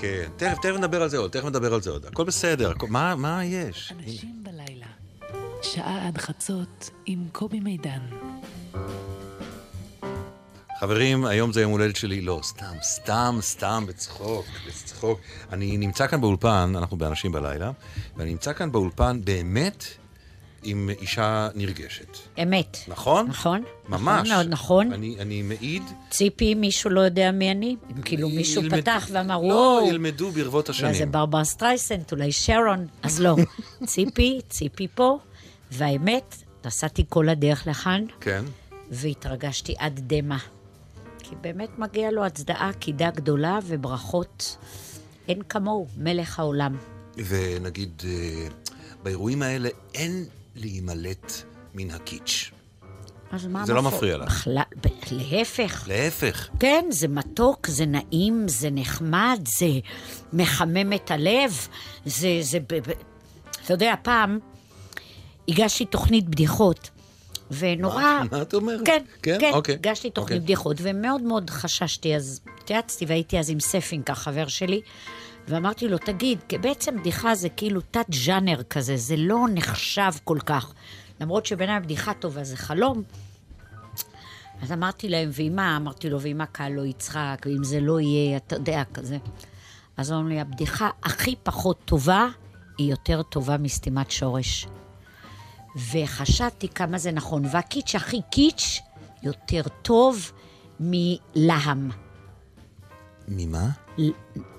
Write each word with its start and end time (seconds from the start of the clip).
כן, 0.00 0.28
תכף, 0.36 0.58
תכף 0.62 0.76
נדבר 0.78 1.02
על 1.02 1.08
זה 1.08 1.18
עוד, 1.18 1.30
תכף 1.30 1.44
נדבר 1.44 1.74
על 1.74 1.82
זה 1.82 1.90
עוד. 1.90 2.06
הכל 2.06 2.24
בסדר, 2.24 2.70
הכל, 2.70 2.86
מה, 2.90 3.14
מה 3.14 3.44
יש? 3.44 3.92
אנשים 3.98 4.42
בלילה, 4.42 4.86
שעה 5.62 6.06
עד 6.06 6.18
חצות 6.18 6.90
עם 7.06 7.26
קובי 7.32 7.60
מידן. 7.60 8.00
חברים, 10.80 11.24
היום 11.24 11.52
זה 11.52 11.60
יום 11.60 11.72
הולדת 11.72 11.96
שלי, 11.96 12.20
לא, 12.20 12.40
סתם, 12.42 12.74
סתם, 12.82 13.38
סתם, 13.40 13.84
בצחוק, 13.88 14.46
בצחוק. 14.68 15.20
אני 15.52 15.76
נמצא 15.76 16.06
כאן 16.06 16.20
באולפן, 16.20 16.72
אנחנו 16.76 16.96
באנשים 16.96 17.32
בלילה, 17.32 17.70
ואני 18.16 18.30
נמצא 18.30 18.52
כאן 18.52 18.72
באולפן 18.72 19.20
באמת 19.24 19.84
עם 20.66 20.90
אישה 21.00 21.48
נרגשת. 21.54 22.16
אמת. 22.42 22.78
נכון? 22.88 23.26
נכון. 23.26 23.62
ממש. 23.88 24.02
נכון 24.28 24.36
מאוד 24.36 24.46
נכון. 24.48 24.92
אני, 24.92 25.16
אני 25.20 25.42
מעיד... 25.42 25.82
ציפי, 26.10 26.54
מישהו 26.54 26.90
לא 26.90 27.00
יודע 27.00 27.30
מי 27.30 27.50
אני? 27.50 27.76
אם 27.96 28.02
כאילו 28.02 28.28
מישהו 28.28 28.62
ילמד- 28.62 28.80
פתח 28.80 29.08
ואמר, 29.12 29.38
לא, 29.38 29.42
וואו, 29.54 29.88
ילמדו 29.88 30.30
ברבות 30.30 30.68
אולי 30.68 30.78
זה 30.80 30.88
השנים. 30.90 31.12
ברברה 31.12 31.44
סטרייסנט, 31.44 32.12
אולי 32.12 32.32
שרון. 32.32 32.86
אז 33.02 33.20
לא. 33.20 33.36
ציפי, 33.86 34.40
ציפי 34.48 34.86
פה, 34.94 35.18
והאמת, 35.72 36.36
נסעתי 36.64 37.04
כל 37.08 37.28
הדרך 37.28 37.66
לכאן, 37.66 38.04
כן. 38.20 38.44
והתרגשתי 38.90 39.74
עד 39.78 40.00
דמע. 40.06 40.36
כי 41.18 41.34
באמת 41.40 41.78
מגיע 41.78 42.10
לו 42.10 42.24
הצדעה, 42.24 42.70
קידה 42.78 43.10
גדולה 43.10 43.58
וברכות. 43.66 44.56
אין 45.28 45.42
כמוהו, 45.48 45.86
מלך 45.96 46.38
העולם. 46.38 46.76
ונגיד, 47.28 48.02
אה, 48.04 48.48
באירועים 49.02 49.42
האלה 49.42 49.68
אין 49.94 50.24
להימלט 50.56 51.32
מן 51.74 51.90
הקיץ'. 51.90 52.50
אז 53.32 53.46
מה 53.46 53.66
זה 53.66 53.72
לא 53.74 53.78
המפור- 53.78 53.96
מפריע 53.96 54.16
לך. 54.16 54.26
בכלל, 54.32 54.62
ב- 54.82 54.88
להפך. 55.10 55.84
להפך. 55.88 56.48
כן, 56.60 56.84
זה 56.90 57.08
מתוק, 57.08 57.66
זה 57.66 57.86
נעים, 57.86 58.44
זה 58.48 58.68
נחמד, 58.72 59.40
זה 59.58 59.66
מחמם 60.32 60.92
את 60.92 61.10
הלב, 61.10 61.68
זה... 62.06 62.38
זה 62.40 62.58
ב, 62.60 62.74
ב, 62.74 62.90
אתה 63.64 63.74
יודע, 63.74 63.94
פעם 64.02 64.38
הגשתי 65.48 65.84
תוכנית 65.84 66.28
בדיחות, 66.28 66.90
ונורא... 67.50 68.02
מה? 68.02 68.22
מה 68.30 68.42
את 68.42 68.54
אומרת? 68.54 68.80
כן, 68.84 69.02
כן? 69.22 69.36
כן, 69.40 69.50
אוקיי. 69.54 69.74
הגשתי 69.74 70.10
תוכנית 70.10 70.32
אוקיי. 70.32 70.40
בדיחות, 70.44 70.76
ומאוד 70.80 71.22
מאוד 71.22 71.50
חששתי, 71.50 72.16
אז 72.16 72.40
התייעצתי 72.62 73.04
והייתי 73.04 73.38
אז 73.38 73.50
עם 73.50 73.60
ספינק, 73.60 74.10
החבר 74.10 74.48
שלי, 74.48 74.80
ואמרתי 75.48 75.88
לו, 75.88 75.98
תגיד, 75.98 76.38
בעצם 76.60 77.00
בדיחה 77.00 77.34
זה 77.34 77.48
כאילו 77.48 77.80
תת-ז'אנר 77.80 78.62
כזה, 78.62 78.96
זה 78.96 79.16
לא 79.16 79.46
נחשב 79.54 80.12
כל 80.24 80.38
כך. 80.46 80.72
למרות 81.20 81.46
שבעיניי 81.46 81.80
בדיחה 81.80 82.14
טובה 82.14 82.44
זה 82.44 82.56
חלום, 82.56 83.02
אז 84.62 84.72
אמרתי 84.72 85.08
להם, 85.08 85.30
ואם 85.32 85.52
מה? 85.56 85.76
אמרתי 85.76 86.10
לו, 86.10 86.20
ואם 86.20 86.40
הקהל 86.40 86.72
לא 86.72 86.82
יצחק, 86.82 87.46
ואם 87.46 87.64
זה 87.64 87.80
לא 87.80 88.00
יהיה, 88.00 88.36
אתה 88.36 88.56
יודע, 88.56 88.82
כזה. 88.94 89.18
אז 89.96 90.12
אמרו 90.12 90.28
לי, 90.28 90.40
הבדיחה 90.40 90.90
הכי 91.02 91.34
פחות 91.42 91.78
טובה, 91.84 92.26
היא 92.78 92.90
יותר 92.90 93.22
טובה 93.22 93.56
מסתימת 93.56 94.10
שורש. 94.10 94.66
וחשבתי 95.92 96.68
כמה 96.68 96.98
זה 96.98 97.12
נכון. 97.12 97.42
והקיץ' 97.50 97.94
הכי 97.94 98.20
קיץ' 98.30 98.80
יותר 99.22 99.62
טוב 99.82 100.32
מלהם. 100.80 101.90
ממה? 103.28 103.85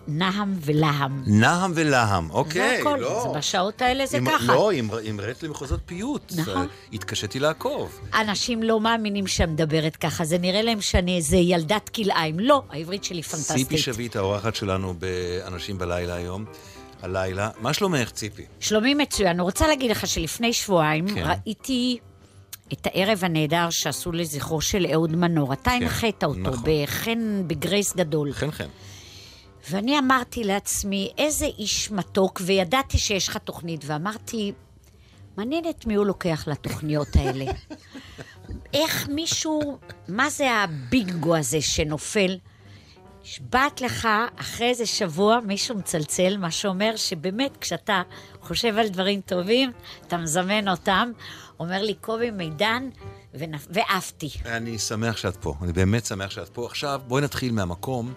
נהם 0.07 0.53
ולהם. 0.61 1.23
נהם 1.27 1.71
ולהם, 1.75 2.29
אוקיי, 2.31 2.75
זה 2.75 2.81
הכל, 2.81 2.97
לא. 3.01 3.23
זה 3.33 3.39
בשעות 3.39 3.81
האלה 3.81 4.05
זה 4.05 4.17
אם- 4.17 4.25
ככה. 4.25 4.53
לא, 4.53 4.71
ראת 5.19 5.43
למחוזות 5.43 5.79
פיוט. 5.85 6.33
נכון. 6.35 6.67
התקשיתי 6.93 7.39
לעקוב. 7.39 7.99
אנשים 8.13 8.63
לא 8.63 8.79
מאמינים 8.79 9.27
שאני 9.27 9.51
מדברת 9.51 9.95
ככה, 9.95 10.25
זה 10.25 10.37
נראה 10.37 10.61
להם 10.61 10.81
שאני 10.81 11.15
איזה 11.17 11.37
ילדת 11.37 11.89
כלאיים. 11.89 12.39
לא, 12.39 12.63
העברית 12.69 13.03
שלי 13.03 13.23
פנטסטית. 13.23 13.57
ציפי 13.57 13.77
שביט, 13.77 14.15
האורחת 14.15 14.55
שלנו 14.55 14.93
באנשים 14.93 15.77
בלילה 15.77 16.15
היום. 16.15 16.45
הלילה. 17.01 17.49
מה 17.59 17.73
שלומך, 17.73 18.09
ציפי? 18.11 18.45
שלומי 18.59 18.93
מצוין. 18.93 19.29
אני 19.29 19.41
רוצה 19.41 19.67
להגיד 19.67 19.91
לך 19.91 20.07
שלפני 20.07 20.53
שבועיים 20.53 21.07
כן. 21.15 21.23
ראיתי 21.29 21.97
את 22.73 22.85
הערב 22.87 23.19
הנהדר 23.23 23.67
שעשו 23.69 24.11
לזכרו 24.11 24.61
של 24.61 24.85
אהוד 24.93 25.15
מנור. 25.15 25.53
אתה 25.53 25.71
הנחית 25.71 26.23
אותו 26.23 26.39
נכון. 26.39 26.63
בחן, 26.83 27.43
בגרייס 27.47 27.95
גדול. 27.95 28.33
חן 28.33 28.51
חן. 28.51 28.67
ואני 29.69 29.99
אמרתי 29.99 30.43
לעצמי, 30.43 31.11
איזה 31.17 31.45
איש 31.45 31.91
מתוק, 31.91 32.41
וידעתי 32.45 32.97
שיש 32.97 33.27
לך 33.27 33.37
תוכנית, 33.37 33.81
ואמרתי, 33.85 34.51
מעניין 35.37 35.69
את 35.69 35.85
מי 35.85 35.95
הוא 35.95 36.05
לוקח 36.05 36.47
לתוכניות 36.47 37.15
האלה. 37.15 37.45
איך 38.73 39.09
מישהו, 39.09 39.77
מה 40.07 40.29
זה 40.29 40.51
הבינגו 40.51 41.35
הזה 41.35 41.61
שנופל? 41.61 42.37
נשבעת 43.23 43.81
לך, 43.81 44.07
אחרי 44.35 44.69
איזה 44.69 44.85
שבוע 44.85 45.39
מישהו 45.39 45.75
מצלצל, 45.75 46.37
מה 46.37 46.51
שאומר 46.51 46.95
שבאמת, 46.95 47.57
כשאתה 47.61 48.01
חושב 48.41 48.77
על 48.77 48.87
דברים 48.87 49.21
טובים, 49.21 49.71
אתה 50.07 50.17
מזמן 50.17 50.69
אותם. 50.69 51.11
אומר 51.59 51.81
לי, 51.81 51.93
קובי 51.93 52.31
מידן, 52.31 52.89
ונפ... 53.33 53.67
ועפתי. 53.69 54.29
אני 54.45 54.77
שמח 54.77 55.17
שאת 55.17 55.35
פה, 55.35 55.53
אני 55.61 55.73
באמת 55.73 56.05
שמח 56.05 56.29
שאת 56.31 56.49
פה. 56.49 56.65
עכשיו, 56.65 57.01
בואי 57.07 57.23
נתחיל 57.23 57.51
מהמקום 57.51 58.13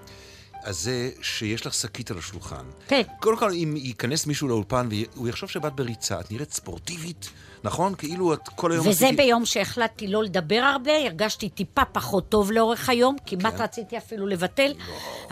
הזה 0.64 1.10
שיש 1.22 1.66
לך 1.66 1.74
שקית 1.74 2.10
על 2.10 2.18
השולחן. 2.18 2.64
כן. 2.88 3.02
קודם 3.20 3.36
כל, 3.38 3.52
אם 3.52 3.74
ייכנס 3.76 4.26
מישהו 4.26 4.48
לאולפן 4.48 4.88
והוא 4.90 5.28
יחשוב 5.28 5.50
שבאת 5.50 5.72
בריצה, 5.76 6.20
את 6.20 6.32
נראית 6.32 6.52
ספורטיבית, 6.52 7.30
נכון? 7.64 7.94
כאילו 7.94 8.34
את 8.34 8.48
כל 8.56 8.72
היום... 8.72 8.86
וזה 8.88 9.06
עשיתי- 9.06 9.16
ביום 9.22 9.46
שהחלטתי 9.46 10.06
לא 10.08 10.22
לדבר 10.24 10.60
הרבה, 10.74 10.96
הרגשתי 10.96 11.48
טיפה 11.48 11.84
פחות 11.84 12.28
טוב 12.28 12.52
לאורך 12.52 12.88
היום, 12.88 13.16
כמעט 13.26 13.54
כן. 13.56 13.62
רציתי 13.62 13.98
אפילו 13.98 14.26
לבטל. 14.26 14.72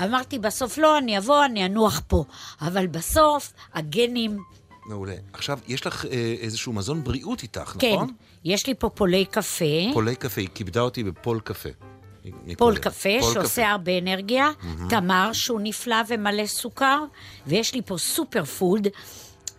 אמרתי, 0.04 0.38
בסוף 0.38 0.78
לא, 0.78 0.98
אני 0.98 1.18
אבוא, 1.18 1.44
אני 1.44 1.66
אנוח 1.66 2.02
פה. 2.06 2.24
אבל 2.60 2.86
בסוף, 2.86 3.52
הגנים, 3.74 4.38
מעולה. 4.86 5.14
עכשיו, 5.32 5.58
יש 5.68 5.86
לך 5.86 6.04
אה, 6.04 6.34
איזשהו 6.40 6.72
מזון 6.72 7.04
בריאות 7.04 7.42
איתך, 7.42 7.74
כן, 7.78 7.92
נכון? 7.94 8.12
יש 8.44 8.66
לי 8.66 8.74
פה 8.74 8.88
פולי 8.88 9.24
קפה, 9.24 9.64
פולי 9.92 10.16
קפה, 10.16 10.40
היא 10.40 10.48
כיבדה 10.54 10.80
אותי 10.80 11.04
בפול 11.04 11.40
קפה. 11.40 11.68
פול 12.58 12.78
קפה, 12.78 13.22
שעושה 13.34 13.70
הרבה 13.70 13.98
אנרגיה, 13.98 14.50
תמר, 14.88 15.30
שהוא 15.32 15.60
נפלא 15.62 15.96
ומלא 16.08 16.46
סוכר, 16.46 17.04
ויש 17.46 17.74
לי 17.74 17.82
פה 17.82 17.98
super 17.98 18.44
food, 18.44 18.88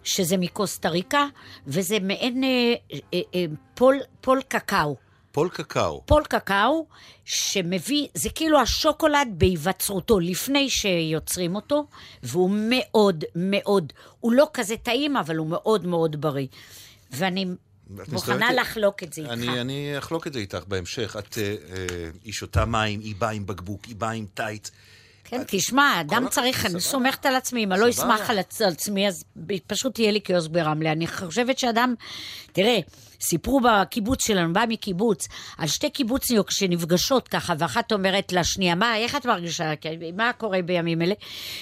שזה 0.03 0.37
מקוסטה 0.37 0.89
ריקה, 0.89 1.25
וזה 1.67 1.97
מעין 2.01 2.43
אה, 2.43 2.73
אה, 2.93 3.19
אה, 3.35 3.45
פול, 3.75 3.99
פול 4.21 4.41
קקאו. 4.47 4.95
פול 5.31 5.49
קקאו. 5.49 6.01
פול 6.05 6.23
קקאו, 6.23 6.85
שמביא, 7.25 8.07
זה 8.13 8.29
כאילו 8.29 8.59
השוקולד 8.59 9.27
בהיווצרותו, 9.37 10.19
לפני 10.19 10.69
שיוצרים 10.69 11.55
אותו, 11.55 11.85
והוא 12.23 12.49
מאוד 12.53 13.23
מאוד, 13.35 13.93
הוא 14.19 14.33
לא 14.33 14.47
כזה 14.53 14.77
טעים, 14.77 15.17
אבל 15.17 15.35
הוא 15.35 15.47
מאוד 15.47 15.85
מאוד 15.85 16.21
בריא. 16.21 16.47
ואני 17.11 17.45
מוכנה 18.11 18.53
לחלוק 18.53 19.03
את 19.03 19.13
זה 19.13 19.21
איתך. 19.21 19.33
אני, 19.33 19.61
אני 19.61 19.97
אחלוק 19.97 20.27
את 20.27 20.33
זה 20.33 20.39
איתך 20.39 20.63
בהמשך. 20.67 21.15
את, 21.19 21.37
אה, 21.37 21.43
אה, 21.43 21.85
היא 22.23 22.33
שותה 22.33 22.65
מים, 22.65 22.99
היא 22.99 23.15
באה 23.17 23.29
עם 23.31 23.45
בקבוק, 23.45 23.85
היא 23.85 23.95
באה 23.95 24.11
עם 24.11 24.25
טייץ. 24.33 24.71
כן, 25.23 25.41
תשמע, 25.47 26.01
אדם 26.01 26.27
צריך, 26.29 26.65
אני. 26.65 26.79
סומכת 26.81 27.25
על 27.25 27.35
עצמי, 27.35 27.63
אם 27.63 27.71
אני 27.71 27.81
לא. 27.81 27.89
אשמח 27.89 28.29
על 28.29 28.39
עצ- 28.39 28.61
על 28.65 28.71
עצמי, 28.71 29.07
אז 29.07 29.23
פשוט 29.67 29.99
יהיה 29.99 30.11
לי 30.11 30.19
קיוסק 30.19 30.49
ברמלה. 30.49 30.91
אני 30.91 31.07
חושבת 31.07 31.59
שאדם, 31.59 31.95
תראה, 32.51 32.79
סיפרו 33.21 33.59
בקיבוץ 33.59 34.27
שלנו, 34.27 34.53
בא 34.53 34.65
מקיבוץ, 34.67 35.27
על 35.57 35.67
שתי 35.67 35.89
קיבוצניות 35.89 36.51
שנפגשות 36.51 37.27
ככה, 37.27 37.53
ואחת 37.59 37.91
אומרת 37.91 38.33
לשנייה, 38.33 38.75
מה, 38.75 38.97
איך 38.97 39.15
את 39.15 39.25
מרגישה? 39.25 39.75
כן, 39.81 39.93
מה 40.15 40.31
קורה 40.33 40.61
בימים 40.61 41.01
אלה? 41.01 41.13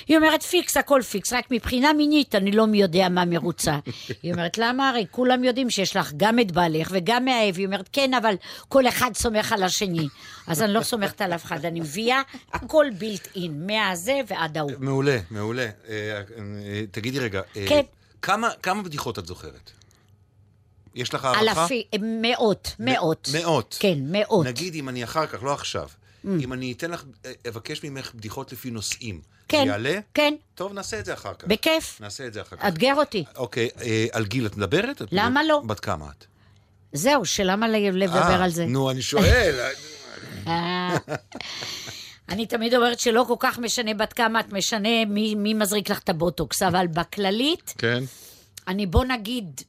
היא 0.07 0.18
אומרת, 0.18 0.44
פיקס, 0.44 0.78
הכל 0.78 1.01
פיקס, 1.01 1.34
רק 1.34 1.51
מבחינה 1.51 1.94
מינית 1.94 2.35
אני 2.35 2.51
לא 2.51 2.68
מי 2.68 2.78
יודע 2.78 3.09
מה 3.09 3.25
מרוצה. 3.25 3.79
היא 4.23 4.34
אומרת, 4.34 4.57
למה? 4.57 4.90
הרי 4.90 5.06
כולם 5.12 5.44
יודעים 5.44 5.69
שיש 5.69 5.95
לך 5.95 6.12
גם 6.18 6.40
את 6.40 6.51
בעלך 6.51 6.88
וגם 6.91 7.25
מאהב. 7.25 7.57
היא 7.57 7.66
אומרת, 7.66 7.89
כן, 7.91 8.13
אבל 8.13 8.35
כל 8.68 8.88
אחד 8.88 9.12
סומך 9.13 9.51
על 9.51 9.63
השני. 9.63 10.07
אז 10.47 10.62
אני 10.62 10.74
לא 10.74 10.81
סומכת 10.81 11.22
על 11.22 11.34
אף 11.34 11.45
אחד, 11.45 11.66
אני 11.66 11.79
מביאה 11.79 12.22
הכל 12.53 12.85
בילט 12.97 13.28
אין, 13.35 13.68
מהזה 13.68 14.19
ועד 14.27 14.57
ההוא. 14.57 14.71
מעולה, 14.80 15.18
מעולה. 15.31 15.69
אה, 15.89 16.21
אה, 16.38 16.83
תגידי 16.92 17.19
רגע, 17.19 17.42
אה, 17.57 17.65
כן. 17.69 17.81
כמה, 18.21 18.50
כמה 18.63 18.83
בדיחות 18.83 19.19
את 19.19 19.25
זוכרת? 19.25 19.71
יש 20.97 21.13
לך 21.13 21.25
הערכה? 21.25 21.61
אלפי, 21.63 21.83
מאות, 22.01 22.75
מאות. 22.79 23.29
מאות. 23.33 23.77
כן, 23.79 23.97
מאות. 24.01 24.45
Mm. 24.45 24.49
נגיד 24.49 24.75
אם 24.75 24.89
אני 24.89 25.03
אחר 25.03 25.27
כך, 25.27 25.44
לא 25.44 25.53
עכשיו, 25.53 25.89
אם 26.39 26.53
אני 26.53 26.71
אתן 26.71 26.91
לך, 26.91 27.03
אה, 27.25 27.31
אבקש 27.49 27.83
ממך 27.83 28.13
בדיחות 28.15 28.51
לפי 28.51 28.71
נושאים, 28.71 29.21
כן, 29.47 29.63
יעלה? 29.67 29.99
כן, 30.13 30.33
טוב, 30.55 30.73
נעשה 30.73 30.99
את 30.99 31.05
זה 31.05 31.13
אחר 31.13 31.33
כך. 31.33 31.47
בכיף. 31.47 32.01
נעשה 32.01 32.27
את 32.27 32.33
זה 32.33 32.41
אחר 32.41 32.55
כך. 32.55 32.65
אתגר 32.67 32.94
אותי. 32.95 33.23
אוקיי, 33.35 33.69
אה, 33.81 34.05
על 34.11 34.25
גיל 34.25 34.45
את 34.45 34.57
מדברת? 34.57 35.01
את 35.01 35.07
למה 35.11 35.29
מדברת- 35.29 35.45
לא? 35.47 35.61
בת 35.65 35.79
כמה 35.79 36.05
את? 36.17 36.25
זהו, 36.94 37.25
שלמה 37.25 37.67
לדבר 37.67 38.17
אה, 38.17 38.43
על 38.43 38.50
זה? 38.50 38.65
נו, 38.65 38.91
אני 38.91 39.01
שואל. 39.01 39.55
אני 42.29 42.45
תמיד 42.45 42.75
אומרת 42.75 43.00
שלא 43.00 43.25
כל 43.27 43.35
כך 43.39 43.59
משנה 43.59 43.93
בת 43.93 44.13
כמה 44.13 44.39
את 44.39 44.53
משנה 44.53 45.05
מי, 45.05 45.35
מי 45.35 45.53
מזריק 45.53 45.89
לך 45.89 46.00
את 46.00 46.09
הבוטוקס, 46.09 46.61
אבל 46.61 46.88
בכללית, 46.88 47.73
כן. 47.77 48.03
אני 48.67 48.85
בוא 48.85 49.05
נגיד, 49.05 49.61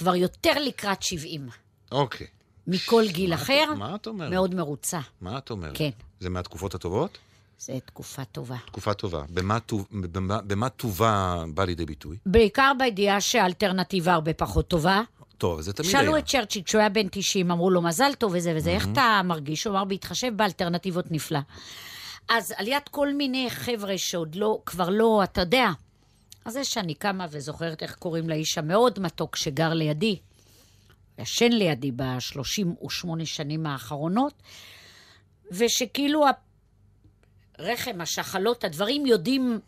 כבר 0.00 0.14
יותר 0.14 0.52
לקראת 0.60 1.02
70, 1.02 1.48
אוקיי. 1.92 2.26
מכל 2.66 3.04
גיל 3.08 3.34
אחר, 3.34 3.64
מה 3.78 3.94
את 3.94 4.06
אומרת? 4.06 4.30
מאוד 4.30 4.54
מרוצה. 4.54 5.00
מה 5.20 5.38
את 5.38 5.50
אומרת? 5.50 5.76
כן. 5.76 5.90
זה 6.20 6.30
מהתקופות 6.30 6.74
הטובות? 6.74 7.18
זו 7.58 7.72
תקופה 7.84 8.24
טובה. 8.24 8.56
תקופה 8.66 8.94
טובה. 8.94 9.22
במה 9.30 9.60
טוב- 9.60 9.86
במה- 9.92 10.40
במה 10.40 10.68
טובה 10.68 11.44
בא 11.54 11.64
לידי 11.64 11.84
ביטוי? 11.86 12.16
בעיקר 12.26 12.72
בידיעה 12.78 13.20
שהאלטרנטיבה 13.20 14.12
הרבה 14.14 14.34
פחות 14.34 14.68
טובה. 14.68 15.00
טוב, 15.38 15.60
זה 15.60 15.72
תמיד 15.72 15.90
היה. 15.94 16.00
שאלו 16.04 16.18
את 16.18 16.26
צ'רצ'יל, 16.26 16.62
כשהוא 16.62 16.80
היה 16.80 16.88
בן 16.88 17.06
90, 17.10 17.50
אמרו 17.50 17.70
לו 17.70 17.82
מזל 17.82 18.12
טוב 18.18 18.32
וזה 18.36 18.52
וזה, 18.56 18.70
איך 18.70 18.88
אתה 18.92 19.20
מרגיש? 19.24 19.64
הוא 19.64 19.74
אמר, 19.74 19.84
בהתחשב 19.84 20.32
באלטרנטיבות 20.36 21.04
נפלא. 21.10 21.38
אז 22.28 22.54
על 22.56 22.68
יד 22.68 22.82
כל 22.90 23.12
מיני 23.12 23.46
חבר'ה 23.50 23.98
שעוד 23.98 24.34
לא, 24.34 24.62
כבר 24.66 24.88
לא, 24.90 25.20
אתה 25.24 25.40
יודע. 25.40 25.68
אז 26.44 26.52
זה 26.52 26.64
שאני 26.64 26.94
קמה 26.94 27.26
וזוכרת 27.30 27.82
איך 27.82 27.94
קוראים 27.94 28.28
לאיש 28.28 28.58
המאוד 28.58 29.00
מתוק 29.00 29.36
שגר 29.36 29.72
לידי, 29.72 30.18
ישן 31.18 31.52
לידי 31.52 31.90
ב-38 31.96 33.24
שנים 33.24 33.66
האחרונות, 33.66 34.42
ושכאילו 35.50 36.24
הרחם, 37.58 38.00
השחלות, 38.00 38.64
הדברים 38.64 39.06
יודעים, 39.06 39.60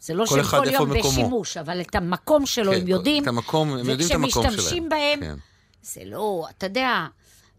זה 0.00 0.14
לא 0.14 0.26
שהם 0.26 0.42
כל 0.44 0.68
יום 0.72 0.90
מקומו. 0.90 1.12
בשימוש, 1.12 1.56
אבל 1.56 1.80
את 1.80 1.94
המקום 1.94 2.46
שלו 2.46 2.72
כן, 2.72 2.80
הם 2.80 2.88
יודעים. 2.88 3.22
את 3.22 3.28
המקום, 3.28 3.72
הם 3.72 3.88
יודעים 3.88 4.08
את 4.08 4.14
המקום 4.14 4.30
שלהם. 4.30 4.54
וכשמשתמשים 4.54 4.88
בהם, 4.88 5.20
כן. 5.20 5.34
זה 5.82 6.00
לא, 6.04 6.46
אתה 6.50 6.66
יודע, 6.66 7.06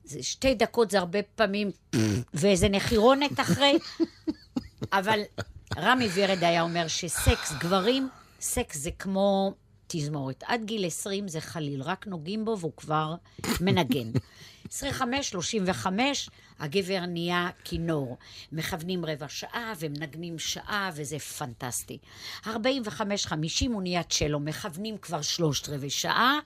זה 0.04 0.24
שתי 0.24 0.56
דקות 0.56 0.92
זה 0.92 1.00
הרבה 1.00 1.20
פעמים, 1.36 1.72
ואיזה 2.34 2.70
נחירונת 2.70 3.40
אחרי, 3.40 3.80
אבל 4.94 5.20
רמי 5.78 6.08
ורד 6.14 6.44
היה 6.44 6.62
אומר 6.62 6.88
שסקס, 6.88 7.54
גברים, 7.60 8.10
סקס 8.44 8.78
זה 8.78 8.92
כמו 9.00 9.54
תזמורת. 9.88 10.44
עד 10.48 10.62
גיל 10.66 10.86
20 10.86 11.28
זה 11.28 11.42
חליל, 11.42 11.82
רק 11.82 12.08
נוגעים 12.08 12.46
בו 12.46 12.58
והוא 12.60 12.72
כבר 12.78 13.16
מנגן. 13.62 14.12
25, 14.72 15.30
35, 15.30 16.30
הגבר 16.60 17.06
נהיה 17.06 17.50
כינור. 17.64 18.18
מכוונים 18.52 19.06
רבע 19.06 19.26
שעה 19.30 19.74
ומנגנים 19.80 20.40
שעה, 20.40 20.92
וזה 20.96 21.20
פנטסטי. 21.20 21.98
45, 22.48 23.26
50 23.26 23.72
הוא 23.72 23.82
נהיה 23.82 24.04
צ'לו, 24.04 24.40
מכוונים 24.40 24.98
כבר 24.98 25.22
שלושת 25.22 25.70
רבעי 25.70 25.90
שעה, 25.90 26.40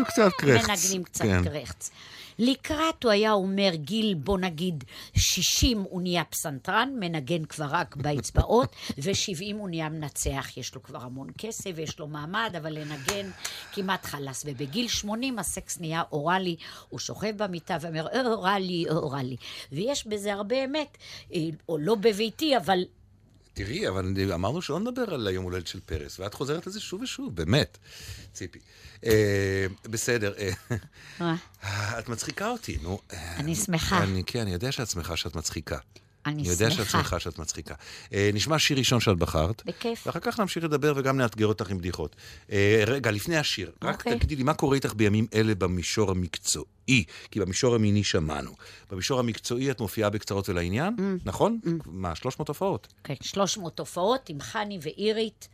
וקצת 0.00 0.30
קרחץ. 0.38 0.68
מנגנים 0.68 1.04
קצת 1.04 1.24
כן. 1.24 1.44
קרחץ. 1.44 1.90
לקראת, 2.38 3.04
הוא 3.04 3.12
היה 3.12 3.32
אומר, 3.32 3.70
גיל, 3.74 4.14
בוא 4.14 4.38
נגיד, 4.38 4.84
60 5.16 5.84
הוא 5.90 6.02
נהיה 6.02 6.24
פסנתרן, 6.24 6.90
מנגן 7.00 7.44
כבר 7.44 7.66
רק 7.70 7.96
באצבעות, 7.96 8.76
ו-70 9.02 9.54
הוא 9.54 9.68
נהיה 9.68 9.88
מנצח. 9.88 10.56
יש 10.56 10.74
לו 10.74 10.82
כבר 10.82 11.02
המון 11.02 11.28
כסף 11.38 11.70
ויש 11.74 11.98
לו 11.98 12.06
מעמד, 12.06 12.54
אבל 12.58 12.72
לנגן 12.78 13.30
כמעט 13.72 14.04
חלאס. 14.04 14.44
ובגיל 14.46 14.88
80 14.88 15.38
הסקס 15.38 15.80
נהיה 15.80 16.02
אוראלי, 16.12 16.56
הוא 16.88 17.00
שוכב 17.00 17.42
במיטה 17.42 17.76
ואומר, 17.80 18.06
"אה, 18.08 18.26
אוראלי, 18.26 18.84
אה, 18.88 18.96
אוראלי. 18.96 19.36
ויש 19.72 20.06
בזה 20.06 20.32
הרבה 20.32 20.64
אמת, 20.64 20.98
אה, 21.34 21.40
או 21.68 21.78
לא 21.78 21.94
בביתי, 21.94 22.56
אבל 22.56 22.84
תראי, 23.54 23.88
אבל 23.88 24.32
אמרנו 24.34 24.62
שלא 24.62 24.80
נדבר 24.80 25.14
על 25.14 25.26
היום 25.26 25.44
הולדת 25.44 25.66
של 25.66 25.80
פרס, 25.86 26.20
ואת 26.20 26.34
חוזרת 26.34 26.66
לזה 26.66 26.80
שוב 26.80 27.02
ושוב, 27.02 27.36
באמת, 27.36 27.78
ציפי. 28.32 28.58
אה, 29.04 29.66
בסדר, 29.84 30.32
אה? 31.20 31.34
את 31.98 32.08
מצחיקה 32.08 32.48
אותי, 32.48 32.78
נו. 32.82 32.98
אני 33.12 33.54
שמחה. 33.54 34.04
כן, 34.26 34.40
אני 34.40 34.52
יודע 34.52 34.72
שאת 34.72 34.88
שמחה 34.90 35.16
שאת 35.16 35.36
מצחיקה. 35.36 35.78
אני 36.26 36.42
אני 36.42 36.48
יודע 36.48 36.70
שאת 36.70 36.76
שמחה. 36.78 36.90
שמחה 36.98 37.20
שאת 37.20 37.38
מצחיקה. 37.38 37.74
אה, 38.12 38.30
נשמע 38.34 38.58
שיר 38.58 38.78
ראשון 38.78 39.00
שאת 39.00 39.16
בחרת. 39.18 39.62
בכיף. 39.66 40.06
ואחר 40.06 40.20
כך 40.20 40.40
נמשיך 40.40 40.64
לדבר 40.64 40.92
וגם 40.96 41.16
נאתגר 41.16 41.46
אותך 41.46 41.70
עם 41.70 41.78
בדיחות. 41.78 42.16
אה, 42.52 42.84
רגע, 42.86 43.10
לפני 43.10 43.36
השיר, 43.36 43.70
רק 43.82 43.94
אוקיי. 43.98 44.16
תגידי 44.18 44.36
לי, 44.36 44.42
מה 44.42 44.54
קורה 44.54 44.74
איתך 44.74 44.94
בימים 44.96 45.26
אלה 45.34 45.54
במישור 45.54 46.10
המקצועי? 46.10 46.64
כי 47.30 47.40
במישור 47.40 47.74
המיני 47.74 48.04
שמענו. 48.04 48.50
במישור 48.90 49.20
המקצועי 49.20 49.70
את 49.70 49.80
מופיעה 49.80 50.10
בקצרות 50.10 50.48
ולעניין, 50.48 50.94
Mm. 50.98 51.02
נכון? 51.24 51.58
מה, 51.86 52.14
300 52.14 52.48
הופעות? 52.48 52.92
כן, 53.04 53.14
300 53.22 53.78
הופעות 53.78 54.28
עם 54.28 54.40
חני 54.40 54.78
ואירית. 54.82 55.48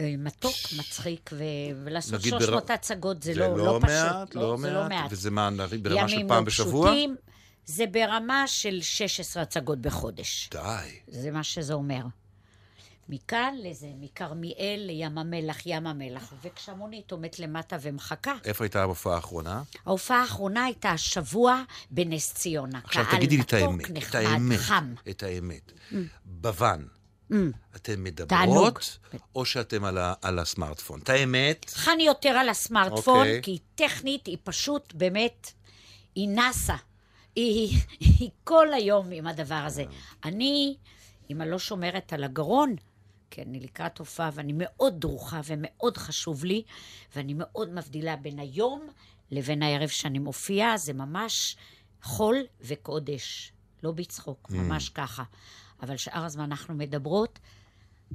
אה, 0.00 0.14
מתוק, 0.18 0.54
מצחיק, 0.78 1.30
ו... 1.32 1.42
ולעשות 1.84 2.14
נגיד 2.14 2.30
300 2.38 2.66
בר- 2.66 2.72
הצגות 2.74 3.22
זה, 3.22 3.34
זה 3.34 3.40
לא, 3.40 3.56
לא 3.58 3.64
לא 3.66 3.80
מעט, 3.80 4.26
פשוט. 4.28 4.34
לא 4.34 4.56
זה 4.60 4.70
לא 4.70 4.80
מעט. 4.82 4.88
מעט. 4.90 5.12
וזה 5.12 5.30
מה, 5.30 5.50
ברמה 5.82 6.08
של 6.08 6.14
ימים 6.14 6.28
פעם 6.28 6.38
לא 6.38 6.44
בשבוע? 6.46 6.86
פשוטים, 6.90 7.16
זה 7.68 7.86
ברמה 7.86 8.44
של 8.46 8.78
16 8.82 9.42
הצגות 9.42 9.78
בחודש. 9.80 10.48
די. 10.52 10.60
זה 11.08 11.30
מה 11.30 11.44
שזה 11.44 11.74
אומר. 11.74 12.02
מכאן 13.08 13.54
לזה, 13.62 13.86
מכרמיאל 14.00 14.80
לים 14.86 15.18
המלח, 15.18 15.56
ים 15.66 15.86
המלח. 15.86 16.32
וכשהמונית 16.42 17.12
עומדת 17.12 17.38
למטה 17.38 17.76
ומחכה. 17.82 18.34
איפה 18.44 18.64
הייתה 18.64 18.80
ההופעה 18.80 19.14
האחרונה? 19.14 19.62
ההופעה 19.86 20.20
האחרונה 20.20 20.64
הייתה 20.64 20.90
השבוע 20.90 21.62
בנס 21.90 22.34
ציונה. 22.34 22.80
עכשיו 22.84 23.04
קהל 23.04 23.16
תגידי 23.16 23.36
לי 23.36 23.42
את 23.42 23.54
מתוק, 23.54 23.68
האמת, 23.68 23.84
את 23.84 23.90
נחמד, 23.90 24.14
האמת, 24.24 24.58
חם. 24.58 24.94
את 25.10 25.22
האמת. 25.22 25.72
בוואן, 26.24 26.84
אתן 27.26 27.36
תענוג. 27.76 27.96
מדברות, 27.98 28.98
או 29.34 29.44
שאתם 29.44 29.84
על 29.84 29.98
ה- 29.98 30.14
על 30.22 30.38
הסמארטפון? 30.38 31.00
את 31.00 31.08
האמת, 31.08 31.66
חני 31.74 32.02
יותר 32.02 32.28
על 32.28 32.48
הסמארטפון, 32.48 33.18
אוקיי. 33.18 33.42
כי 33.42 33.50
היא 33.50 33.58
טכנית, 33.74 34.26
היא 34.26 34.38
פשוט 34.44 34.94
באמת, 34.94 35.52
היא 36.14 36.28
נסה. 36.28 36.76
היא, 37.38 37.80
היא 38.00 38.30
כל 38.44 38.72
היום 38.72 39.12
עם 39.12 39.26
הדבר 39.26 39.62
הזה. 39.66 39.84
אני, 40.24 40.76
אם 41.30 41.42
אני 41.42 41.50
לא 41.50 41.58
שומרת 41.58 42.12
על 42.12 42.24
הגרון, 42.24 42.76
כי 43.30 43.42
אני 43.42 43.60
לקראת 43.60 43.98
הופעה 43.98 44.30
ואני 44.32 44.52
מאוד 44.56 45.00
דרוכה 45.00 45.40
ומאוד 45.44 45.96
חשוב 45.96 46.44
לי, 46.44 46.62
ואני 47.16 47.34
מאוד 47.34 47.74
מבדילה 47.74 48.16
בין 48.16 48.38
היום 48.38 48.88
לבין 49.30 49.62
הערב 49.62 49.88
שאני 49.88 50.18
מופיעה, 50.18 50.76
זה 50.76 50.92
ממש 50.92 51.56
חול 52.02 52.36
וקודש. 52.60 53.52
לא 53.82 53.92
בצחוק, 53.92 54.50
ממש 54.50 54.88
ככה. 54.88 55.22
אבל 55.82 55.96
שאר 55.96 56.24
הזמן 56.24 56.44
אנחנו 56.44 56.74
מדברות 56.74 57.38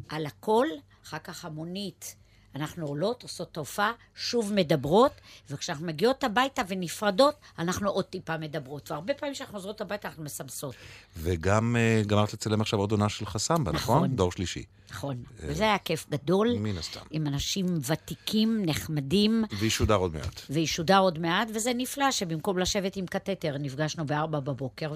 על 0.09 0.25
הכל, 0.25 0.67
אחר 1.03 1.19
כך 1.19 1.45
המונית. 1.45 2.15
אנחנו 2.55 2.85
עולות, 2.87 3.23
עושות 3.23 3.51
את 3.51 3.57
ההופעה, 3.57 3.91
שוב 4.15 4.53
מדברות, 4.53 5.11
וכשאנחנו 5.49 5.85
מגיעות 5.85 6.23
הביתה 6.23 6.61
ונפרדות, 6.67 7.35
אנחנו 7.59 7.89
עוד 7.89 8.05
טיפה 8.05 8.37
מדברות. 8.37 8.91
והרבה 8.91 9.13
פעמים 9.13 9.33
כשאנחנו 9.35 9.55
חוזרות 9.55 9.81
הביתה 9.81 10.07
אנחנו 10.07 10.23
מסמסות. 10.23 10.75
וגם 11.17 11.75
אה, 11.75 12.01
גמרת 12.07 12.33
לצלם 12.33 12.61
עכשיו 12.61 12.79
עוד 12.79 12.91
עונה 12.91 13.09
של 13.09 13.25
חסמבה, 13.25 13.71
נכון? 13.71 13.97
נכון. 13.97 14.15
דור 14.15 14.31
שלישי. 14.31 14.63
נכון. 14.91 15.23
וזה 15.39 15.63
היה 15.63 15.77
כיף 15.77 16.05
גדול. 16.09 16.53
מן 16.59 16.77
הסתם. 16.77 16.99
עם 17.11 17.27
אנשים 17.27 17.65
ותיקים, 17.91 18.63
נחמדים, 18.65 19.43
וישודר 19.59 19.95
עוד 19.95 20.13
מעט. 20.13 20.41
וישודר 20.49 20.97
עוד 20.99 21.19
מעט, 21.19 21.47
וזה 21.53 21.71
נפלא 21.75 22.11
שבמקום 22.11 22.57
לשבת 22.57 22.95
עם 22.95 23.05
קתטר, 23.05 23.57
נפגשנו 23.57 24.05
בארבע 24.05 24.39
בבוקר 24.39 24.93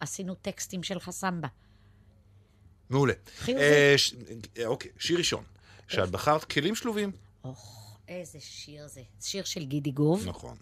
ועשינו 0.00 0.34
טקסטים 0.34 0.82
של 0.82 1.00
חסמבה. 1.00 1.48
מעולה. 2.90 3.12
חיובי. 3.38 3.62
אה, 3.62 3.94
ש- 3.96 4.14
אה, 4.58 4.66
אוקיי, 4.66 4.90
שיר 4.98 5.18
ראשון. 5.18 5.44
שאת 5.92 6.10
בחרת 6.10 6.44
כלים 6.44 6.74
שלובים. 6.74 7.12
אוח, 7.44 7.98
איזה 8.08 8.40
שיר 8.40 8.88
זה. 8.88 9.02
שיר 9.20 9.44
של 9.44 9.64
גידי 9.64 9.90
גוב. 9.90 10.28
נכון. 10.28 10.56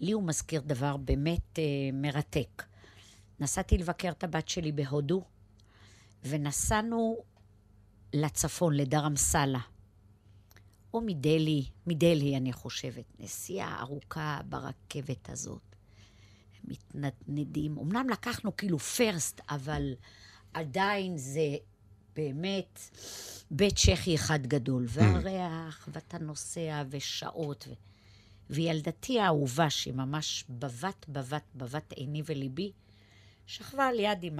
לי 0.00 0.12
הוא 0.12 0.22
מזכיר 0.22 0.60
דבר 0.60 0.96
באמת 0.96 1.58
אה, 1.58 1.64
מרתק. 1.92 2.62
נסעתי 3.40 3.78
לבקר 3.78 4.10
את 4.10 4.24
הבת 4.24 4.48
שלי 4.48 4.72
בהודו, 4.72 5.24
ונסענו 6.24 7.16
לצפון, 8.12 8.74
לדרמסלה. 8.74 9.60
או 10.94 11.00
מדלהי, 11.00 11.64
מדלהי 11.86 12.36
אני 12.36 12.52
חושבת. 12.52 13.04
נסיעה 13.18 13.80
ארוכה 13.80 14.40
ברכבת 14.48 15.30
הזאת. 15.30 15.62
מתנדנדים. 16.64 17.78
אמנם 17.78 18.08
לקחנו 18.08 18.56
כאילו 18.56 18.78
פרסט, 18.78 19.40
אבל 19.50 19.94
עדיין 20.54 21.16
זה 21.16 21.56
באמת 22.16 22.80
בית 23.50 23.76
צ'כי 23.76 24.14
אחד 24.14 24.46
גדול. 24.46 24.86
והריח, 24.88 25.88
ואתה 25.92 26.18
נוסע, 26.18 26.82
ושעות. 26.90 27.68
ו... 27.68 27.72
וילדתי 28.50 29.20
האהובה, 29.20 29.70
שהיא 29.70 29.94
ממש 29.94 30.44
בבת, 30.48 31.08
בבת, 31.08 31.42
בבת 31.54 31.92
עיני 31.92 32.22
וליבי, 32.26 32.72
שכבה 33.46 33.86
על 33.86 34.00
יד 34.00 34.18
עם 34.22 34.38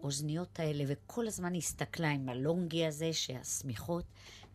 האוזניות 0.00 0.60
האלה, 0.60 0.84
וכל 0.86 1.26
הזמן 1.26 1.54
הסתכלה 1.54 2.10
עם 2.10 2.28
הלונגי 2.28 2.86
הזה, 2.86 3.12
שהשמיכות, 3.12 4.04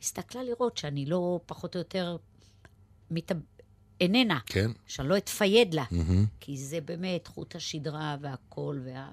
הסתכלה 0.01 0.43
לראות 0.43 0.77
שאני 0.77 1.05
לא 1.05 1.39
פחות 1.45 1.75
או 1.75 1.79
יותר 1.79 2.17
מת... 3.11 3.31
איננה, 4.01 4.39
כן. 4.45 4.71
שאני 4.87 5.09
לא 5.09 5.17
אתפייד 5.17 5.73
לה, 5.73 5.85
מהמם. 5.91 6.25
כי 6.39 6.57
זה 6.57 6.81
באמת 6.81 7.27
חוט 7.27 7.55
השדרה 7.55 8.17
והכל, 8.21 8.79
וה... 8.85 9.11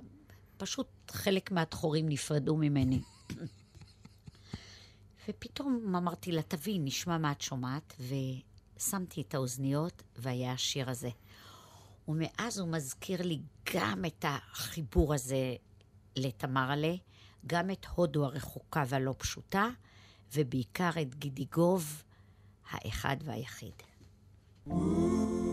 פשוט 0.57 0.87
חלק 1.11 1.53
מהדחורים 1.53 2.09
נפרדו 2.09 2.57
ממני. 2.57 3.01
ופתאום 5.29 5.95
אמרתי 5.97 6.33
לה, 6.33 6.43
תביאי, 6.43 6.79
נשמע 6.79 7.19
מה 7.19 7.33
את 7.33 7.41
שומעת, 7.41 7.97
ושמתי 8.79 9.21
את 9.21 9.35
האוזניות, 9.35 10.03
והיה 10.17 10.53
השיר 10.53 10.91
הזה. 10.91 11.11
ומאז 12.09 12.59
הוא 12.59 12.69
מזכיר 12.69 13.23
לי 13.23 13.41
גם 13.75 14.05
את 14.05 14.25
החיבור 14.29 15.15
הזה 15.15 15.57
לתמרלה, 16.17 16.95
גם 17.47 17.71
את 17.71 17.87
הודו 17.95 18.25
הרחוקה 18.25 18.85
והלא 18.89 19.15
פשוטה, 19.19 19.69
ובעיקר 20.35 20.91
את 21.03 21.15
גידיגוב, 21.15 22.03
האחד 22.71 23.17
והיחיד. 23.25 23.83
ביקשת 24.67 25.46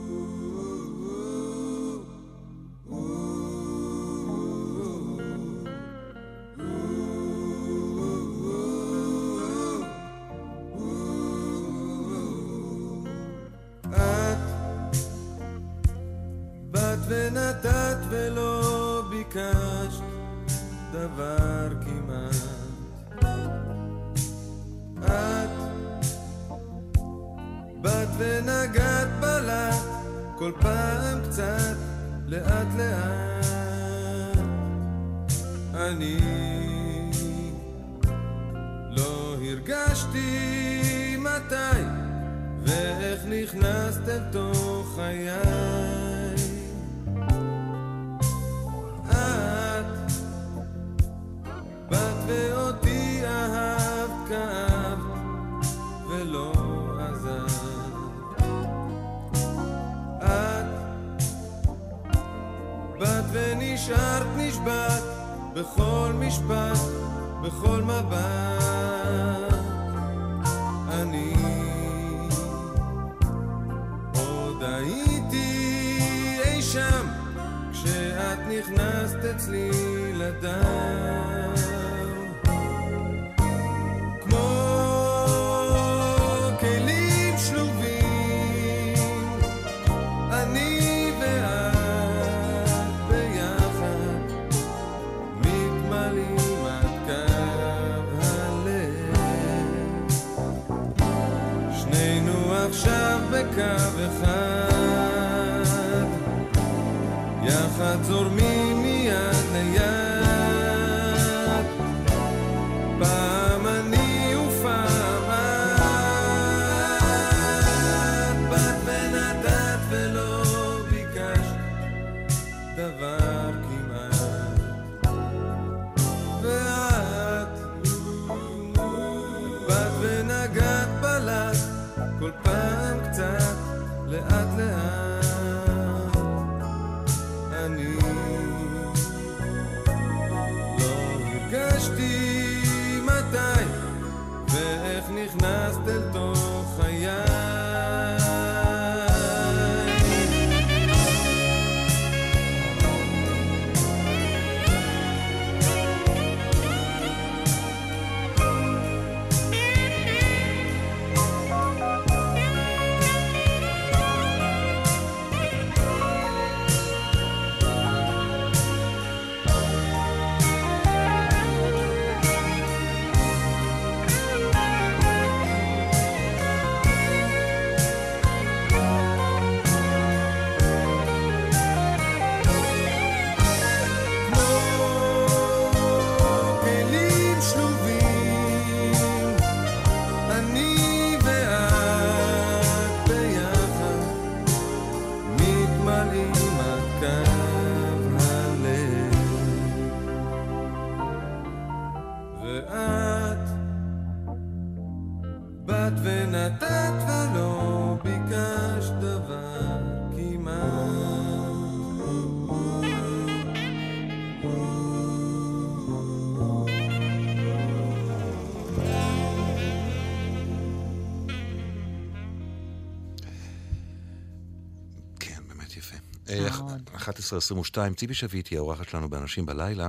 11.22, 227.20 227.94
ציפי 227.96 228.14
שביט 228.14 228.48
היא 228.48 228.58
האורחת 228.58 228.90
שלנו 228.90 229.10
באנשים 229.10 229.46
בלילה. 229.46 229.88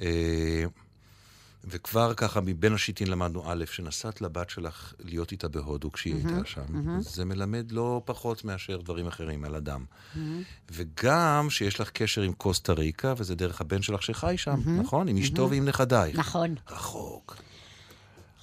אה, 0.00 0.64
וכבר 1.64 2.14
ככה 2.14 2.40
מבין 2.40 2.74
השיטין 2.74 3.08
למדנו 3.08 3.52
א', 3.52 3.64
שנסעת 3.66 4.20
לבת 4.20 4.50
שלך 4.50 4.94
להיות 5.00 5.32
איתה 5.32 5.48
בהודו 5.48 5.92
כשהיא 5.92 6.14
הייתה 6.14 6.44
שם. 6.44 7.00
זה 7.00 7.24
מלמד 7.24 7.72
לא 7.72 8.02
פחות 8.04 8.44
מאשר 8.44 8.80
דברים 8.80 9.06
אחרים 9.06 9.44
על 9.44 9.54
אדם. 9.54 9.84
וגם 10.70 11.46
שיש 11.50 11.80
לך 11.80 11.90
קשר 11.90 12.22
עם 12.22 12.32
קוסטה 12.32 12.72
ריקה, 12.72 13.14
וזה 13.16 13.34
דרך 13.34 13.60
הבן 13.60 13.82
שלך 13.82 14.02
שחי 14.02 14.34
שם, 14.38 14.60
נכון? 14.80 15.08
עם 15.08 15.16
אשתו 15.16 15.50
ועם 15.50 15.64
נכדייך. 15.64 16.18
נכון, 16.18 16.54
רחוק, 16.70 17.36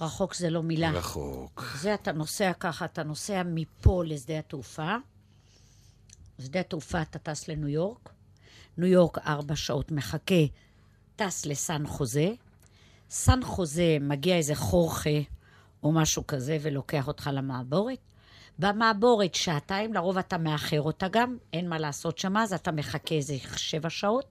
רחוק 0.01 0.35
זה 0.35 0.49
לא 0.49 0.63
מילה. 0.63 0.91
רחוק. 0.91 1.63
זה 1.81 1.93
אתה 1.93 2.11
נוסע 2.11 2.51
ככה, 2.59 2.85
אתה 2.85 3.03
נוסע 3.03 3.41
מפה 3.45 4.03
לשדה 4.05 4.39
התעופה. 4.39 4.95
שדה 6.41 6.59
התעופה 6.59 7.01
אתה 7.01 7.19
טס 7.19 7.47
לניו 7.47 7.67
יורק. 7.67 8.09
ניו 8.77 8.87
יורק 8.87 9.17
ארבע 9.17 9.55
שעות 9.55 9.91
מחכה, 9.91 10.45
טס 11.15 11.45
לסן 11.45 11.87
חוזה. 11.87 12.29
סן 13.09 13.39
חוזה 13.43 13.97
מגיע 14.01 14.35
איזה 14.35 14.55
חורכה 14.55 15.19
או 15.83 15.91
משהו 15.91 16.27
כזה 16.27 16.57
ולוקח 16.61 17.07
אותך 17.07 17.29
למעבורת. 17.33 17.99
במעבורת 18.59 19.35
שעתיים, 19.35 19.93
לרוב 19.93 20.17
אתה 20.17 20.37
מאחר 20.37 20.81
אותה 20.81 21.07
גם, 21.07 21.37
אין 21.53 21.69
מה 21.69 21.79
לעשות 21.79 22.17
שם, 22.17 22.37
אז 22.37 22.53
אתה 22.53 22.71
מחכה 22.71 23.15
איזה 23.15 23.35
שבע 23.55 23.89
שעות. 23.89 24.25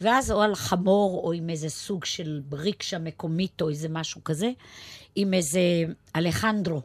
ואז 0.00 0.30
או 0.30 0.42
על 0.42 0.54
חמור, 0.54 1.20
או 1.24 1.32
עם 1.32 1.50
איזה 1.50 1.68
סוג 1.68 2.04
של 2.04 2.42
ריקשה 2.52 2.98
מקומית, 2.98 3.62
או 3.62 3.68
איזה 3.68 3.88
משהו 3.88 4.24
כזה, 4.24 4.50
עם 5.14 5.34
איזה 5.34 5.60
אלחנדרו. 6.16 6.82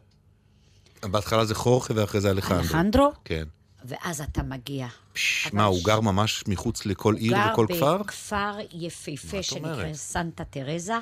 בהתחלה 1.02 1.44
זה 1.44 1.54
חורכה 1.54 1.94
ואחרי 1.96 2.20
זה 2.20 2.30
אלחנדרו. 2.30 2.62
אלחנדרו, 2.62 3.12
כן. 3.24 3.44
ואז 3.86 4.20
אתה 4.20 4.42
מגיע. 4.42 4.86
פש, 5.12 5.48
מה, 5.52 5.64
הוא 5.64 5.78
ש- 5.80 5.84
גר 5.84 6.00
ממש 6.00 6.44
מחוץ 6.48 6.86
לכל 6.86 7.14
עיר 7.14 7.36
וכל 7.52 7.66
כפר? 7.68 7.96
גר 7.96 8.02
בכפר 8.02 8.56
יפהפה 8.72 9.42
שנקרא? 9.42 9.94
סנטה 9.94 10.44
תרזה, 10.44 10.94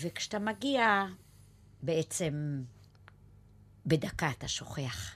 וכשאתה 0.00 0.38
מגיע, 0.38 1.04
בעצם 1.82 2.62
בדקה 3.86 4.30
אתה 4.30 4.48
שוכח. 4.48 5.10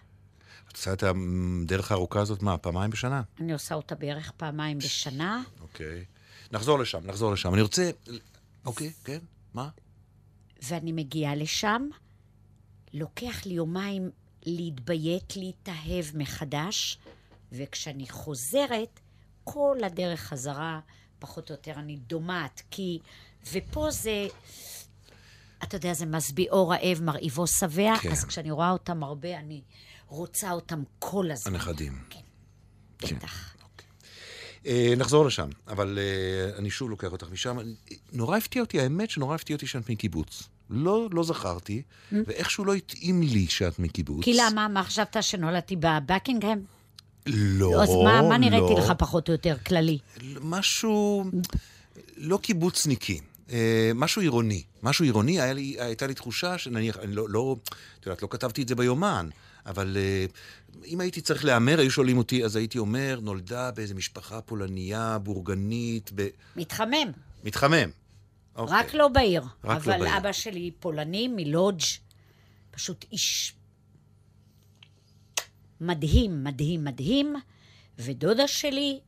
את 0.69 0.76
עושה 0.76 0.93
את 0.93 1.02
הדרך 1.02 1.93
הארוכה 1.93 2.21
הזאת, 2.21 2.43
מה, 2.43 2.59
פעמיים 2.59 2.90
בשנה? 2.90 3.23
אני 3.40 3.52
עושה 3.52 3.75
אותה 3.75 3.95
בערך 3.95 4.31
פעמיים 4.37 4.79
בשנה, 4.79 5.43
אוקיי. 5.61 6.05
נחזור 6.52 6.79
לשם, 6.79 7.00
נחזור 7.07 7.33
לשם. 7.33 7.55
אני 7.55 7.62
רוצה... 7.62 7.90
אוקיי, 8.67 8.93
כן, 9.05 9.19
מה? 9.55 9.69
ואני 10.62 10.93
מגיעה 10.93 11.35
לשם, 11.35 11.83
לוקח 12.93 13.47
לי 13.47 13.55
יומיים 13.55 14.11
להתביית, 14.47 15.37
להתאהב 15.37 16.04
מחדש, 16.14 16.99
וכשאני 17.52 18.09
חוזרת, 18.09 19.00
כל 19.44 19.76
הדרך 19.85 20.20
חזרה 20.20 20.80
פחות 21.18 21.50
או 21.50 21.54
יותר 21.54 21.73
אני 21.73 21.97
דומעת, 21.97 22.62
כי... 22.70 22.99
ופה 23.52 23.90
זה... 23.90 24.26
אתה 25.62 25.76
יודע, 25.76 25.94
זה 25.94 26.06
משביעו 26.06 26.68
רעב, 26.68 27.02
מרעיבו 27.02 27.47
שבע, 27.47 27.97
כן. 28.00 28.11
אז 28.11 28.25
כשאני 28.25 28.50
רואה 28.50 28.70
אותם 28.70 29.02
הרבה, 29.02 29.38
אני 29.38 29.62
רוצה 30.06 30.52
אותם 30.52 30.82
כל 30.99 31.30
הזמן. 31.30 31.54
הנכדים. 31.54 31.99
כן, 32.11 32.20
כן. 32.99 33.16
בטח. 33.16 33.56
אה, 34.66 34.94
נחזור 34.97 35.26
לשם, 35.26 35.49
אבל 35.68 35.99
אה, 35.99 36.59
אני 36.59 36.70
שוב 36.70 36.90
לוקח 36.90 37.12
אותך 37.12 37.26
משם. 37.30 37.59
נורא 38.12 38.37
הפתיע 38.37 38.62
אותי, 38.62 38.80
האמת 38.80 39.11
שנורא 39.11 39.35
הפתיע 39.35 39.56
אותי 39.56 39.66
שאת 39.66 39.90
מקיבוץ. 39.90 40.49
לא, 40.71 41.09
לא 41.12 41.25
זכרתי, 41.25 41.83
ואיכשהו 42.12 42.65
לא 42.65 42.75
התאים 42.75 43.23
לי 43.23 43.47
שאת 43.47 43.79
מקיבוץ. 43.79 44.25
כי 44.25 44.35
למה? 44.35 44.69
מה 44.69 44.85
חשבת 44.85 45.17
שנולדתי 45.21 45.77
בבקינגהם? 45.77 46.61
לא, 47.27 47.83
אז 47.83 47.89
מה, 48.05 48.23
מה 48.29 48.39
נראיתי 48.39 48.75
לא. 48.75 48.79
לך 48.79 48.93
פחות 48.99 49.29
או 49.29 49.33
יותר 49.33 49.57
כללי? 49.67 49.99
משהו 50.41 51.25
לא 52.17 52.39
קיבוצניקי, 52.43 53.21
אה, 53.53 53.91
משהו 53.95 54.23
עירוני. 54.23 54.62
משהו 54.83 55.05
עירוני, 55.05 55.41
היה 55.41 55.53
לי, 55.53 55.77
הייתה 55.79 56.07
לי 56.07 56.15
תחושה 56.15 56.59
שנניח, 56.59 56.97
אני 56.99 57.15
לא, 57.15 57.29
לא, 57.29 57.57
את 58.00 58.07
יודעת, 58.07 58.23
לא 58.23 58.29
כתבתי 58.31 58.62
את 58.62 58.69
זה 58.69 58.75
ביומן, 58.75 59.29
אבל 59.67 59.97
אה, 59.97 60.27
אם 60.87 61.00
הייתי 61.00 61.21
צריך 61.21 61.45
להמר, 61.45 61.81
היו 61.81 61.91
שואלים 61.91 62.19
אותי, 62.19 62.45
אז 62.45 62.57
הייתי 62.57 62.79
אומר, 62.79 63.19
נולדה 63.23 63.71
באיזה 63.71 63.95
משפחה 63.95 64.41
פולניה, 64.41 65.19
בורגנית, 65.19 66.11
ב... 66.15 66.29
מתחמם. 66.57 67.11
מתחמם. 67.45 67.91
אוקיי. 68.61 68.76
רק 68.76 68.95
לא 68.95 69.09
בעיר. 69.09 69.43
רק 69.43 69.87
לא 69.87 69.95
אבל 69.95 69.99
בעיר. 70.05 70.17
אבא 70.17 70.33
שלי 70.33 70.71
פולני 70.81 71.29
מלודג', 71.29 71.85
פשוט 72.71 73.05
איש 73.12 73.55
מדהים, 75.81 76.45
מדהים, 76.45 76.85
מדהים, 76.85 77.35
ודודה 77.99 78.49
שלי 78.49 79.00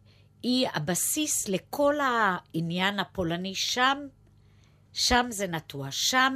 היא 0.43 0.69
הבסיס 0.75 1.49
לכל 1.49 1.95
העניין 2.01 2.99
הפולני 2.99 3.55
שם, 3.55 3.99
שם 4.93 5.27
זה 5.31 5.47
נטוע, 5.47 5.89
שם, 5.91 6.33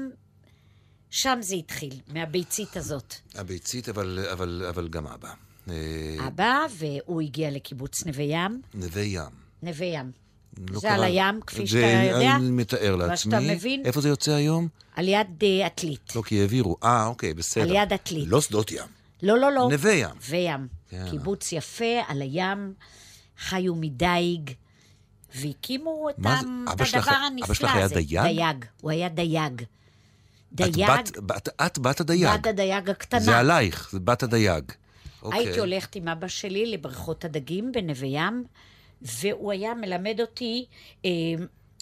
שם 1.10 1.38
זה 1.40 1.54
התחיל, 1.54 1.94
מהביצית 2.06 2.76
הזאת. 2.76 3.14
הביצית, 3.34 3.88
אבל, 3.88 4.26
אבל, 4.32 4.66
אבל 4.68 4.88
גם 4.88 5.06
אבא. 5.06 5.32
אה, 5.70 6.26
אבא, 6.26 6.66
והוא 6.78 7.20
הגיע 7.20 7.50
לקיבוץ 7.50 8.06
נווה 8.06 8.24
ים, 8.24 8.62
נווה 8.74 9.02
ים. 9.02 9.30
נווה 9.62 9.86
ים. 9.86 10.25
לא 10.70 10.80
זה 10.80 10.90
על 10.92 10.96
קרה- 10.96 11.06
הים, 11.06 11.40
כפי 11.46 11.60
זה 11.60 11.66
שאתה 11.66 11.86
יודע, 12.16 12.36
אני 12.36 12.50
מתאר 12.50 12.96
לעצמי. 12.96 13.16
שאתה 13.16 13.54
מבין. 13.54 13.82
איפה 13.86 14.00
זה 14.00 14.08
יוצא 14.08 14.32
היום? 14.32 14.68
על 14.96 15.08
יד 15.08 15.26
אה, 15.42 15.66
עתלית. 15.66 16.16
לא, 16.16 16.22
כי 16.22 16.40
העבירו. 16.40 16.76
אה, 16.84 17.06
אוקיי, 17.06 17.34
בסדר. 17.34 17.62
על 17.62 17.82
יד 17.82 17.92
עתלית. 17.92 18.24
לא 18.28 18.40
שדות 18.40 18.72
ים. 18.72 18.86
לא, 19.22 19.38
לא, 19.38 19.52
לא. 19.52 19.68
נווה 19.72 19.92
ים. 19.92 20.08
נווה 20.14 20.38
ים. 20.38 20.66
כן. 20.90 21.04
קיבוץ 21.10 21.52
יפה, 21.52 21.84
על 22.08 22.22
הים, 22.22 22.72
חיו 23.38 23.74
מדייג, 23.74 24.50
והקימו 25.34 26.10
את 26.10 26.18
מה 26.18 26.38
ה- 26.38 26.40
זה? 26.42 26.46
את 26.64 26.72
אבא 26.72 26.84
שלך- 26.84 27.08
הדבר 27.08 27.16
אבא 27.16 27.24
הנפלא 27.26 27.54
שלך 27.54 27.74
היה 27.74 27.84
הזה. 27.84 27.94
דייג? 27.94 28.20
דייג. 28.22 28.64
הוא 28.80 28.90
היה 28.90 29.08
דייג. 29.08 29.62
את 29.62 29.66
דייג, 30.52 30.90
בת- 30.90 31.18
בת- 31.18 31.48
את 31.66 31.78
בת 31.78 32.00
הדייג. 32.00 32.28
בת 32.38 32.46
הדייג 32.46 32.90
הקטנה. 32.90 33.20
זה 33.20 33.38
עלייך, 33.38 33.88
זה 33.92 34.00
בת 34.00 34.22
הדייג. 34.22 34.64
אוקיי. 35.22 35.40
הייתי 35.40 35.58
הולכת 35.60 35.96
עם 35.96 36.08
אבא 36.08 36.28
שלי 36.28 36.66
לבריכות 36.66 37.24
הדגים 37.24 37.72
בנווה 37.72 38.08
ים, 38.08 38.44
והוא 39.02 39.52
היה 39.52 39.74
מלמד 39.74 40.20
אותי, 40.20 40.66
אה, 41.04 41.10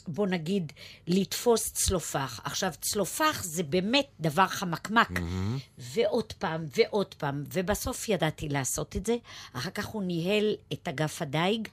בוא 0.08 0.26
נגיד, 0.26 0.72
לתפוס 1.06 1.72
צלופח. 1.72 2.40
עכשיו, 2.44 2.72
צלופח 2.80 3.42
זה 3.44 3.62
באמת 3.62 4.06
דבר 4.20 4.46
חמקמק. 4.46 5.10
ועוד 5.78 6.32
פעם, 6.32 6.64
ועוד 6.76 7.14
פעם, 7.14 7.44
ובסוף 7.52 8.08
ידעתי 8.08 8.48
לעשות 8.48 8.96
את 8.96 9.06
זה. 9.06 9.16
אחר 9.52 9.70
כך 9.70 9.86
הוא 9.86 10.02
ניהל 10.02 10.54
את 10.72 10.88
אגף 10.88 11.22
הדייג, 11.22 11.68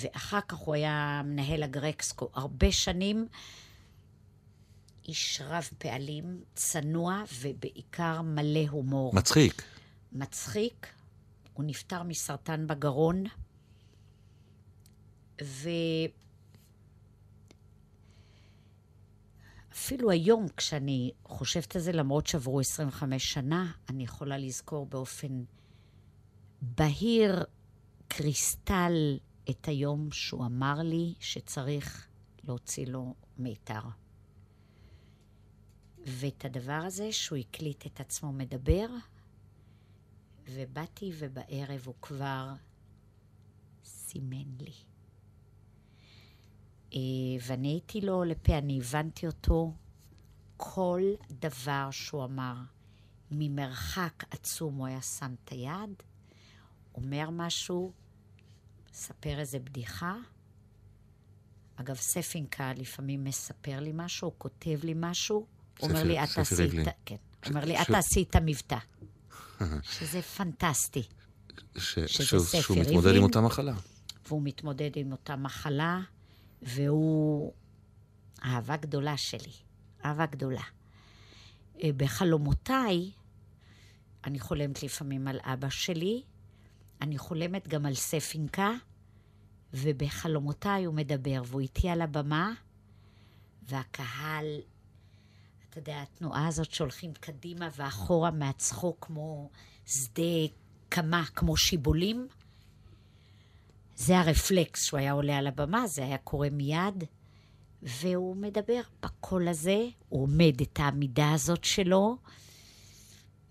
ואחר 0.00 0.40
כך 0.48 0.56
הוא 0.56 0.74
היה 0.74 1.22
מנהל 1.24 1.62
הגרקסקו 1.62 2.28
הרבה 2.34 2.72
שנים. 2.72 3.26
איש 5.08 5.40
רב 5.44 5.68
פעלים, 5.78 6.40
צנוע, 6.54 7.22
ובעיקר 7.40 8.22
מלא 8.22 8.68
הומור. 8.70 9.14
מצחיק. 9.14 9.62
מצחיק, 10.12 10.86
הוא 11.52 11.64
נפטר 11.64 12.02
מסרטן 12.02 12.66
בגרון, 12.66 13.24
ואפילו 19.70 20.10
היום, 20.10 20.46
כשאני 20.56 21.10
חושבת 21.24 21.76
על 21.76 21.82
זה, 21.82 21.92
למרות 21.92 22.26
שעברו 22.26 22.60
25 22.60 23.32
שנה, 23.32 23.72
אני 23.88 24.04
יכולה 24.04 24.38
לזכור 24.38 24.86
באופן 24.86 25.44
בהיר, 26.62 27.44
קריסטל, 28.08 29.18
את 29.50 29.68
היום 29.68 30.12
שהוא 30.12 30.46
אמר 30.46 30.74
לי 30.82 31.14
שצריך 31.20 32.08
להוציא 32.44 32.86
לו 32.86 33.14
מיתר. 33.38 33.82
ואת 36.06 36.44
הדבר 36.44 36.82
הזה, 36.86 37.12
שהוא 37.12 37.38
הקליט 37.38 37.86
את 37.86 38.00
עצמו 38.00 38.32
מדבר, 38.32 38.86
ובאתי 40.48 41.12
ובערב 41.18 41.82
הוא 41.86 41.94
כבר 42.02 42.52
סימן 43.84 44.56
לי. 44.60 44.89
אה, 46.94 46.98
ואני 47.46 47.68
הייתי 47.68 48.00
לו 48.00 48.24
לפה, 48.24 48.58
אני 48.58 48.78
הבנתי 48.80 49.26
אותו, 49.26 49.74
כל 50.56 51.00
דבר 51.30 51.88
שהוא 51.90 52.24
אמר, 52.24 52.54
ממרחק 53.30 54.24
עצום 54.30 54.74
הוא 54.74 54.86
היה 54.86 55.02
שם 55.02 55.34
את 55.44 55.48
היד, 55.50 56.02
אומר 56.94 57.30
משהו, 57.30 57.92
מספר 58.92 59.38
איזה 59.38 59.58
בדיחה. 59.58 60.14
אגב, 61.76 61.94
ספינקה 61.96 62.72
לפעמים 62.72 63.24
מספר 63.24 63.80
לי 63.80 63.90
משהו, 63.94 64.28
הוא 64.28 64.34
כותב 64.38 64.78
לי 64.82 64.92
משהו, 64.96 65.46
אומר 65.82 66.02
לי, 66.04 66.24
את 66.24 66.28
תעשי 66.34 66.54
ריבלין. 66.54 66.88
את... 66.88 66.94
כן. 67.04 67.16
הוא 67.44 67.50
אומר 67.50 67.64
לי, 67.64 67.76
ש- 67.78 67.80
את 67.80 67.86
תעשי 67.86 68.22
את 68.22 68.36
המבטא. 68.36 68.78
שזה 69.82 70.22
פנטסטי. 70.22 71.02
ש- 71.78 71.98
שזה 71.98 72.46
ספר 72.46 72.60
שהוא 72.60 72.76
מתמודד 72.76 72.96
ריבלין. 72.96 73.16
עם 73.16 73.22
אותה 73.22 73.40
מחלה. 73.40 73.74
והוא 74.26 74.42
מתמודד 74.44 74.90
עם 74.96 75.12
אותה 75.12 75.36
מחלה, 75.36 76.00
והוא 76.62 77.52
אהבה 78.44 78.76
גדולה 78.76 79.16
שלי, 79.16 79.52
אהבה 80.04 80.26
גדולה. 80.26 80.62
אה, 81.82 81.90
בחלומותיי, 81.96 83.10
אני 84.24 84.38
חולמת 84.40 84.82
לפעמים 84.82 85.28
על 85.28 85.38
אבא 85.42 85.68
שלי, 85.68 86.22
אני 87.00 87.18
חולמת 87.18 87.68
גם 87.68 87.86
על 87.86 87.94
ספינקה, 87.94 88.70
ובחלומותיי 89.74 90.84
הוא 90.84 90.94
מדבר, 90.94 91.42
והוא 91.46 91.60
איתי 91.60 91.88
על 91.88 92.02
הבמה, 92.02 92.52
והקהל, 93.62 94.60
אתה 95.68 95.78
יודע, 95.78 96.02
התנועה 96.02 96.46
הזאת 96.46 96.72
שהולכים 96.72 97.12
קדימה 97.14 97.68
ואחורה 97.76 98.30
מהצחוק 98.30 99.06
כמו 99.06 99.50
שדה 99.86 100.22
קמה, 100.88 101.24
כמו 101.34 101.56
שיבולים. 101.56 102.28
זה 104.00 104.18
הרפלקס 104.18 104.84
שהוא 104.84 104.98
היה 105.00 105.12
עולה 105.12 105.38
על 105.38 105.46
הבמה, 105.46 105.86
זה 105.86 106.04
היה 106.04 106.18
קורה 106.18 106.48
מיד, 106.50 107.04
והוא 107.82 108.36
מדבר 108.36 108.80
בקול 109.02 109.48
הזה, 109.48 109.86
הוא 110.08 110.22
עומד 110.22 110.60
את 110.62 110.80
העמידה 110.80 111.32
הזאת 111.32 111.64
שלו, 111.64 112.16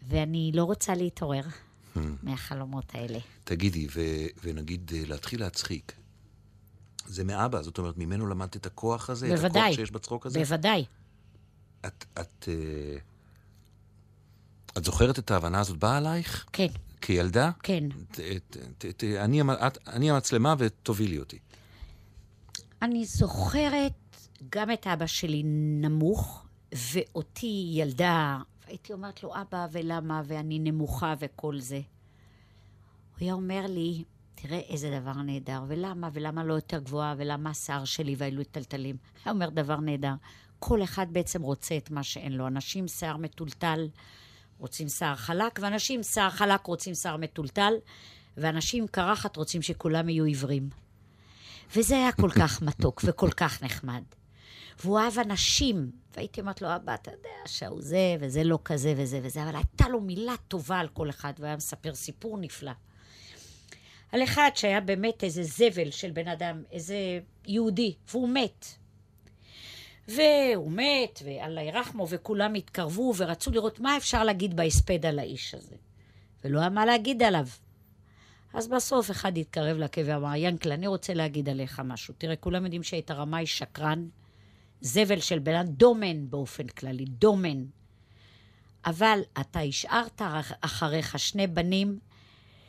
ואני 0.08 0.52
לא 0.54 0.64
רוצה 0.64 0.96
להתעורר 0.96 1.44
מהחלומות 2.24 2.96
האלה. 2.96 3.20
תגידי, 3.44 3.88
ו- 3.94 4.28
ונגיד 4.44 4.92
אה, 4.96 5.02
להתחיל 5.08 5.40
להצחיק. 5.40 5.94
זה 7.06 7.24
מאבא, 7.24 7.62
זאת 7.62 7.78
אומרת, 7.78 7.98
ממנו 7.98 8.28
למדת 8.28 8.56
את 8.56 8.66
הכוח 8.66 9.10
הזה? 9.10 9.28
את 9.28 9.32
בוודאי. 9.32 9.62
הכוח 9.62 9.76
שיש 9.76 9.92
בצחוק 9.92 10.26
הזה? 10.26 10.40
בוודאי. 10.40 10.86
את, 11.86 12.06
את, 12.20 12.48
אה, 12.48 12.98
את 14.78 14.86
זוכרת 14.86 15.20
את 15.20 15.32
ההבנה 15.32 15.60
הזאת 15.60 15.78
באה 15.78 15.98
עלייך? 15.98 16.46
כן, 16.54 16.68
כילדה? 17.10 17.52
כן. 17.64 17.84
ת, 18.12 18.20
ת, 18.20 18.58
ת, 18.78 18.86
ת, 18.86 19.04
אני, 19.04 19.42
את, 19.42 19.78
אני 19.88 20.12
המצלמה 20.12 20.56
ותובילי 20.58 21.20
אותי. 21.20 21.40
אני 22.82 23.06
זוכרת 23.06 23.94
גם 24.50 24.72
את 24.72 24.88
אבא 24.88 25.06
שלי 25.06 25.42
נמוך, 25.82 26.46
ואותי 26.92 27.72
ילדה, 27.74 28.38
הייתי 28.68 28.94
אומרת 28.94 29.24
לו, 29.24 29.34
אבא, 29.42 29.68
ולמה, 29.72 30.22
ואני 30.26 30.60
נמוכה 30.60 31.14
וכל 31.20 31.60
זה. 31.60 31.76
הוא 31.76 33.18
היה 33.20 33.34
אומר 33.34 33.66
לי, 33.70 34.04
תראה 34.36 34.60
איזה 34.70 35.00
דבר 35.02 35.22
נהדר, 35.22 35.64
ולמה, 35.68 36.10
ולמה 36.14 36.44
לא 36.44 36.54
יותר 36.54 36.80
גבוהה, 36.80 37.16
ולמה 37.18 37.50
השיער 37.50 37.86
שלי 37.86 38.16
והאלו 38.18 38.44
טלטלים. 38.44 38.98
היה 39.26 39.34
אומר 39.34 39.50
דבר 39.50 39.80
נהדר. 39.80 40.14
כל 40.60 40.84
אחד 40.84 41.06
בעצם 41.12 41.42
רוצה 41.42 41.78
את 41.78 41.92
מה 41.92 42.04
שאין 42.04 42.32
לו. 42.32 42.48
אנשים 42.48 42.88
שיער 42.88 43.18
מטולטל 43.18 43.88
רוצים 44.60 44.90
שיער 44.90 45.16
חלק, 45.16 45.60
ואנשים 45.62 46.04
שיער 46.04 46.30
חלק 46.30 46.66
רוצים 46.66 46.96
שיער 46.96 47.18
מטולטל, 47.18 47.74
ואנשים 48.38 48.88
קרחת 48.88 49.36
רוצים 49.36 49.62
שכולם 49.62 50.10
יהיו 50.10 50.24
עיוורים. 50.24 50.70
וזה 51.76 51.96
היה 51.96 52.12
כל 52.12 52.30
כך 52.40 52.62
מתוק 52.68 53.02
וכל 53.06 53.32
כך 53.32 53.64
נחמד. 53.64 54.04
והוא 54.80 55.00
אהב 55.00 55.20
אנשים, 55.20 55.92
והייתי 56.16 56.42
אומרת 56.42 56.62
לו, 56.62 56.76
אבא, 56.76 56.94
אתה 56.94 57.12
יודע 57.12 57.30
שהוא 57.46 57.82
זה, 57.82 58.16
וזה 58.20 58.44
לא 58.44 58.60
כזה 58.66 58.94
וזה 58.98 59.20
וזה, 59.24 59.44
אבל 59.44 59.56
הייתה 59.56 59.90
לו 59.90 60.02
מילה 60.02 60.36
טובה 60.48 60.80
על 60.80 60.88
כל 60.88 61.10
אחד, 61.10 61.34
והוא 61.38 61.48
היה 61.48 61.56
מספר 61.56 61.96
סיפור 61.96 62.38
נפלא. 62.38 62.72
על 64.12 64.24
אחד 64.24 64.50
שהיה 64.56 64.82
באמת 64.82 65.24
איזה 65.24 65.44
זבל 65.44 65.92
של 65.92 66.12
בן 66.12 66.28
אדם, 66.28 66.64
איזה 66.72 66.96
יהודי, 67.48 67.96
והוא 68.12 68.30
מת. 68.30 68.66
והוא 70.16 70.72
מת, 70.72 71.20
ואללה 71.26 71.62
ירחמו, 71.62 72.08
וכולם 72.10 72.54
התקרבו 72.54 73.14
ורצו 73.18 73.52
לראות 73.52 73.80
מה 73.80 73.98
אפשר 73.98 74.24
להגיד 74.24 74.56
בהספד 74.56 75.06
על 75.06 75.20
האיש 75.20 75.56
הזה. 75.56 75.76
ולא 76.44 76.60
היה 76.60 76.70
מה 76.70 76.86
להגיד 76.86 77.24
עליו. 77.24 77.48
אז 78.54 78.68
בסוף 78.68 79.12
אחד 79.12 79.38
התקרב 79.38 79.78
לקה 79.78 80.02
ואמר, 80.06 80.36
ינקל, 80.36 80.72
אני 80.72 80.88
רוצה 80.88 81.14
להגיד 81.14 81.50
עליך 81.50 81.82
משהו. 81.86 82.14
תראה, 82.18 82.36
כולם 82.36 82.64
יודעים 82.64 82.84
שהיית 82.84 83.12
רמאי 83.12 83.46
שקרן, 83.46 84.08
זבל 84.82 85.20
של 85.20 85.40
בן 85.40 85.56
אדם, 85.56 85.72
דומן 85.72 86.30
באופן 86.30 86.68
כללי, 86.68 87.06
דומן. 87.06 87.66
אבל 88.86 89.20
אתה 89.42 89.60
השארת 89.60 90.22
אחריך 90.62 91.20
שני 91.20 91.48
בנים 91.48 92.00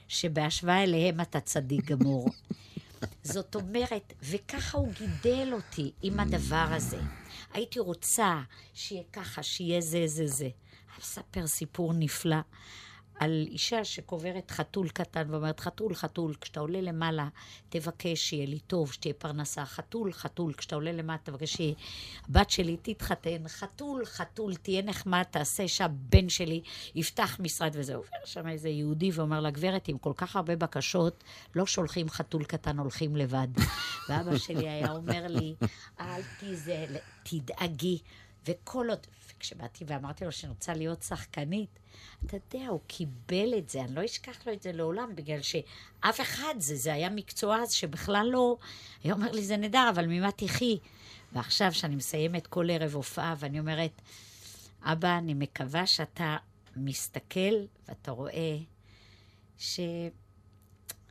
שבהשוואה 0.08 0.82
אליהם 0.82 1.20
אתה 1.20 1.40
צדיק 1.40 1.84
גמור. 1.84 2.28
זאת 3.22 3.54
אומרת, 3.54 4.12
וככה 4.22 4.78
הוא 4.78 4.88
גידל 4.98 5.52
אותי 5.52 5.92
עם 6.02 6.20
הדבר 6.20 6.66
הזה. 6.70 7.00
הייתי 7.52 7.78
רוצה 7.78 8.40
שיהיה 8.74 9.02
ככה, 9.12 9.42
שיהיה 9.42 9.80
זה, 9.80 10.02
זה, 10.06 10.26
זה. 10.26 10.48
אספר 11.00 11.46
סיפור 11.46 11.92
נפלא 11.92 12.36
על 13.20 13.46
אישה 13.50 13.84
שקוברת 13.84 14.50
חתול 14.50 14.88
קטן 14.88 15.30
ואומרת, 15.30 15.60
חתול, 15.60 15.94
חתול, 15.94 16.34
כשאתה 16.40 16.60
עולה 16.60 16.80
למעלה, 16.80 17.28
תבקש 17.68 18.20
שיהיה 18.20 18.46
לי 18.46 18.58
טוב, 18.58 18.92
שתהיה 18.92 19.14
פרנסה. 19.14 19.64
חתול, 19.64 20.12
חתול, 20.12 20.52
כשאתה 20.52 20.74
עולה 20.74 20.92
למטה, 20.92 21.30
תבקש 21.32 21.56
שהבת 21.56 22.50
שלי 22.50 22.76
תתחתן. 22.82 23.48
חתול, 23.48 24.04
חתול, 24.04 24.54
תהיה 24.54 24.82
נחמד, 24.82 25.22
תעשה 25.22 25.68
שהבן 25.68 26.28
שלי 26.28 26.62
יפתח 26.94 27.36
משרד 27.40 27.70
וזה. 27.74 27.94
עובר 27.94 28.08
שם 28.24 28.48
איזה 28.48 28.68
יהודי 28.68 29.10
ואומר 29.14 29.40
לה, 29.40 29.50
גברת, 29.50 29.88
עם 29.88 29.98
כל 29.98 30.12
כך 30.16 30.36
הרבה 30.36 30.56
בקשות, 30.56 31.24
לא 31.54 31.66
שולחים 31.66 32.08
חתול 32.08 32.44
קטן, 32.44 32.78
הולכים 32.78 33.16
לבד. 33.16 33.48
ואבא 34.08 34.38
שלי 34.38 34.68
היה 34.68 34.92
אומר 34.92 35.26
לי, 35.28 35.54
אל 36.00 36.22
תיזה, 36.38 36.86
תדאגי. 37.22 37.98
וכל 38.46 38.86
עוד, 38.90 39.06
וכשבאתי 39.28 39.84
ואמרתי 39.86 40.24
לו 40.24 40.32
שאני 40.32 40.50
רוצה 40.50 40.74
להיות 40.74 41.02
שחקנית, 41.02 41.78
אתה 42.26 42.36
יודע, 42.36 42.68
הוא 42.68 42.80
קיבל 42.86 43.58
את 43.58 43.70
זה, 43.70 43.80
אני 43.80 43.94
לא 43.94 44.04
אשכח 44.04 44.46
לו 44.46 44.52
את 44.52 44.62
זה 44.62 44.72
לעולם, 44.72 45.16
בגלל 45.16 45.42
שאף 45.42 46.20
אחד, 46.20 46.54
זה, 46.58 46.76
זה 46.76 46.92
היה 46.92 47.10
מקצוע 47.10 47.62
אז 47.62 47.72
שבכלל 47.72 48.28
לא... 48.32 48.56
היה 49.04 49.14
אומר 49.14 49.32
לי, 49.32 49.44
זה 49.44 49.56
נהדר, 49.56 49.90
אבל 49.94 50.06
ממה 50.06 50.32
תחי? 50.32 50.78
ועכשיו, 51.32 51.72
שאני 51.72 51.96
מסיימת 51.96 52.46
כל 52.46 52.70
ערב 52.70 52.94
הופעה, 52.94 53.34
ואני 53.38 53.60
אומרת, 53.60 54.02
אבא, 54.82 55.18
אני 55.18 55.34
מקווה 55.34 55.86
שאתה 55.86 56.36
מסתכל 56.76 57.54
ואתה 57.88 58.10
רואה 58.10 58.56
ש... 59.58 59.80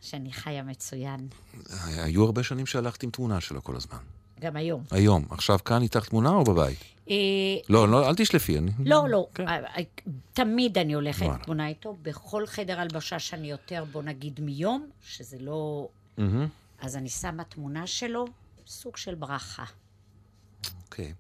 שאני 0.01 0.31
חיה 0.31 0.63
מצוין. 0.63 1.27
היו 1.97 2.25
הרבה 2.25 2.43
שנים 2.43 2.65
שהלכת 2.65 3.03
עם 3.03 3.09
תמונה 3.09 3.41
שלו 3.41 3.63
כל 3.63 3.75
הזמן. 3.75 4.18
גם 4.39 4.56
היום. 4.56 4.84
היום. 4.91 5.25
עכשיו 5.30 5.60
כאן 5.65 5.82
איתך 5.82 6.10
תמונה 6.10 6.30
או 6.30 6.43
בבית? 6.43 6.78
אה, 7.10 7.15
לא, 7.69 7.89
לא, 7.89 8.10
אל 8.10 8.15
תשלפי. 8.15 8.58
אני... 8.58 8.71
לא, 8.86 9.10
לא. 9.10 9.28
כן. 9.34 9.47
אה, 9.47 9.56
אה, 9.78 9.84
תמיד 10.34 10.78
אני 10.78 10.93
הולכת 10.93 11.25
וואלה. 11.25 11.43
תמונה 11.43 11.67
איתו, 11.67 11.97
בכל 12.02 12.47
חדר 12.47 12.80
הלבשה 12.80 13.19
שאני 13.19 13.52
יותר, 13.52 13.84
בוא 13.91 14.04
נגיד, 14.04 14.39
מיום, 14.41 14.89
שזה 15.04 15.38
לא... 15.39 15.88
אז 16.82 16.95
אני 16.95 17.10
שמה 17.10 17.43
תמונה 17.43 17.88
שלו, 17.88 18.25
סוג 18.67 18.97
של 18.97 19.15
ברכה. 19.15 19.63
אוקיי. 20.86 21.13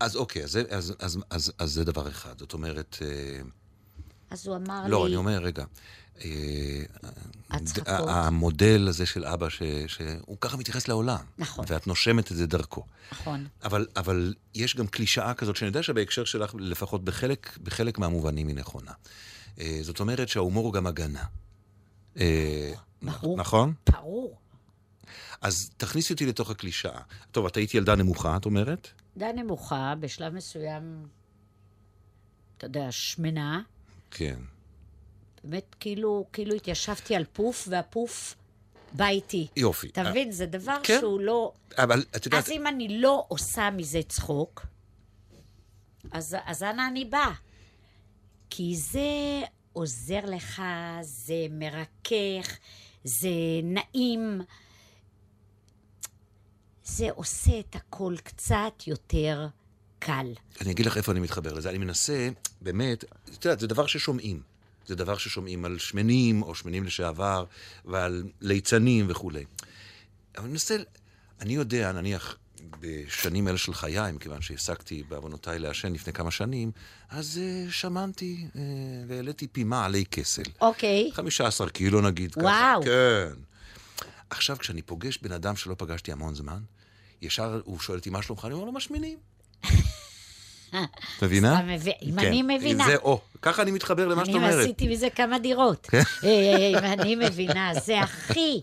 אז 0.00 0.16
אוקיי, 0.16 0.44
אז, 0.44 0.50
זה- 0.50 0.62
אז, 0.70 0.94
אז, 0.98 1.18
אז, 1.30 1.52
אז 1.58 1.70
זה 1.72 1.84
דבר 1.84 2.08
אחד. 2.08 2.38
זאת 2.38 2.52
אומרת... 2.52 2.96
אז 4.30 4.46
הוא 4.46 4.56
אמר 4.56 4.86
לא, 4.88 5.00
לי... 5.04 5.06
אני 5.06 5.16
אומר, 5.16 5.38
רגע. 5.42 5.64
אה, 6.24 6.82
הצחקות. 7.50 7.88
ה- 8.08 8.26
המודל 8.26 8.86
הזה 8.88 9.06
של 9.06 9.24
אבא, 9.24 9.48
ש, 9.48 9.62
שהוא 9.86 10.36
ככה 10.40 10.56
מתייחס 10.56 10.88
לעולם. 10.88 11.24
נכון. 11.38 11.64
ואת 11.68 11.86
נושמת 11.86 12.32
את 12.32 12.36
זה 12.36 12.46
דרכו. 12.46 12.84
נכון. 13.12 13.46
אבל, 13.64 13.86
אבל 13.96 14.34
יש 14.54 14.76
גם 14.76 14.86
קלישאה 14.86 15.34
כזאת, 15.34 15.56
שאני 15.56 15.68
יודע 15.68 15.82
שבהקשר 15.82 16.24
שלך, 16.24 16.54
לפחות 16.58 17.04
בחלק, 17.04 17.58
בחלק 17.62 17.98
מהמובנים 17.98 18.48
היא 18.48 18.56
נכונה. 18.56 18.92
אה, 19.60 19.78
זאת 19.82 20.00
אומרת 20.00 20.28
שההומור 20.28 20.64
הוא 20.64 20.72
גם 20.72 20.86
הגנה. 20.86 21.24
אה, 22.20 22.72
ברור. 23.02 23.36
נכון? 23.38 23.74
ברור. 23.92 24.36
אז 25.40 25.70
תכניסי 25.76 26.12
אותי 26.12 26.26
לתוך 26.26 26.50
הקלישאה. 26.50 27.00
טוב, 27.32 27.46
את 27.46 27.56
היית 27.56 27.74
ילדה 27.74 27.94
נמוכה, 27.94 28.36
את 28.36 28.44
אומרת? 28.44 28.88
די 29.16 29.24
נמוכה, 29.36 29.94
בשלב 30.00 30.34
מסוים, 30.34 31.06
אתה 32.58 32.66
יודע, 32.66 32.86
שמנה. 32.90 33.60
כן. 34.10 34.36
באמת, 35.44 35.76
כאילו, 35.80 36.26
כאילו 36.32 36.54
התיישבתי 36.54 37.16
על 37.16 37.24
פוף, 37.32 37.68
והפוף 37.70 38.34
בא 38.92 39.06
איתי. 39.06 39.46
יופי. 39.56 39.88
אתה 39.88 40.10
מבין? 40.10 40.32
זה 40.32 40.46
דבר 40.46 40.76
כן. 40.82 40.98
שהוא 41.00 41.20
לא... 41.20 41.52
אבל 41.78 42.04
את 42.16 42.26
יודעת... 42.26 42.44
אז 42.44 42.50
אם 42.50 42.66
אני 42.66 43.00
לא 43.00 43.24
עושה 43.28 43.70
מזה 43.70 44.00
צחוק, 44.08 44.66
אז, 46.12 46.36
אז 46.44 46.62
אנה 46.62 46.88
אני 46.88 47.04
באה? 47.04 47.32
כי 48.50 48.76
זה 48.76 49.40
עוזר 49.72 50.20
לך, 50.24 50.62
זה 51.00 51.46
מרכך, 51.50 52.58
זה 53.04 53.28
נעים, 53.62 54.40
זה 56.84 57.10
עושה 57.10 57.60
את 57.60 57.76
הכל 57.76 58.14
קצת 58.24 58.82
יותר 58.86 59.48
קל. 59.98 60.32
אני 60.60 60.70
אגיד 60.70 60.86
לך 60.86 60.96
איפה 60.96 61.12
אני 61.12 61.20
מתחבר 61.20 61.52
לזה. 61.52 61.70
אני 61.70 61.78
מנסה, 61.78 62.28
באמת, 62.60 63.04
את 63.04 63.44
יודעת, 63.44 63.60
זה 63.60 63.66
דבר 63.66 63.86
ששומעים. 63.86 64.42
זה 64.88 64.94
דבר 64.94 65.18
ששומעים 65.18 65.64
על 65.64 65.78
שמנים, 65.78 66.42
או 66.42 66.54
שמנים 66.54 66.84
לשעבר, 66.84 67.44
ועל 67.84 68.22
ליצנים 68.40 69.06
וכולי. 69.08 69.44
אבל 70.36 70.44
אני 70.44 70.52
מנסה, 70.52 70.76
אני 71.40 71.54
יודע, 71.54 71.92
נניח, 71.92 72.36
בשנים 72.80 73.48
אלה 73.48 73.58
של 73.58 73.74
חיי, 73.74 74.12
מכיוון 74.12 74.42
שהפסקתי 74.42 75.02
בעוונותיי 75.08 75.58
לעשן 75.58 75.92
לפני 75.92 76.12
כמה 76.12 76.30
שנים, 76.30 76.70
אז 77.10 77.40
uh, 77.40 77.72
שמנתי 77.72 78.46
uh, 78.52 78.58
והעליתי 79.06 79.46
פימה 79.46 79.84
עלי 79.84 80.04
כסל. 80.10 80.42
אוקיי. 80.60 81.10
15 81.12 81.70
קילו 81.70 82.00
נגיד. 82.00 82.34
ככה. 82.34 82.42
וואו. 82.42 82.82
כן. 82.82 83.32
עכשיו, 84.30 84.58
כשאני 84.58 84.82
פוגש 84.82 85.18
בן 85.18 85.32
אדם 85.32 85.56
שלא 85.56 85.74
פגשתי 85.78 86.12
המון 86.12 86.34
זמן, 86.34 86.60
ישר 87.22 87.60
הוא 87.64 87.80
שואל 87.80 87.98
אותי, 87.98 88.10
מה 88.10 88.22
שלומך? 88.22 88.44
אני 88.44 88.54
אומר 88.54 88.64
לו, 88.64 88.72
משמינים. 88.72 89.18
את 90.70 91.22
מבינה? 91.22 91.60
אם 92.02 92.12
כן. 92.20 92.26
אני 92.26 92.42
מבינה. 92.42 92.86
זה 92.86 92.96
או. 92.96 93.20
ככה 93.42 93.62
אני 93.62 93.70
מתחבר 93.70 94.08
למה 94.08 94.24
שאת 94.24 94.34
אני 94.34 94.44
אומרת. 94.44 94.64
עשיתי 94.64 94.88
מזה 94.88 95.10
כמה 95.10 95.38
דירות. 95.38 95.86
כן. 95.86 96.02
אה, 96.24 96.68
אם 96.78 97.00
אני 97.00 97.16
מבינה, 97.16 97.72
זה 97.84 98.00
הכי, 98.00 98.60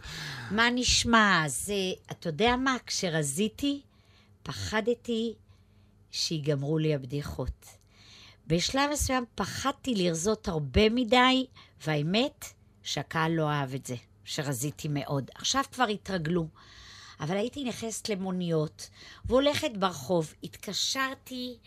מה 0.52 0.70
נשמע? 0.70 1.44
זה, 1.48 1.74
אתה 2.12 2.30
יודע 2.30 2.56
מה? 2.56 2.76
כשרזיתי, 2.88 3.82
פחדתי 4.44 5.34
שיגמרו 6.12 6.78
לי 6.78 6.96
הבדיחות. 6.96 7.66
בשלב 8.48 8.90
מסוים 8.94 9.26
פחדתי 9.36 9.96
לרזות 9.96 10.48
הרבה 10.48 10.90
מדי, 10.90 11.46
והאמת 11.86 12.46
שהקהל 12.84 13.32
לא 13.32 13.50
אהב 13.50 13.74
את 13.74 13.86
זה, 13.86 13.96
שרזיתי 14.26 14.88
מאוד. 14.88 15.32
עכשיו 15.36 15.64
כבר 15.72 15.88
התרגלו. 15.88 16.48
אבל 17.20 17.38
הייתי 17.38 17.64
נכנסת 17.64 18.10
למוניות 18.10 18.90
והולכת 19.26 19.72
ברחוב, 19.80 20.34
התקשרתי 20.44 21.58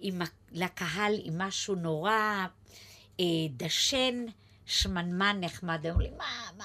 עם, 0.00 0.22
לקהל 0.52 1.14
עם 1.22 1.38
משהו 1.38 1.74
נורא 1.74 2.46
אה, 3.20 3.24
דשן, 3.50 4.24
שמנמן 4.66 5.36
נחמד. 5.40 5.86
אמרו 5.86 6.00
לי, 6.00 6.10
מה, 6.10 6.24
מה, 6.56 6.64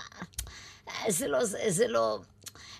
זה 1.09 1.27
לא, 1.27 1.45
זה, 1.45 1.59
זה 1.67 1.87
לא, 1.87 2.19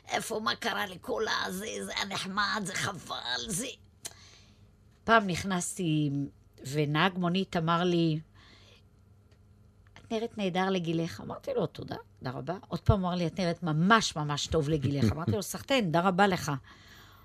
איפה, 0.08 0.40
מה 0.40 0.56
קרה 0.56 0.86
לכל 0.86 1.24
הזה, 1.46 1.68
זה 1.86 1.92
היה 1.96 2.06
נחמד, 2.06 2.62
זה 2.66 2.76
חבל, 2.76 3.42
זה... 3.48 3.68
פעם 5.04 5.28
נכנסתי, 5.28 6.10
ונהג 6.72 7.18
מונית 7.18 7.58
אמר 7.58 7.84
לי, 7.84 8.20
את 9.98 10.12
נראית 10.12 10.38
נהדר 10.38 10.70
לגילך. 10.70 11.22
אמרתי 11.22 11.52
לו, 11.56 11.66
תודה, 11.66 11.96
תודה 12.20 12.32
רבה. 12.32 12.58
עוד 12.68 12.80
פעם 12.80 13.06
אמר 13.06 13.16
לי, 13.16 13.28
את 13.28 13.40
נראית 13.40 13.64
ממש 13.64 14.16
ממש 14.16 14.48
טוב 14.48 14.70
לגילך. 14.70 15.12
אמרתי 15.12 15.32
לו, 15.32 15.44
סחטיין, 15.44 15.86
תודה 15.86 16.02
רבה 16.02 16.28
לך. 16.28 16.52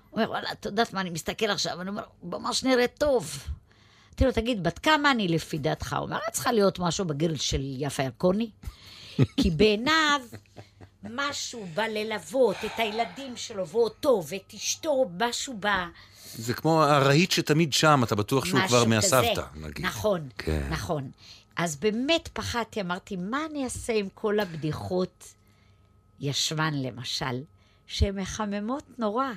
הוא 0.09 0.17
אומר, 0.19 0.29
וואלה, 0.29 0.51
את 0.51 0.65
יודעת 0.65 0.93
מה, 0.93 1.01
אני 1.01 1.09
מסתכל 1.09 1.45
עכשיו, 1.45 1.81
אני 1.81 1.89
אומר, 1.89 2.03
ממש 2.23 2.63
נראית 2.63 2.97
טוב. 2.97 3.43
אמרתי 4.09 4.25
לו, 4.25 4.31
תגיד, 4.31 4.63
בת 4.63 4.79
כמה 4.79 5.11
אני 5.11 5.27
לפי 5.27 5.57
דעתך? 5.57 5.93
הוא 5.93 6.05
אומר, 6.05 6.17
את 6.27 6.33
צריכה 6.33 6.51
להיות 6.51 6.79
משהו 6.79 7.05
בגיל 7.05 7.35
של 7.35 7.61
יפה 7.63 8.03
ירקוני. 8.03 8.49
כי 9.37 9.51
בעיניו, 9.51 10.21
משהו 11.03 11.67
בא 11.73 11.83
ללוות 11.83 12.55
את 12.65 12.71
הילדים 12.77 13.37
שלו 13.37 13.67
ואותו 13.67 14.23
ואת 14.27 14.53
אשתו, 14.55 15.09
משהו 15.19 15.57
בא... 15.57 15.87
זה 16.33 16.53
כמו 16.53 16.83
הרהיט 16.83 17.31
שתמיד 17.31 17.73
שם, 17.73 18.01
אתה 18.03 18.15
בטוח 18.15 18.45
שהוא 18.45 18.59
כבר 18.67 18.85
מהסבתא. 18.85 19.41
נגיד. 19.55 19.85
נכון, 19.85 20.29
כן. 20.37 20.67
נכון. 20.69 21.11
אז 21.55 21.75
באמת 21.75 22.29
פחדתי, 22.33 22.81
אמרתי, 22.81 23.15
מה 23.15 23.45
אני 23.51 23.63
אעשה 23.63 23.93
עם 23.93 24.07
כל 24.13 24.39
הבדיחות 24.39 25.33
ישבן, 26.19 26.73
למשל, 26.73 27.41
שהן 27.87 28.19
מחממות 28.19 28.83
נורא. 28.97 29.31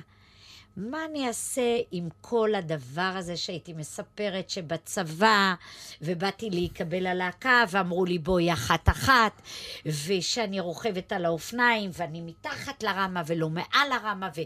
מה 0.77 1.05
אני 1.05 1.27
אעשה 1.27 1.77
עם 1.91 2.09
כל 2.21 2.55
הדבר 2.55 3.11
הזה 3.15 3.37
שהייתי 3.37 3.73
מספרת 3.73 4.49
שבצבא, 4.49 5.53
ובאתי 6.01 6.49
להיקבל 6.49 7.13
ללהקה, 7.13 7.63
ואמרו 7.69 8.05
לי 8.05 8.19
בואי 8.19 8.53
אחת-אחת, 8.53 9.41
ושאני 9.85 10.59
רוכבת 10.59 11.11
על 11.11 11.25
האופניים, 11.25 11.89
ואני 11.93 12.21
מתחת 12.21 12.83
לרמה 12.83 13.21
ולא 13.27 13.49
מעל 13.49 13.91
הרמה, 13.91 14.29
ו... 14.35 14.41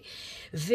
ו... 0.53 0.73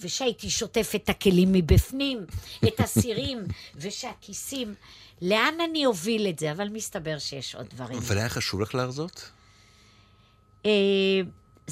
ושהייתי 0.00 0.50
שוטפת 0.50 1.00
את 1.04 1.08
הכלים 1.08 1.52
מבפנים, 1.52 2.26
את 2.68 2.80
הסירים, 2.80 3.44
ושהכיסים. 3.80 4.74
לאן 5.22 5.54
אני 5.70 5.86
אוביל 5.86 6.28
את 6.28 6.38
זה? 6.38 6.52
אבל 6.52 6.68
מסתבר 6.68 7.18
שיש 7.18 7.54
עוד 7.54 7.66
דברים. 7.74 7.98
אבל 7.98 8.18
היה 8.18 8.28
חשוב 8.28 8.60
לך 8.60 8.74
להרזות? 8.74 9.30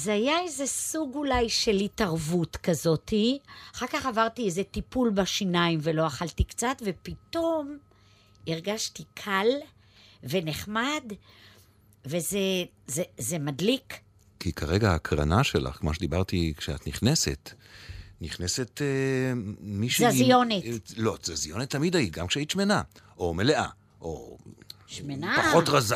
זה 0.03 0.13
היה 0.13 0.39
איזה 0.39 0.65
סוג 0.65 1.15
אולי 1.15 1.49
של 1.49 1.75
התערבות 1.75 2.55
כזאתי. 2.55 3.39
אחר 3.75 3.87
כך 3.87 4.05
עברתי 4.05 4.45
איזה 4.45 4.63
טיפול 4.63 5.09
בשיניים 5.09 5.79
ולא 5.81 6.07
אכלתי 6.07 6.43
קצת, 6.43 6.81
ופתאום 6.85 7.77
הרגשתי 8.47 9.03
קל 9.13 9.47
ונחמד, 10.23 11.03
וזה 12.05 12.39
זה, 12.87 13.03
זה 13.17 13.39
מדליק. 13.39 13.93
כי 14.39 14.53
כרגע 14.53 14.91
ההקרנה 14.91 15.43
שלך, 15.43 15.75
כמו 15.75 15.93
שדיברתי 15.93 16.53
כשאת 16.57 16.87
נכנסת, 16.87 17.51
נכנסת 18.21 18.81
אה, 18.81 19.33
מישהי... 19.59 20.11
זזיונית. 20.11 20.65
אה, 20.65 20.71
לא, 20.97 21.17
זזיונית 21.23 21.69
תמיד 21.69 21.95
היית, 21.95 22.13
גם 22.13 22.27
כשהיית 22.27 22.51
שמנה, 22.51 22.81
או 23.17 23.33
מלאה, 23.33 23.67
או 24.01 24.37
שמנה. 24.91 25.35
פחות 25.49 25.69
רזה. 25.69 25.95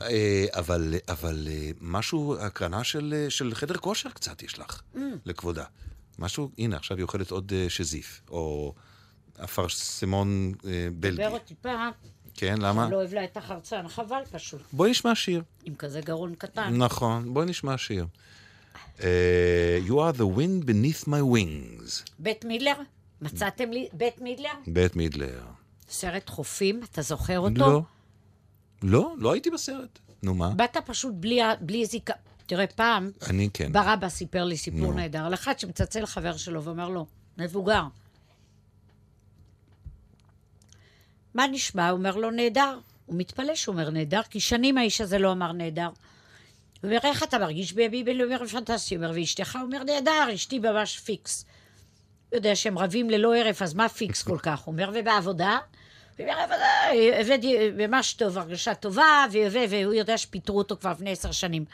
אה, 0.00 0.46
אבל, 0.52 0.94
אבל 1.08 1.48
אה, 1.50 1.70
משהו, 1.80 2.36
הקרנה 2.40 2.84
של, 2.84 3.14
אה, 3.16 3.30
של 3.30 3.54
חדר 3.54 3.76
כושר 3.76 4.10
קצת 4.10 4.42
יש 4.42 4.58
לך, 4.58 4.80
Mm. 4.94 4.98
לכבודה. 5.26 5.64
משהו, 6.18 6.50
הנה, 6.58 6.76
עכשיו 6.76 6.96
היא 6.96 7.02
אוכלת 7.02 7.30
עוד 7.30 7.52
שזיף, 7.68 8.20
או 8.30 8.74
אפרסמון 9.44 10.52
בלגי. 10.94 11.16
דבר 11.16 11.30
אותי 11.30 11.54
פעם, 11.60 11.90
כן, 12.34 12.54
למה? 12.60 12.88
לא 12.90 12.96
אוהב 12.96 13.14
לה 13.14 13.24
את 13.24 13.36
החרצן, 13.36 13.88
חבל 13.88 14.22
פשוט, 14.32 14.60
בואי 14.72 14.90
נשמע 14.90 15.14
שיר. 15.14 15.42
עם 15.64 15.74
כזה 15.74 16.00
גרון 16.00 16.34
קטן. 16.34 16.76
נכון, 16.76 17.34
בואי 17.34 17.46
נשמע 17.46 17.78
שיר. 17.78 18.06
you 19.86 19.92
are 19.92 20.16
the 20.16 20.36
wind 20.38 20.64
beneath 20.68 21.04
my 21.06 21.22
wings, 21.34 22.10
בית 22.18 22.44
מידלר? 22.44 22.74
מצאתם 23.22 23.70
לי 23.70 23.88
בית 23.92 24.20
מידלר? 24.20 24.50
בית 24.66 24.96
מידלר. 24.96 25.40
סרט 25.90 26.28
חופים, 26.28 26.80
אתה 26.92 27.02
זוכר 27.02 27.38
אותו? 27.38 27.60
לא. 27.60 27.82
לא, 28.82 29.14
לא 29.18 29.32
הייתי 29.32 29.50
בסרט. 29.50 29.98
נו, 30.22 30.34
מה? 30.34 30.50
באת 30.50 30.76
פשוט 30.86 31.14
בלי, 31.14 31.40
בלי 31.60 31.86
זיקה. 31.86 32.14
תראה, 32.46 32.66
פעם, 32.66 33.10
אני 33.30 33.48
כן. 33.54 33.72
ברבא 33.72 34.08
סיפר 34.08 34.44
לי 34.44 34.56
סיפור 34.56 34.80
נו. 34.80 34.92
נהדר 34.92 35.24
על 35.24 35.34
אחד 35.34 35.58
שמצלצל 35.58 36.06
חבר 36.06 36.36
שלו 36.36 36.62
ואומר 36.62 36.88
לו, 36.88 37.06
מבוגר. 37.38 37.82
מה 41.34 41.46
נשמע? 41.46 41.88
הוא 41.88 41.98
אומר 41.98 42.16
לו, 42.16 42.30
נהדר. 42.30 42.78
הוא 43.06 43.18
מתפלא 43.18 43.54
שהוא 43.54 43.72
אומר 43.72 43.90
נהדר, 43.90 44.22
כי 44.30 44.40
שנים 44.40 44.78
האיש 44.78 45.00
הזה 45.00 45.18
לא 45.18 45.32
אמר 45.32 45.52
נהדר. 45.52 45.86
הוא 45.86 45.94
אומר, 46.84 46.98
איך 47.02 47.22
אתה 47.22 47.38
מרגיש 47.38 47.72
בימי 47.72 48.04
בין? 48.04 48.20
הוא 48.20 48.24
אומר, 48.24 48.46
פנטסטי. 48.46 48.94
הוא 48.94 49.04
אומר, 49.04 49.14
ואשתך? 49.20 49.56
הוא 49.56 49.62
אומר, 49.62 49.84
נהדר, 49.84 50.34
אשתי 50.34 50.58
ממש 50.58 50.98
פיקס. 50.98 51.44
יודע 52.32 52.56
שהם 52.56 52.78
רבים 52.78 53.10
ללא 53.10 53.36
הרף, 53.36 53.62
אז 53.62 53.74
מה 53.74 53.88
פיקס 53.88 54.22
כל 54.22 54.38
כך? 54.38 54.60
הוא 54.60 54.72
אומר, 54.72 54.90
ובעבודה? 54.94 55.58
הבאתי 57.20 57.70
ממש 57.76 58.12
טוב, 58.12 58.38
הרגשה 58.38 58.74
טובה, 58.74 59.26
והוא 59.68 59.94
יודע 59.94 60.18
שפיטרו 60.18 60.58
אותו 60.58 60.76
כבר 60.80 60.90
לפני 60.90 61.12
עשר 61.12 61.32
שנים. 61.32 61.64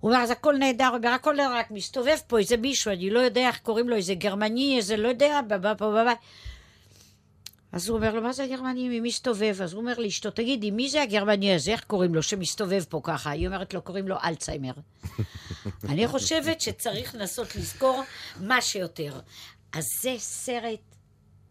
הוא 0.00 0.10
אומר, 0.10 0.22
אז 0.22 0.30
הכל 0.30 0.56
נהדר, 0.58 0.86
הוא 0.86 0.96
אומר, 0.96 1.08
הכל 1.08 1.36
נהדר, 1.36 1.56
רק 1.56 1.70
מסתובב 1.70 2.16
פה 2.26 2.38
איזה 2.38 2.56
מישהו, 2.56 2.92
אני 2.92 3.10
לא 3.10 3.20
יודע 3.20 3.48
איך 3.48 3.58
קוראים 3.58 3.88
לו, 3.88 3.96
איזה 3.96 4.14
גרמני, 4.14 4.76
איזה 4.76 4.96
לא 4.96 5.08
יודע, 5.08 5.40
בבא 5.48 5.74
פה 5.74 5.90
בבא. 5.90 6.12
אז 7.72 7.88
הוא 7.88 7.96
אומר 7.96 8.14
לו, 8.14 8.22
מה 8.22 8.32
זה 8.32 8.44
הגרמני, 8.44 8.88
מי 8.88 9.00
מסתובב? 9.00 9.62
אז 9.62 9.72
הוא 9.72 9.80
אומר 9.80 9.98
לאשתו, 9.98 10.30
תגידי, 10.30 10.70
מי 10.70 10.88
זה 10.88 11.02
הגרמני 11.02 11.54
הזה, 11.54 11.70
איך 11.70 11.84
קוראים 11.84 12.14
לו, 12.14 12.22
שמסתובב 12.22 12.84
פה 12.88 13.00
ככה? 13.02 13.30
היא 13.30 13.46
אומרת 13.46 13.74
לו, 13.74 13.82
קוראים 13.82 14.08
לו 14.08 14.16
אלצהיימר. 14.24 14.72
אני 15.90 16.08
חושבת 16.08 16.60
שצריך 16.60 17.14
לנסות 17.14 17.56
לזכור 17.56 18.02
מה 18.40 18.62
שיותר. 18.62 19.20
אז 19.72 19.84
זה 20.02 20.14
סרט 20.18 20.80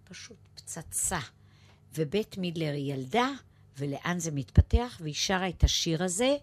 פשוט 0.04 0.38
פצצה. 0.56 1.20
ובית 1.96 2.38
מידלר 2.38 2.74
היא 2.74 2.94
ילדה, 2.94 3.30
ולאן 3.78 4.20
זה 4.20 4.32
מתפתח, 4.32 4.98
והיא 5.02 5.14
שרה 5.14 5.50
את 5.50 5.64
השיר 5.64 6.04
הזה, 6.04 6.36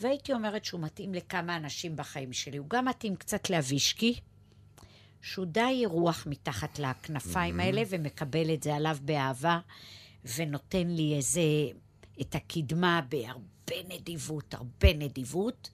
והייתי 0.00 0.32
אומרת 0.32 0.64
שהוא 0.64 0.80
מתאים 0.80 1.14
לכמה 1.14 1.56
אנשים 1.56 1.96
בחיים 1.96 2.32
שלי. 2.32 2.56
הוא 2.56 2.66
גם 2.68 2.84
מתאים 2.84 3.16
קצת 3.16 3.50
לאבישקי, 3.50 4.20
שהוא 5.22 5.46
די 5.46 5.82
רוח 5.86 6.26
מתחת 6.30 6.78
לכנפיים 6.78 7.60
האלה, 7.60 7.82
ומקבל 7.88 8.54
את 8.54 8.62
זה 8.62 8.74
עליו 8.74 8.96
באהבה, 9.02 9.58
ונותן 10.36 10.88
לי 10.88 11.14
איזה, 11.16 11.42
את 12.20 12.34
הקדמה 12.34 13.00
בהרבה 13.08 13.88
נדיבות, 13.88 14.54
הרבה 14.54 14.92
נדיבות. 14.94 15.70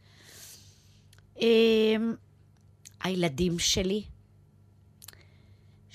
אמ, 1.40 2.14
הילדים 3.00 3.58
שלי, 3.58 4.02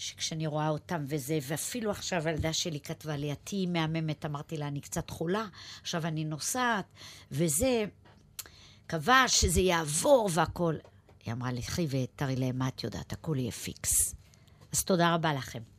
שכשאני 0.03 0.47
רואה 0.47 0.69
אותם 0.69 1.05
וזה, 1.07 1.39
ואפילו 1.41 1.91
עכשיו 1.91 2.27
הילדה 2.27 2.53
שלי 2.53 2.79
כתבה 2.79 3.15
לי, 3.15 3.31
את 3.31 3.39
תהיי 3.43 3.65
מהממת, 3.65 4.25
אמרתי 4.25 4.57
לה, 4.57 4.67
אני 4.67 4.81
קצת 4.81 5.09
חולה, 5.09 5.45
עכשיו 5.81 6.05
אני 6.05 6.25
נוסעת, 6.25 6.85
וזה, 7.31 7.85
קבע 8.87 9.23
שזה 9.27 9.61
יעבור 9.61 10.29
והכול. 10.33 10.79
היא 11.25 11.33
אמרה 11.33 11.51
לי, 11.51 11.59
לכי 11.59 11.87
ותראי 11.89 12.35
להם 12.35 12.57
מה 12.57 12.67
את 12.67 12.83
יודעת, 12.83 13.13
הכול 13.13 13.39
יהיה 13.39 13.51
פיקס. 13.51 14.15
אז 14.71 14.83
תודה 14.83 15.13
רבה 15.13 15.33
לכם. 15.33 15.72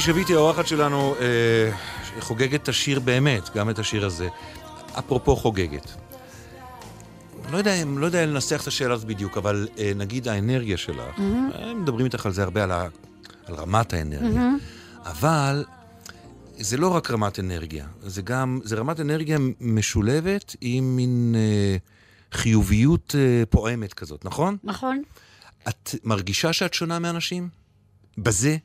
ציפי 0.00 0.12
שביטי, 0.12 0.34
האורחת 0.34 0.66
שלנו, 0.66 1.14
אה, 1.20 1.72
חוגגת 2.20 2.62
את 2.62 2.68
השיר 2.68 3.00
באמת, 3.00 3.50
גם 3.54 3.70
את 3.70 3.78
השיר 3.78 4.06
הזה. 4.06 4.28
אפרופו 4.98 5.36
חוגגת. 5.36 5.92
לא 7.50 7.56
יודע, 7.56 7.84
לא 7.96 8.06
יודע 8.06 8.26
לנסח 8.26 8.62
את 8.62 8.66
השאלה 8.66 8.94
הזאת 8.94 9.06
בדיוק, 9.06 9.36
אבל 9.36 9.68
אה, 9.78 9.92
נגיד 9.96 10.28
האנרגיה 10.28 10.76
שלך, 10.76 11.18
אה, 11.18 11.74
מדברים 11.74 12.06
איתך 12.06 12.26
על 12.26 12.32
זה 12.32 12.42
הרבה, 12.42 12.62
על, 12.62 12.70
ה, 12.72 12.86
על 13.46 13.54
רמת 13.54 13.92
האנרגיה, 13.92 14.48
אבל 15.04 15.64
זה 16.58 16.76
לא 16.76 16.88
רק 16.88 17.10
רמת 17.10 17.38
אנרגיה, 17.38 17.86
זה 18.02 18.22
גם, 18.22 18.60
זה 18.64 18.76
רמת 18.76 19.00
אנרגיה 19.00 19.38
משולבת 19.60 20.56
עם 20.60 20.96
מין 20.96 21.34
אה, 21.38 21.76
חיוביות 22.32 23.14
אה, 23.18 23.42
פועמת 23.50 23.94
כזאת, 23.94 24.24
נכון? 24.24 24.56
נכון? 24.64 25.02
את 25.68 25.94
מרגישה 26.04 26.52
שאת 26.52 26.74
שונה 26.74 26.98
מאנשים? 26.98 27.48
בזה? 28.18 28.56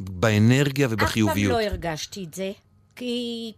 באנרגיה 0.00 0.86
אף 0.86 0.90
פעם 0.90 0.98
ובחיוביות? 1.02 1.52
לא 1.52 1.60
הרגשתי 1.60 2.24
את 2.24 2.34
זה, 2.34 2.52
כי 2.96 3.52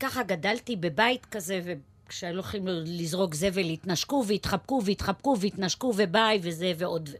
ככה 0.00 0.22
גדלתי 0.22 0.76
בבית 0.76 1.26
כזה, 1.26 1.60
וכשהיו 1.64 2.34
הולכים 2.34 2.68
לזרוק 2.68 3.34
זבל, 3.34 3.64
התנשקו 3.64 4.24
והתחבקו 4.26 4.82
והתחבקו 4.84 5.36
והתנשקו 5.40 5.92
וביי 5.96 6.40
וזה 6.42 6.72
ועוד. 6.78 7.10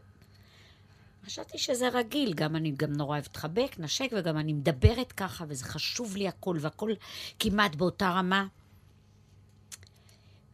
חשבתי 1.25 1.57
שזה 1.57 1.89
רגיל, 1.89 2.33
גם 2.33 2.55
אני 2.55 2.71
גם 2.71 2.93
נורא 2.93 3.15
אוהבת 3.17 3.35
לחבק, 3.35 3.75
נשק, 3.79 4.09
וגם 4.17 4.37
אני 4.37 4.53
מדברת 4.53 5.11
ככה, 5.11 5.45
וזה 5.47 5.65
חשוב 5.65 6.17
לי 6.17 6.27
הכל, 6.27 6.57
והכל 6.59 6.91
כמעט 7.39 7.75
באותה 7.75 8.09
רמה. 8.09 8.45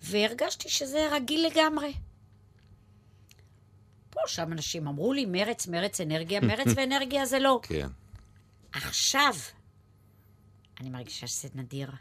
והרגשתי 0.02 0.70
שזה 0.70 1.08
רגיל 1.12 1.48
לגמרי. 1.48 1.94
פה 4.14 4.20
שם 4.28 4.52
אנשים 4.54 4.88
אמרו 4.88 5.14
לי, 5.14 5.26
מרץ, 5.26 5.68
מרץ, 5.68 6.02
אנרגיה, 6.02 6.42
מרץ 6.50 6.68
ואנרגיה 6.76 7.26
זה 7.26 7.40
לא. 7.40 7.60
כן. 7.64 7.88
עכשיו, 8.72 9.34
אני 10.80 10.90
מרגישה 10.90 11.28
שזה 11.28 11.48
נדיר. 11.56 11.92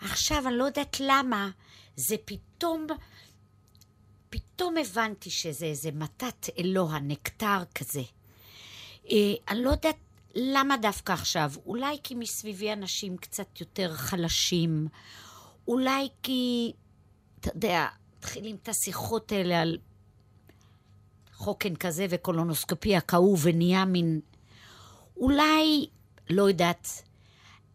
עכשיו, 0.00 0.48
אני 0.48 0.56
לא 0.56 0.64
יודעת 0.64 0.96
למה, 1.00 1.50
זה 1.96 2.16
פתאום, 2.24 2.86
פתאום 4.30 4.76
הבנתי 4.76 5.30
שזה 5.30 5.66
איזה 5.66 5.90
מתת 5.92 6.46
אלוה, 6.58 6.98
נקטר 6.98 7.58
כזה. 7.74 8.02
אה, 9.10 9.34
אני 9.48 9.62
לא 9.62 9.70
יודעת 9.70 9.96
למה 10.34 10.76
דווקא 10.76 11.12
עכשיו. 11.12 11.52
אולי 11.66 11.98
כי 12.02 12.14
מסביבי 12.14 12.72
אנשים 12.72 13.16
קצת 13.16 13.60
יותר 13.60 13.94
חלשים, 13.94 14.88
אולי 15.68 16.08
כי, 16.22 16.72
אתה 17.40 17.48
יודע, 17.48 17.86
מתחילים 18.18 18.56
את 18.62 18.68
השיחות 18.68 19.32
האלה 19.32 19.60
על 19.62 19.78
חוקן 21.36 21.76
כזה 21.76 22.06
וקולונוסקופיה 22.10 23.00
כאוב 23.00 23.40
ונהיה 23.42 23.84
מין... 23.84 24.20
אולי, 25.16 25.86
לא 26.30 26.48
יודעת, 26.48 27.02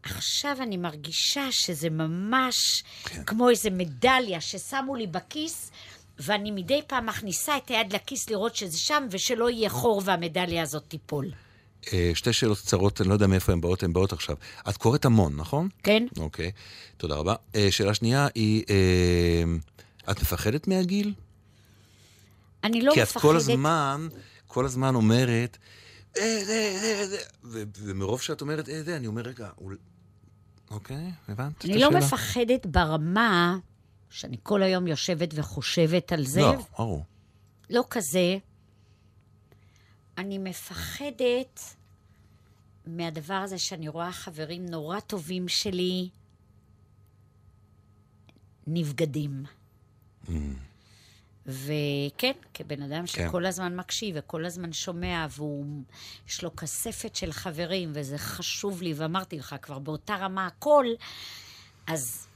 עכשיו 0.03 0.57
אני 0.61 0.77
מרגישה 0.77 1.51
שזה 1.51 1.89
ממש 1.89 2.83
כן. 3.03 3.23
כמו 3.23 3.49
איזה 3.49 3.69
מדליה 3.69 4.41
ששמו 4.41 4.95
לי 4.95 5.07
בכיס, 5.07 5.71
ואני 6.19 6.51
מדי 6.51 6.81
פעם 6.87 7.05
מכניסה 7.05 7.57
את 7.57 7.69
היד 7.69 7.93
לכיס 7.93 8.29
לראות 8.29 8.55
שזה 8.55 8.77
שם, 8.77 9.07
ושלא 9.11 9.49
יהיה 9.49 9.69
חור 9.69 10.01
והמדליה 10.05 10.63
הזאת 10.63 10.83
תיפול. 10.87 11.31
אה, 11.93 12.11
שתי 12.13 12.33
שאלות 12.33 12.57
קצרות, 12.57 13.01
אני 13.01 13.09
לא 13.09 13.13
יודע 13.13 13.27
מאיפה 13.27 13.51
הן 13.51 13.61
באות, 13.61 13.83
הן 13.83 13.93
באות 13.93 14.13
עכשיו. 14.13 14.35
את 14.69 14.77
קוראת 14.77 15.05
המון, 15.05 15.35
נכון? 15.35 15.69
כן? 15.83 16.05
אוקיי, 16.17 16.51
תודה 16.97 17.15
רבה. 17.15 17.35
אה, 17.55 17.67
שאלה 17.71 17.93
שנייה 17.93 18.27
היא, 18.35 18.63
אה, 18.69 19.43
את 20.11 20.21
מפחדת 20.21 20.67
מהגיל? 20.67 21.13
אני 22.63 22.81
לא 22.81 22.93
כי 22.93 23.03
את 23.03 23.07
מפחדת... 23.07 23.21
כל 23.21 23.35
הזמן, 23.35 24.07
כל 24.47 24.65
הזמן 24.65 24.95
אומרת, 24.95 25.57
אה, 26.17 26.43
זה, 26.45 27.05
זה, 27.09 27.17
ו- 27.43 27.63
ומרוב 27.77 28.21
שאת 28.21 28.41
אומרת, 28.41 28.69
אה, 28.69 28.83
זה, 28.83 28.97
אני 28.97 29.07
אומר, 29.07 29.21
רגע. 29.21 29.49
אוקיי, 30.71 31.11
הבנת 31.27 31.65
אני? 31.65 31.79
לא 31.79 31.91
מפחדת 31.91 32.65
ברמה 32.65 33.57
שאני 34.09 34.37
כל 34.43 34.63
היום 34.63 34.87
יושבת 34.87 35.29
וחושבת 35.35 36.11
על 36.11 36.25
זה. 36.25 36.41
לא, 36.41 36.55
ברור. 36.77 37.05
לא 37.69 37.83
כזה. 37.89 38.37
אני 40.17 40.37
מפחדת 40.37 41.59
מהדבר 42.85 43.33
הזה 43.33 43.57
שאני 43.57 43.87
רואה 43.87 44.11
חברים 44.11 44.65
נורא 44.65 44.99
טובים 44.99 45.47
שלי 45.47 46.09
נבגדים. 48.67 49.43
וכן, 51.51 52.31
כבן 52.53 52.81
אדם 52.81 52.99
כן. 52.99 53.07
שכל 53.07 53.45
הזמן 53.45 53.75
מקשיב 53.75 54.15
וכל 54.19 54.45
הזמן 54.45 54.73
שומע, 54.73 55.27
ויש 55.29 56.43
לו 56.43 56.55
כספת 56.55 57.15
של 57.15 57.31
חברים, 57.31 57.91
וזה 57.93 58.17
חשוב 58.17 58.81
לי, 58.81 58.93
ואמרתי 58.93 59.37
לך, 59.37 59.55
כבר 59.61 59.79
באותה 59.79 60.15
רמה 60.15 60.47
הכל, 60.47 60.85
אז, 61.87 62.27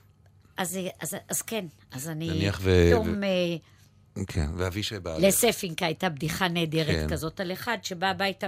אז, 0.57 0.79
אז, 1.01 1.15
אז 1.29 1.41
כן, 1.41 1.65
אז 1.91 2.09
אני 2.09 2.29
נניח 2.29 2.59
ו- 2.61 2.87
פתאום... 2.89 3.09
ו- 3.09 3.23
אה, 3.23 4.25
כן, 4.27 4.49
ואבישי 4.57 4.99
בעל. 4.99 5.27
לספינקה 5.27 5.85
הייתה 5.85 6.09
בדיחה 6.09 6.47
נהדרת 6.47 6.95
כן. 6.95 7.07
כזאת 7.09 7.39
על 7.39 7.51
אחד 7.51 7.77
שבא 7.83 8.07
הביתה 8.07 8.47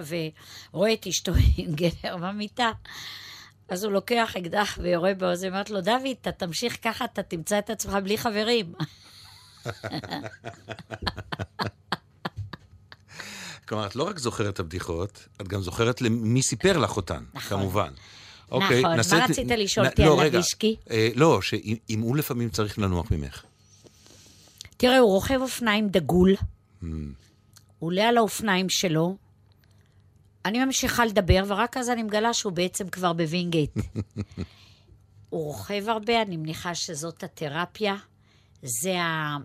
ורואה 0.71 0.93
את 0.93 1.07
אשתו 1.07 1.31
עם 1.57 1.71
גבר 1.75 2.17
במיטה. 2.17 2.71
אז 3.69 3.83
הוא 3.83 3.91
לוקח 3.91 4.35
אקדח 4.37 4.77
ויורה 4.81 5.13
באוזן, 5.13 5.47
אומרת 5.47 5.69
לו, 5.69 5.81
דוד, 5.81 6.15
אתה 6.21 6.31
תמשיך 6.31 6.77
ככה, 6.83 7.05
אתה 7.05 7.23
תמצא 7.23 7.59
את 7.59 7.69
עצמך 7.69 7.93
בלי 7.93 8.17
חברים. 8.17 8.73
כלומר, 13.67 13.85
את 13.85 13.95
לא 13.95 14.03
רק 14.03 14.19
זוכרת 14.19 14.53
את 14.53 14.59
הבדיחות, 14.59 15.27
את 15.41 15.47
גם 15.47 15.61
זוכרת 15.61 16.01
למי 16.01 16.41
סיפר 16.41 16.77
לך 16.77 16.97
אותן, 16.97 17.23
נכון. 17.33 17.59
כמובן. 17.59 17.89
נכון. 18.47 18.61
אוקיי, 18.61 18.81
מה 18.81 19.03
רצית 19.23 19.47
לשאול 19.47 19.85
אותי 19.85 20.03
על. 20.03 20.25
לבישקי? 20.25 20.75
לא, 21.15 21.41
שאם 21.41 21.75
אם 21.89 22.01
הוא 22.01 22.17
לפעמים 22.17 22.49
צריך 22.49 22.79
לנוח 22.79 23.11
ממך. 23.11 23.43
תראה, 24.77 24.97
הוא 24.97 25.11
רוכב 25.11 25.41
אופניים 25.41 25.87
דגול, 25.89 26.35
Hmm. 26.81 26.85
הוא 27.79 27.87
עולה 27.87 28.07
על 28.07 28.17
האופניים 28.17 28.69
שלו, 28.69 29.17
אני 30.45 30.65
ממשיכה 30.65 31.05
לדבר, 31.05 31.43
ורק 31.47 31.77
אז 31.77 31.89
אני 31.89 32.03
מגלה 32.03 32.33
שהוא 32.33 32.53
בעצם 32.53 32.89
כבר 32.89 33.13
בווינגייט. 33.13 33.71
הוא 35.29 35.43
רוכב 35.43 35.83
הרבה, 35.87 36.21
אני 36.21 36.37
מניחה 36.37 36.75
שזאת 36.75 37.23
התרפיה, 37.23 37.95
זה, 38.63 39.01
ה... 39.01 39.37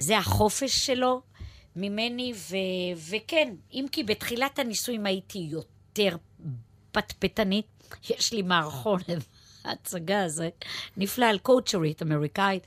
זה 0.00 0.18
החופש 0.18 0.86
שלו 0.86 1.22
ממני, 1.76 2.32
ו... 2.34 2.56
וכן, 3.10 3.54
אם 3.72 3.86
כי 3.92 4.02
בתחילת 4.02 4.58
הנישואים 4.58 5.06
הייתי 5.06 5.38
יותר 5.38 6.16
פטפטנית, 6.92 7.66
יש 8.10 8.32
לי 8.32 8.42
מערכון, 8.42 9.00
ההצגה 9.66 10.24
הזה, 10.24 10.48
נפלא 10.96 11.26
על 11.26 11.38
קואוצ'רית 11.38 12.02
אמריקאית, 12.02 12.62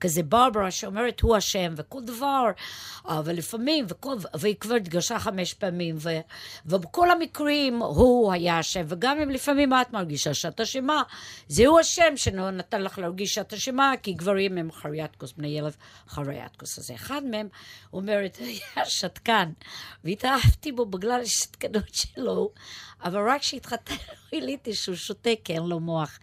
כזה 0.00 0.22
ברברה 0.22 0.70
שאומרת 0.70 1.20
הוא 1.20 1.38
אשם 1.38 1.74
וכל 1.76 2.00
דבר, 2.04 2.44
ולפעמים, 3.24 3.84
וכל, 3.88 4.14
והיא 4.34 4.56
כבר 4.56 4.74
התגרשה 4.74 5.18
חמש 5.18 5.54
פעמים, 5.54 5.96
ו, 5.98 6.10
ובכל 6.66 7.10
המקרים 7.10 7.78
הוא 7.82 8.32
היה 8.32 8.60
אשם, 8.60 8.84
וגם 8.88 9.20
אם 9.20 9.30
לפעמים 9.30 9.72
את 9.72 9.92
מרגישה 9.92 10.34
שאת 10.34 10.60
אשמה, 10.60 11.02
זה 11.48 11.66
הוא 11.66 11.80
אשם 11.80 12.16
שנתן 12.16 12.82
לך 12.82 12.98
להרגיש 12.98 13.34
שאת 13.34 13.52
אשמה, 13.52 13.92
כי 14.02 14.12
גברים 14.12 14.58
הם 14.58 14.72
חריאטקוס, 14.72 15.32
בני 15.32 15.48
ילד 15.48 15.72
חריאטקוס. 16.08 16.78
אז 16.78 16.90
אחד 16.94 17.24
מהם 17.24 17.48
אומרת, 17.92 18.38
היה 18.40 18.84
שתקן, 18.84 19.50
והתאהבתי 20.04 20.72
בו 20.72 20.86
בגלל 20.86 21.20
השתקנות 21.20 21.94
שלו, 21.94 22.50
אבל 23.04 23.30
רק 23.30 23.40
כשהתחתן 23.40 23.94
גיליתי 24.30 24.74
שהוא 24.74 24.96
שותק, 24.96 25.38
כי 25.44 25.52
אין 25.52 25.62
לו 25.62 25.80
מוח. 25.80 26.18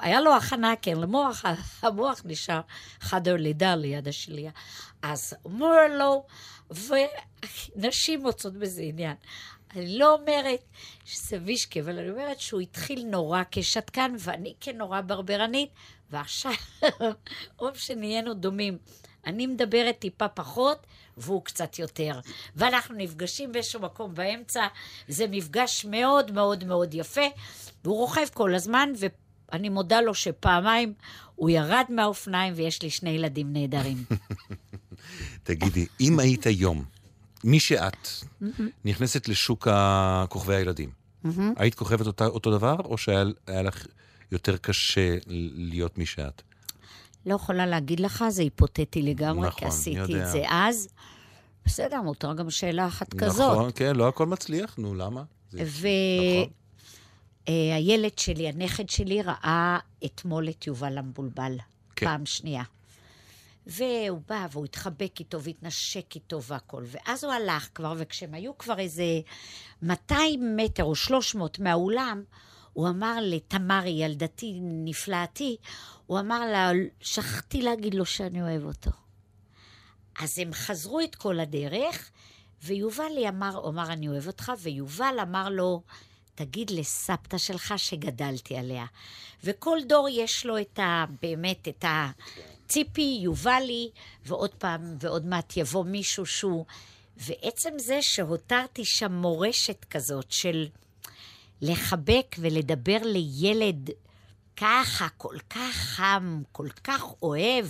היה 0.00 0.20
לו 0.20 0.36
הכנה, 0.36 0.76
כי 0.76 0.90
אין 0.90 0.98
לו 0.98 1.08
מוח, 1.08 1.44
המוח 1.82 2.22
נשאר 2.24 2.60
חדר 3.00 3.36
לידה 3.36 3.74
ליד 3.74 4.08
השליה. 4.08 4.50
אז 5.02 5.34
אומר 5.44 5.76
לו, 5.98 6.26
ונשים 6.70 8.22
מוצאות 8.22 8.54
בזה 8.54 8.82
עניין. 8.82 9.16
אני 9.76 9.98
לא 9.98 10.14
אומרת 10.14 10.64
שזה 11.04 11.38
וישקי, 11.44 11.80
אבל 11.80 11.98
אני 11.98 12.10
אומרת 12.10 12.40
שהוא 12.40 12.60
התחיל 12.60 13.04
נורא 13.04 13.42
כשתקן, 13.50 14.14
ואני 14.18 14.54
כנורא 14.60 15.00
ברברנית, 15.00 15.70
ועכשיו, 16.10 16.52
רוב 17.58 17.76
שנהיינו 17.76 18.34
דומים. 18.34 18.78
אני 19.26 19.46
מדברת 19.46 19.98
טיפה 19.98 20.28
פחות, 20.28 20.86
והוא 21.20 21.44
קצת 21.44 21.78
יותר. 21.78 22.20
ואנחנו 22.56 22.94
נפגשים 22.96 23.52
באיזשהו 23.52 23.80
מקום 23.80 24.14
באמצע, 24.14 24.66
זה 25.08 25.26
מפגש 25.30 25.84
מאוד 25.84 26.30
מאוד 26.32 26.64
מאוד 26.64 26.94
יפה, 26.94 27.26
והוא 27.84 27.96
רוכב 27.96 28.26
כל 28.34 28.54
הזמן, 28.54 28.92
ואני 29.52 29.68
מודה 29.68 30.00
לו 30.00 30.14
שפעמיים 30.14 30.94
הוא 31.34 31.50
ירד 31.50 31.84
מהאופניים, 31.88 32.52
ויש 32.56 32.82
לי 32.82 32.90
שני 32.90 33.10
ילדים 33.10 33.52
נהדרים. 33.52 34.04
תגידי, 35.42 35.86
אם 36.00 36.18
היית 36.18 36.46
היום, 36.46 36.84
מי 37.44 37.60
שאת, 37.60 38.08
נכנסת 38.84 39.28
לשוק 39.28 39.68
כוכבי 40.28 40.54
הילדים, 40.54 40.90
היית 41.56 41.74
כוכבת 41.74 42.20
אותו 42.20 42.50
דבר, 42.50 42.76
או 42.84 42.98
שהיה 42.98 43.24
היה 43.46 43.62
לך 43.62 43.86
יותר 44.32 44.56
קשה 44.56 45.16
להיות 45.54 45.98
מי 45.98 46.06
שאת? 46.06 46.42
לא 47.26 47.34
יכולה 47.34 47.66
להגיד 47.66 48.00
לך, 48.00 48.24
זה 48.28 48.42
היפותטי 48.42 49.02
לגמרי, 49.02 49.46
נכון, 49.48 49.60
כי 49.60 49.66
עשיתי 49.66 49.98
יודע. 50.12 50.26
את 50.26 50.32
זה 50.32 50.42
אז. 50.50 50.88
בסדר, 51.64 52.00
מותר 52.02 52.34
גם 52.34 52.50
שאלה 52.50 52.86
אחת 52.86 53.14
כזאת. 53.14 53.52
נכון, 53.52 53.70
כן, 53.74 53.96
לא 53.96 54.08
הכל 54.08 54.26
מצליח, 54.26 54.74
נו, 54.78 54.94
למה? 54.94 55.22
זה- 55.50 55.64
והילד 57.48 58.18
שלי, 58.18 58.48
הנכד 58.48 58.88
שלי, 58.88 59.22
ראה 59.22 59.78
אתמול 60.04 60.48
את 60.48 60.66
יובל 60.66 60.98
המבולבל, 60.98 61.56
כן. 61.96 62.06
פעם 62.06 62.26
שנייה. 62.26 62.62
והוא 63.66 64.20
בא 64.28 64.46
והוא 64.52 64.64
התחבק 64.64 65.12
איתו 65.20 65.42
והתנשק 65.42 66.14
איתו 66.14 66.42
והכל. 66.42 66.84
ואז 66.86 67.24
הוא 67.24 67.32
הלך 67.32 67.68
כבר, 67.74 67.94
וכשהם 67.96 68.34
היו 68.34 68.58
כבר 68.58 68.78
איזה 68.78 69.04
200 69.82 70.56
מטר 70.56 70.84
או 70.84 70.94
300 70.94 71.58
מהאולם, 71.58 72.22
הוא 72.72 72.88
אמר 72.88 73.16
לתמרי, 73.22 73.90
ילדתי 73.90 74.58
נפלאתי, 74.62 75.56
הוא 76.06 76.20
אמר 76.20 76.46
לה, 76.52 76.70
שכחתי 77.00 77.62
להגיד 77.62 77.94
לו 77.94 78.06
שאני 78.06 78.42
אוהב 78.42 78.64
אותו. 78.64 78.90
אז 80.18 80.38
הם 80.38 80.52
חזרו 80.52 81.00
את 81.00 81.14
כל 81.14 81.40
הדרך, 81.40 82.10
ויובל 82.62 83.12
אמר, 83.28 83.68
אמר, 83.68 83.92
אני 83.92 84.08
אוהב 84.08 84.26
אותך, 84.26 84.52
ויובל 84.62 85.16
אמר 85.22 85.48
לו, 85.48 85.82
תגיד 86.34 86.70
לסבתא 86.70 87.38
שלך 87.38 87.74
שגדלתי 87.76 88.56
עליה. 88.56 88.86
וכל 89.44 89.78
דור 89.88 90.08
יש 90.08 90.46
לו 90.46 90.58
את 90.58 90.78
ה... 90.78 91.04
באמת, 91.22 91.68
את 91.68 91.84
ה... 91.84 92.10
ציפי, 92.68 93.18
יובלי, 93.22 93.90
ועוד 94.26 94.54
פעם, 94.54 94.96
ועוד 95.00 95.26
מעט 95.26 95.56
יבוא 95.56 95.84
מישהו 95.84 96.26
שהוא... 96.26 96.64
ועצם 97.16 97.78
זה 97.78 98.02
שהותרתי 98.02 98.84
שם 98.84 99.12
מורשת 99.12 99.86
כזאת 99.90 100.32
של 100.32 100.66
לחבק 101.62 102.36
ולדבר 102.38 102.98
לילד 103.02 103.90
ככה, 104.56 105.08
כל 105.16 105.36
כך 105.50 105.74
חם, 105.74 106.42
כל 106.52 106.68
כך 106.84 107.04
אוהב, 107.22 107.66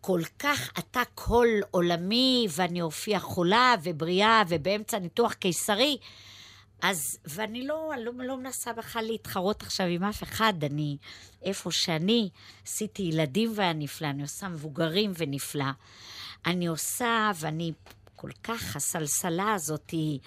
כל 0.00 0.20
כך 0.38 0.70
אתה 0.78 1.02
כל 1.14 1.48
עולמי, 1.70 2.46
ואני 2.50 2.82
אופיע 2.82 3.18
חולה 3.18 3.74
ובריאה 3.82 4.42
ובאמצע 4.48 4.98
ניתוח 4.98 5.32
קיסרי. 5.32 5.98
אז, 6.82 7.18
ואני 7.24 7.66
לא, 7.66 7.92
לא, 7.98 8.12
לא 8.16 8.36
מנסה 8.36 8.72
בכלל 8.72 9.04
להתחרות 9.04 9.62
עכשיו 9.62 9.86
עם 9.86 10.04
אף 10.04 10.22
אחד, 10.22 10.54
אני, 10.64 10.96
איפה 11.42 11.70
שאני, 11.70 12.28
עשיתי 12.66 13.02
ילדים 13.02 13.52
והיה 13.54 13.72
נפלא, 13.72 14.06
אני 14.06 14.22
עושה 14.22 14.48
מבוגרים 14.48 15.12
ונפלא. 15.16 15.64
אני 16.46 16.66
עושה, 16.66 17.30
ואני 17.40 17.72
כל 18.16 18.30
כך, 18.42 18.76
הסלסלה 18.76 19.52
הזאת 19.52 19.90
היא... 19.90 20.20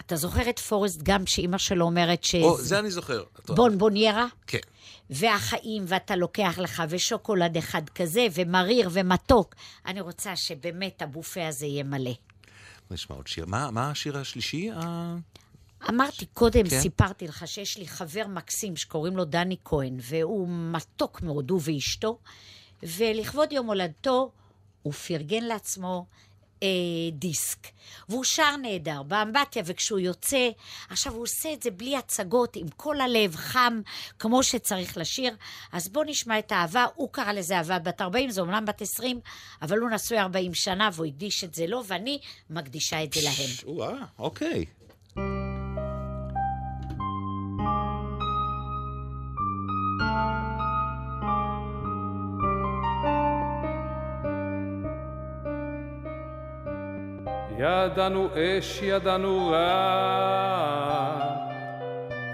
אתה 0.00 0.16
זוכר 0.16 0.50
את 0.50 0.58
פורסט 0.58 1.02
גאמפ, 1.02 1.28
שאימא 1.28 1.58
שלו 1.58 1.84
אומרת 1.84 2.24
ש... 2.24 2.34
או, 2.34 2.58
זה 2.58 2.78
אני 2.78 2.90
זוכר. 2.90 3.24
בונבוניירה? 3.48 4.26
כן. 4.46 4.58
והחיים, 5.10 5.84
ואתה 5.86 6.16
לוקח 6.16 6.58
לך, 6.58 6.82
ושוקולד 6.88 7.56
אחד 7.56 7.88
כזה, 7.94 8.26
ומריר 8.34 8.88
ומתוק. 8.92 9.54
אני 9.86 10.00
רוצה 10.00 10.36
שבאמת 10.36 11.02
הבופה 11.02 11.48
הזה 11.48 11.66
יהיה 11.66 11.84
מלא. 11.84 12.12
נשמע 12.90 13.16
עוד 13.16 13.26
שיר. 13.26 13.46
מה 13.46 13.70
מה 13.70 13.90
השיר 13.90 14.18
השלישי? 14.18 14.70
אמרתי 15.88 16.26
קודם, 16.26 16.62
כן. 16.62 16.70
כן. 16.70 16.80
סיפרתי 16.80 17.28
לך 17.28 17.48
שיש 17.48 17.78
לי 17.78 17.88
חבר 17.88 18.26
מקסים 18.26 18.76
שקוראים 18.76 19.16
לו 19.16 19.24
דני 19.24 19.56
כהן, 19.64 19.96
והוא 20.00 20.48
מתוק 20.50 21.22
מאוד, 21.22 21.50
הוא 21.50 21.60
ואשתו, 21.64 22.18
ולכבוד 22.82 23.52
יום 23.52 23.66
הולדתו 23.66 24.30
הוא 24.82 24.92
פרגן 24.92 25.44
לעצמו 25.44 26.06
אה, 26.62 26.68
דיסק. 27.12 27.58
והוא 28.08 28.24
שר 28.24 28.56
נהדר, 28.56 29.02
באמבטיה, 29.02 29.62
וכשהוא 29.66 29.98
יוצא, 29.98 30.48
עכשיו 30.90 31.12
הוא 31.12 31.22
עושה 31.22 31.52
את 31.52 31.62
זה 31.62 31.70
בלי 31.70 31.96
הצגות, 31.96 32.56
עם 32.56 32.68
כל 32.76 33.00
הלב 33.00 33.36
חם, 33.36 33.80
כמו 34.18 34.42
שצריך 34.42 34.96
לשיר. 34.96 35.36
אז 35.72 35.88
בואו 35.88 36.04
נשמע 36.04 36.38
את 36.38 36.52
האהבה, 36.52 36.86
הוא 36.94 37.08
קרא 37.12 37.32
לזה 37.32 37.56
אהבה 37.56 37.78
בת 37.78 38.00
40, 38.00 38.30
זה 38.30 38.40
אומנם 38.40 38.64
בת 38.64 38.82
20, 38.82 39.20
אבל 39.62 39.78
הוא 39.78 39.90
נשוי 39.90 40.18
40 40.18 40.54
שנה 40.54 40.90
והוא 40.92 41.06
הקדיש 41.06 41.44
את 41.44 41.54
זה 41.54 41.66
לו, 41.66 41.84
ואני 41.86 42.18
מקדישה 42.50 43.04
את 43.04 43.12
זה 43.12 43.20
להם. 43.24 43.50
אוקיי. 44.18 44.64
ידענו 57.58 58.28
אש, 58.34 58.82
ידענו 58.82 59.48
רע, 59.52 60.76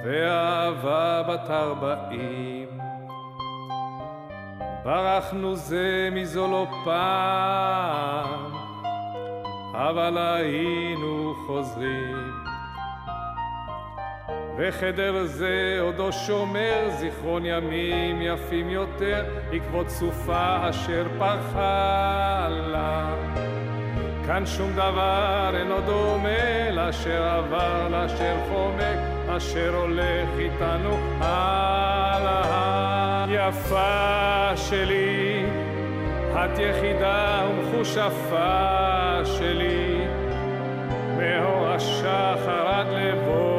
ואהבה 0.04 1.22
בת 1.28 1.50
ארבעים. 1.50 2.68
ברחנו 4.84 5.56
זה 5.56 6.08
מזו 6.12 6.46
לא 6.46 6.66
פעם, 6.84 8.52
אבל 9.74 10.18
היינו 10.18 11.34
חוזרים. 11.46 12.32
וחדר 14.58 15.24
זה 15.24 15.78
עודו 15.80 16.12
שומר 16.12 16.88
זיכרון 16.88 17.46
ימים 17.46 18.22
יפים 18.22 18.70
יותר, 18.70 19.24
עקבות 19.52 19.88
סופה 19.88 20.70
אשר 20.70 21.06
פרחה 21.18 22.48
לה. 22.50 23.14
כאן 24.26 24.46
שום 24.46 24.72
דבר 24.72 25.50
אינו 25.56 25.80
דומה 25.80 26.70
לאשר 26.70 27.22
עבר, 27.24 27.88
לאשר 27.88 28.36
חומק, 28.48 28.98
אשר 29.36 29.74
הולך 29.76 30.28
איתנו 30.38 30.96
הלאה. 31.20 32.92
יפה 33.28 34.56
שלי, 34.56 35.44
את 36.32 36.58
יחידה 36.58 37.42
ומחושפה 37.50 39.20
שלי, 39.24 40.04
מאור 41.16 41.68
השחר 41.68 42.66
עד 42.68 42.86
לבוא 42.90 43.51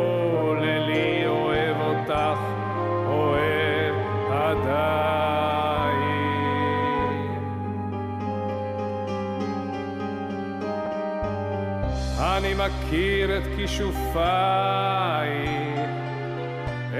מכיר 12.53 13.37
את 13.37 13.43
כישופייך, 13.55 14.23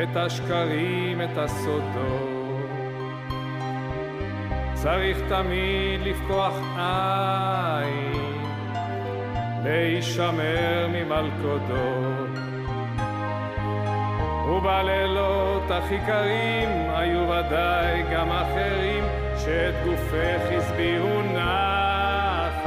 את 0.03 0.15
השקרים, 0.15 1.21
את 1.21 1.37
הסודות. 1.37 2.33
צריך 4.73 5.17
תמיד 5.29 6.01
לפקוח 6.01 6.53
עין, 6.77 8.43
להישמר 9.63 10.87
ממלכודות. 10.93 12.43
ובלילות 14.49 15.71
הכי 15.71 15.97
קרים 16.05 16.69
היו 16.89 17.29
ודאי 17.29 18.03
גם 18.13 18.31
אחרים 18.31 19.03
שאת 19.37 19.73
גופך 19.85 20.41
הסבירו 20.57 21.21
נחת. 21.21 22.63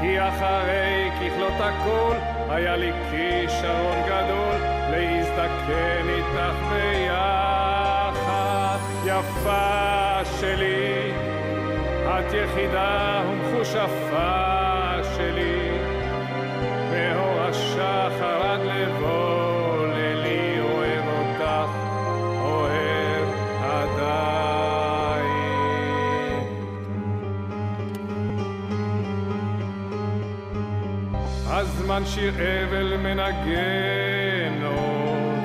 כי 0.00 0.28
אחרי 0.28 0.93
ככלות 1.58 1.60
הכל 1.60 2.16
היה 2.48 2.76
לי 2.76 2.92
כישרון 3.10 4.02
גדול 4.06 4.60
להזדקן 4.90 6.08
איתך 6.08 6.56
ביחד. 6.70 7.94
יפה 9.04 10.20
שלי, 10.40 11.12
את 12.04 12.32
יחידה 12.32 13.22
ומחושפה 13.28 14.63
הזמן 31.84 32.06
שיר 32.06 32.34
אבל 32.34 32.96
מנגן 32.96 34.64
עוד, 34.64 35.44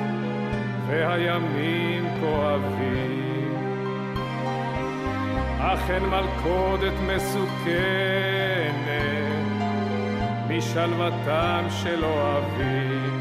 והימים 0.87 2.07
כואבים. 2.19 3.55
אך 5.59 5.89
אין 5.89 6.03
מלכודת 6.03 6.93
מסוכנת 7.07 7.49
משלוותם 10.47 11.65
של 11.69 12.05
אוהבים. 12.05 13.19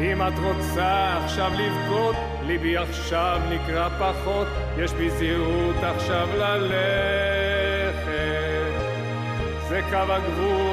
אם 0.00 0.22
את 0.22 0.38
רוצה 0.38 1.18
עכשיו 1.24 1.52
לבכות, 1.54 2.16
ליבי 2.46 2.76
עכשיו 2.76 3.40
נקרע 3.50 3.88
פחות, 3.88 4.46
יש 4.78 4.92
בי 4.92 5.10
זהירות 5.10 5.76
עכשיו 5.82 6.28
ללכת. 6.36 7.66
זה 9.68 9.80
קו 9.90 10.12
הגבול 10.12 10.65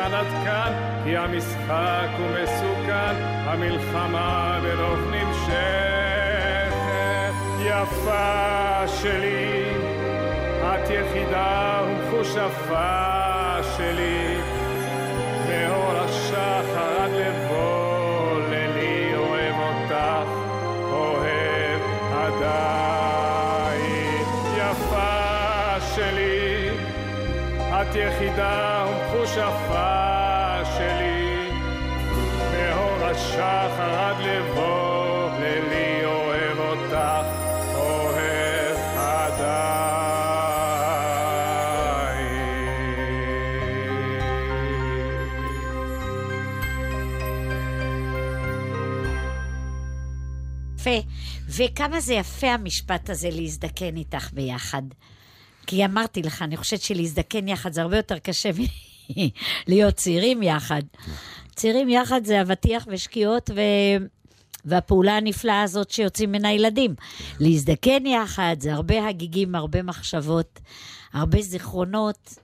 כאן 0.00 0.14
עד 0.14 0.26
כאן, 0.44 0.72
כי 1.04 1.16
המשחק 1.16 2.08
הוא 2.18 2.26
מסוכן, 2.42 3.14
המלחמה 3.44 4.60
ברוב 4.62 4.98
נמשכת. 5.10 5.54
יפה 7.60 8.86
שלי, 8.86 9.64
את 10.62 10.90
יחידה 10.90 11.82
ומכושפה 11.86 13.56
שלי, 13.76 14.36
מאור 15.48 15.92
השחר 15.96 17.02
עד 17.02 17.10
לבוא 17.10 18.40
לילי 18.50 19.14
אוהב 19.16 19.54
אותך, 19.58 20.28
אוהב 20.92 21.80
עדיין. 22.12 23.50
יפה 24.56 25.80
שלי, 25.94 26.70
את 27.70 27.94
יחידה 27.94 28.84
ומכושפה 28.86 28.99
ומחושפה 29.30 30.60
שלי, 30.76 31.50
מאור 32.52 33.04
השחר 33.04 33.94
עד 33.94 34.16
לבוא 34.20 35.30
לילי 35.40 36.04
אוהב 36.04 36.58
אותך. 36.58 37.26
יפה. 50.80 50.90
וכמה 51.48 52.00
זה 52.00 52.14
יפה 52.14 52.46
המשפט 52.46 53.10
הזה 53.10 53.30
להזדקן 53.30 53.96
איתך 53.96 54.32
ביחד. 54.32 54.82
כי 55.66 55.84
אמרתי 55.84 56.22
לך, 56.22 56.42
אני 56.42 56.56
חושבת 56.56 56.80
שלהזדקן 56.80 57.48
יחד 57.48 57.72
זה 57.72 57.82
הרבה 57.82 57.96
יותר 57.96 58.18
קשה 58.18 58.50
מלהיות 59.68 59.94
צעירים 59.94 60.42
יחד. 60.42 60.82
צעירים 61.54 61.88
יחד 61.88 62.24
זה 62.24 62.40
אבטיח 62.40 62.86
ושקיעות 62.90 63.50
ו... 63.54 63.60
והפעולה 64.64 65.16
הנפלאה 65.16 65.62
הזאת 65.62 65.90
שיוצאים 65.90 66.28
ממנה 66.28 66.52
ילדים. 66.52 66.94
להזדקן 67.40 68.06
יחד 68.06 68.56
זה 68.60 68.72
הרבה 68.72 69.08
הגיגים, 69.08 69.54
הרבה 69.54 69.82
מחשבות, 69.82 70.60
הרבה 71.12 71.42
זיכרונות. 71.42 72.34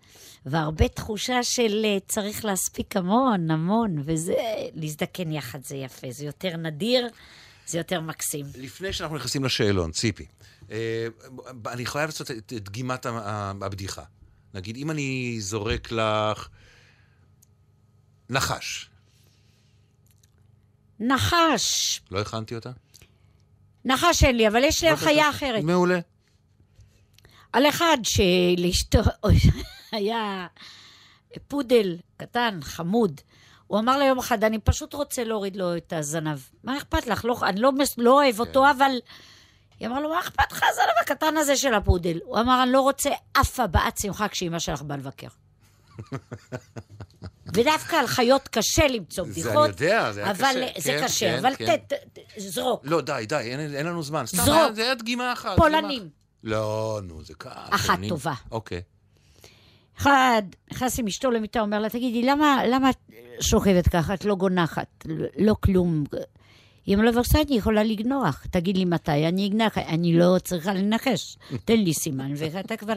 והרבה 0.46 0.88
תחושה 0.88 1.42
של 1.42 1.82
אה, 1.84 1.98
צריך 2.08 2.44
להספיק 2.44 2.96
המון, 2.96 3.50
המון, 3.50 4.02
וזה, 4.04 4.34
להזדקן 4.74 5.32
יחד 5.32 5.64
זה 5.64 5.76
יפה, 5.76 6.06
זה 6.10 6.24
יותר 6.24 6.56
נדיר, 6.56 7.08
זה 7.66 7.78
יותר 7.78 8.00
מקסים. 8.00 8.46
לפני 8.56 8.92
שאנחנו 8.92 9.16
נכנסים 9.16 9.44
לשאלון, 9.44 9.90
ציפי, 9.90 10.26
אה, 10.70 11.06
אני 11.66 11.86
חייב 11.86 12.06
לעשות 12.06 12.30
את 12.30 12.52
דגימת 12.52 13.06
הבדיחה. 13.62 14.02
נגיד, 14.56 14.76
אם 14.76 14.90
אני 14.90 15.36
זורק 15.40 15.92
לך 15.92 16.48
נחש, 18.30 18.90
נחש, 21.00 22.00
לא 22.10 22.20
הכנתי 22.20 22.54
אותה? 22.54 22.70
נחש 23.84 24.24
אין 24.24 24.36
לי, 24.36 24.48
אבל 24.48 24.64
יש 24.64 24.84
לי 24.84 24.90
בבקשה. 24.90 25.06
חיה 25.06 25.30
אחרת. 25.30 25.64
מעולה. 25.64 25.98
על 27.52 27.66
אחד 27.68 27.98
שלאשתו 28.02 28.98
היה 29.92 30.46
פודל 31.48 31.96
קטן, 32.16 32.58
חמוד. 32.62 33.20
הוא 33.66 33.78
אמר 33.78 33.98
לה 33.98 34.04
יום 34.04 34.18
אחד, 34.18 34.44
אני 34.44 34.58
פשוט 34.58 34.94
רוצה 34.94 35.24
להוריד 35.24 35.56
לו 35.56 35.76
את 35.76 35.92
הזנב. 35.92 36.38
מה 36.64 36.78
אכפת 36.78 37.06
לך? 37.06 37.24
לא, 37.24 37.36
אני 37.42 37.60
לא, 37.60 37.72
לא 37.98 38.10
אוהב 38.10 38.40
אותו, 38.40 38.62
כן. 38.62 38.68
אבל... 38.68 38.90
היא 39.80 39.88
אמרה 39.88 40.00
לו, 40.00 40.08
מה 40.08 40.20
אכפת 40.20 40.52
לך 40.52 40.62
הזנב 40.70 40.94
הקטן 41.00 41.36
הזה 41.36 41.56
של 41.56 41.74
הפודל? 41.74 42.18
הוא 42.24 42.38
אמר, 42.38 42.62
אני 42.62 42.72
לא 42.72 42.80
רוצה 42.80 43.10
אף 43.40 43.60
הבעת 43.60 43.98
שמחה 43.98 44.28
כשאימא 44.28 44.58
שלך 44.58 44.82
באה 44.82 44.96
לבקר. 44.96 45.26
ודווקא 47.54 47.96
על 47.96 48.06
חיות 48.06 48.48
קשה 48.48 48.86
למצוא 48.88 49.24
זה 49.24 49.30
בדיחות. 49.30 49.64
אני 49.80 49.86
יודע, 49.86 50.12
זה 50.12 50.22
היה 50.22 50.30
אבל 50.30 50.66
קשה. 50.72 50.80
זה 50.80 50.92
כן, 50.92 51.04
קשה, 51.04 51.32
כן, 51.32 51.38
אבל 51.38 51.56
כן. 51.56 51.76
ת, 51.76 51.92
ת, 51.92 52.18
זרוק. 52.38 52.80
לא, 52.84 53.00
די, 53.00 53.24
די, 53.28 53.36
אין, 53.36 53.74
אין 53.74 53.86
לנו 53.86 54.02
זמן. 54.02 54.26
סתם, 54.26 54.42
זרוק. 54.42 54.72
זה 54.74 54.82
היה 54.82 54.94
דגימה 54.94 55.32
אחת. 55.32 55.56
פולנים. 55.56 55.98
דגימה. 55.98 56.10
לא, 56.42 57.00
נו, 57.02 57.24
זה 57.24 57.34
קל. 57.34 57.50
אחת 57.70 57.86
פולנים. 57.86 58.08
טובה. 58.08 58.34
אוקיי. 58.50 58.82
אחד, 59.98 60.42
נכנס 60.72 60.98
עם 60.98 61.06
אשתו 61.06 61.30
למיטה, 61.30 61.60
אומר 61.60 61.78
לה, 61.78 61.88
תגידי, 61.88 62.22
למה, 62.22 62.62
למה 62.66 62.90
את 62.90 62.96
שוכבת 63.40 63.88
ככה? 63.88 64.14
את 64.14 64.24
לא 64.24 64.34
גונחת, 64.34 65.06
לא 65.38 65.54
כלום. 65.60 66.04
היא 66.86 66.96
אמרה 66.96 67.10
אני 67.34 67.56
יכולה 67.56 67.84
לגנוח. 67.84 68.46
תגיד 68.50 68.76
לי 68.76 68.84
מתי, 68.84 69.28
אני 69.28 69.46
אגנח, 69.46 69.78
אני 69.78 70.18
לא 70.18 70.36
צריכה 70.44 70.74
לנחש. 70.74 71.36
תן 71.64 71.76
לי 71.76 71.94
סימן, 71.94 72.32
ואתה 72.36 72.76
כבר 72.76 72.94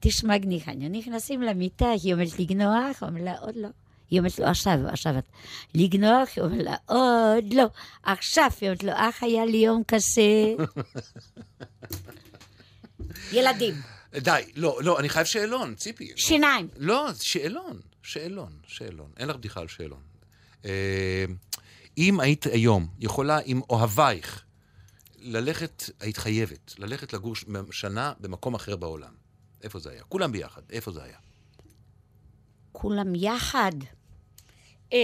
תשמע 0.00 0.38
גניחה. 0.38 0.72
נכנסים 0.72 1.42
למיטה, 1.42 1.90
היא 2.02 2.12
אומרת 2.12 2.38
לגנוח, 2.38 3.02
אומר 3.02 3.24
לה, 3.24 3.38
עוד 3.38 3.56
לא. 3.56 3.68
היא 4.10 4.18
אומרת 4.18 4.38
לו, 4.38 4.46
עכשיו, 4.46 4.78
עכשיו 4.88 5.18
את. 5.18 5.24
לגנוח, 5.74 6.28
היא 6.36 6.44
אומרת 6.44 6.64
לה, 6.64 6.76
עוד 6.86 7.54
לא. 7.54 7.64
עכשיו, 8.02 8.50
היא 8.60 8.68
אומרת 8.68 8.82
לו, 8.82 8.92
אך, 8.94 9.22
היה 9.22 9.46
לי 9.46 9.56
יום 9.56 9.82
קשה. 9.86 10.20
ילדים, 13.32 13.74
די, 14.12 14.42
לא, 14.56 14.78
לא, 14.82 15.00
אני 15.00 15.08
חייב 15.08 15.26
שאלון, 15.26 15.74
ציפי. 15.74 16.08
לא. 16.08 16.16
שיניים. 16.16 16.68
לא, 16.76 17.08
שאלון, 17.20 17.80
שאלון, 18.02 18.52
שאלון. 18.66 19.10
אין 19.16 19.28
לך 19.28 19.36
בדיחה 19.36 19.60
על 19.60 19.68
שאלון. 19.68 20.00
אה, 22.00 22.04
אם 22.04 22.20
היית 22.20 22.46
היום 22.46 22.86
יכולה 22.98 23.38
עם 23.44 23.60
אוהבייך 23.70 24.44
ללכת, 25.18 25.84
היית 26.00 26.16
חייבת, 26.16 26.74
ללכת 26.78 27.12
לגור 27.12 27.34
שנה 27.70 28.12
במקום 28.20 28.54
אחר 28.54 28.76
בעולם. 28.76 29.12
איפה 29.62 29.78
זה 29.78 29.90
היה? 29.90 30.02
כולם 30.08 30.32
ביחד, 30.32 30.62
איפה 30.70 30.92
זה 30.92 31.02
היה? 31.02 31.16
כולם 32.72 33.14
יחד. 33.14 33.72
אה, 34.92 34.98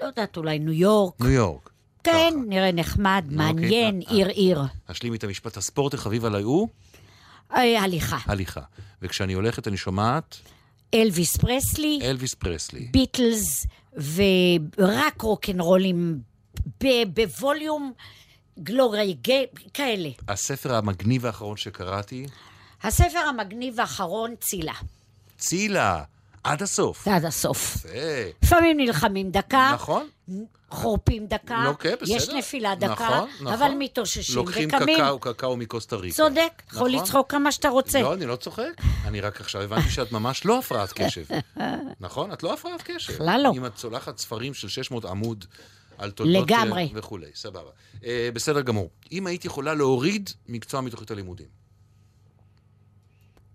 לא 0.00 0.06
יודעת, 0.06 0.36
אולי 0.36 0.58
ניו 0.58 0.72
יורק. 0.72 1.20
ניו 1.20 1.30
יורק. 1.30 1.70
כן, 2.04 2.30
ככה. 2.30 2.40
נראה 2.48 2.72
נחמד, 2.72 3.24
אוקיי, 3.24 3.36
מעניין, 3.36 4.02
אה, 4.02 4.12
עיר 4.12 4.28
עיר. 4.28 4.60
אשלים 4.86 5.14
את 5.14 5.24
המשפט, 5.24 5.56
הספורט 5.56 5.94
החביב 5.94 6.24
עליי 6.24 6.42
הוא 6.42 6.68
אה, 7.52 7.82
הליכה. 7.82 8.18
הליכה. 8.26 8.60
וכשאני 9.02 9.32
הולכת 9.32 9.68
אני 9.68 9.76
שומעת 9.76 10.36
אלוויס 10.94 11.36
פרסלי, 11.36 11.98
אלוויס 12.02 12.34
פרסלי. 12.34 12.88
ביטלס, 12.90 13.66
ורק 14.14 15.22
רוקנרולים 15.22 16.20
בווליום 17.14 17.92
גלורי, 18.58 19.16
ג- 19.28 19.44
כאלה. 19.74 20.08
הספר 20.28 20.74
המגניב 20.74 21.26
האחרון 21.26 21.56
שקראתי, 21.56 22.26
הספר 22.82 23.18
המגניב 23.18 23.80
האחרון, 23.80 24.34
צילה. 24.40 24.72
צילה, 25.38 26.02
עד 26.44 26.62
הסוף. 26.62 27.08
עד 27.08 27.24
הסוף. 27.24 27.76
לפעמים 28.42 28.76
נלחמים 28.76 29.30
דקה, 29.30 29.70
נכון? 29.74 30.08
חורפים 30.70 31.26
דקה, 31.26 31.72
כן, 31.80 31.94
בסדר. 32.00 32.16
יש 32.16 32.28
נפילה 32.28 32.74
דקה, 32.74 32.92
נכון, 32.92 33.28
נכון. 33.40 33.46
אבל 33.46 33.70
מתאוששים 33.78 34.36
לוקחים 34.36 34.68
וקמים. 34.68 34.98
קקאו, 34.98 35.18
קקאו 35.18 35.56
מקוסטה 35.56 35.96
ריקה. 35.96 36.16
צודק, 36.16 36.62
יכול 36.72 36.88
נכון? 36.88 37.02
לצחוק 37.02 37.30
כמה 37.30 37.52
שאתה 37.52 37.68
רוצה. 37.68 38.02
לא, 38.02 38.14
אני 38.14 38.26
לא 38.26 38.36
צוחק. 38.36 38.82
אני 39.04 39.20
רק 39.20 39.40
עכשיו 39.40 39.62
הבנתי 39.62 39.90
שאת 39.90 40.12
ממש 40.12 40.44
לא 40.44 40.58
הפרעת 40.58 40.92
קשב. 40.92 41.24
נכון? 42.00 42.32
את 42.32 42.42
לא 42.42 42.52
הפרעת 42.52 42.82
קשב. 42.82 43.12
בכלל 43.12 43.40
לא. 43.44 43.52
אם 43.56 43.66
את 43.66 43.74
צולחת 43.74 44.18
ספרים 44.18 44.54
של 44.54 44.68
600 44.68 45.04
עמוד 45.04 45.44
על 45.98 46.10
תולדות... 46.10 46.50
לגמרי. 46.50 46.82
אה, 46.82 46.88
וכולי, 46.94 47.26
סבבה. 47.34 47.70
אה, 48.04 48.28
בסדר 48.34 48.60
גמור. 48.60 48.90
אם 49.12 49.26
היית 49.26 49.44
יכולה 49.44 49.74
להוריד 49.74 50.30
מקצוע 50.48 50.80
מתוכנית 50.80 51.10
הלימודים. 51.10 51.46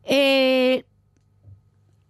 אה, 0.08 0.76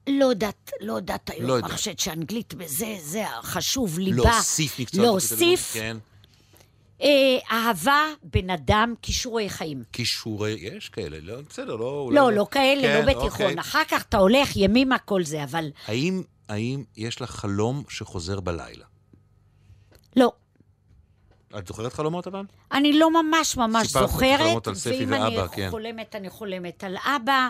לא 0.10 0.26
יודעת, 0.26 0.72
לא 0.82 0.93
יודעת 0.93 1.30
היום. 1.30 1.47
לא 1.47 1.53
יודעת. 1.53 1.72
אני 1.72 1.78
חושבת 1.78 1.99
שאנגלית 1.99 2.53
בזה, 2.53 2.95
זה 3.01 3.24
חשוב, 3.41 3.99
ליבה. 3.99 4.24
להוסיף 4.24 4.80
מקצוע. 4.80 5.03
להוסיף 5.03 5.72
כן. 5.74 5.97
אה, 7.01 7.38
אהבה, 7.51 8.05
בן 8.24 8.49
אדם, 8.49 8.93
כישורי 9.01 9.49
חיים. 9.49 9.84
כישורי... 9.93 10.51
יש 10.62 10.89
כאלה, 10.89 11.18
לא, 11.22 11.41
בסדר, 11.49 11.76
לא... 11.76 12.03
אולי 12.05 12.16
לא, 12.16 12.34
לא 12.34 12.47
כאלה, 12.51 12.82
כן, 12.82 13.05
לא 13.05 13.14
בתיכון. 13.14 13.45
אוקיי. 13.45 13.60
אחר 13.60 13.84
כך 13.89 14.01
אתה 14.01 14.18
הולך 14.18 14.55
ימימה 14.55 14.97
כל 14.97 15.24
זה, 15.24 15.43
אבל 15.43 15.72
האם, 15.88 16.24
האם 16.49 16.84
יש 16.97 17.22
לך 17.22 17.30
חלום 17.32 17.84
שחוזר 17.89 18.39
בלילה? 18.39 18.86
לא. 20.16 20.32
את 21.57 21.68
זוכרת 21.68 21.93
חלומות 21.93 22.28
אבל? 22.28 22.43
אני 22.72 22.99
לא 22.99 23.24
ממש 23.24 23.57
ממש 23.57 23.88
סיפרת 23.88 24.10
זוכרת, 24.10 24.39
חלומות 24.39 24.68
על 24.68 24.76
ספי 24.76 25.05
ואם 25.05 25.12
ואבא, 25.12 25.26
אני 25.26 25.49
כן. 25.51 25.68
חולמת, 25.72 26.16
אני 26.16 26.30
חולמת 26.30 26.84
על 26.84 26.97
אבא. 26.97 27.49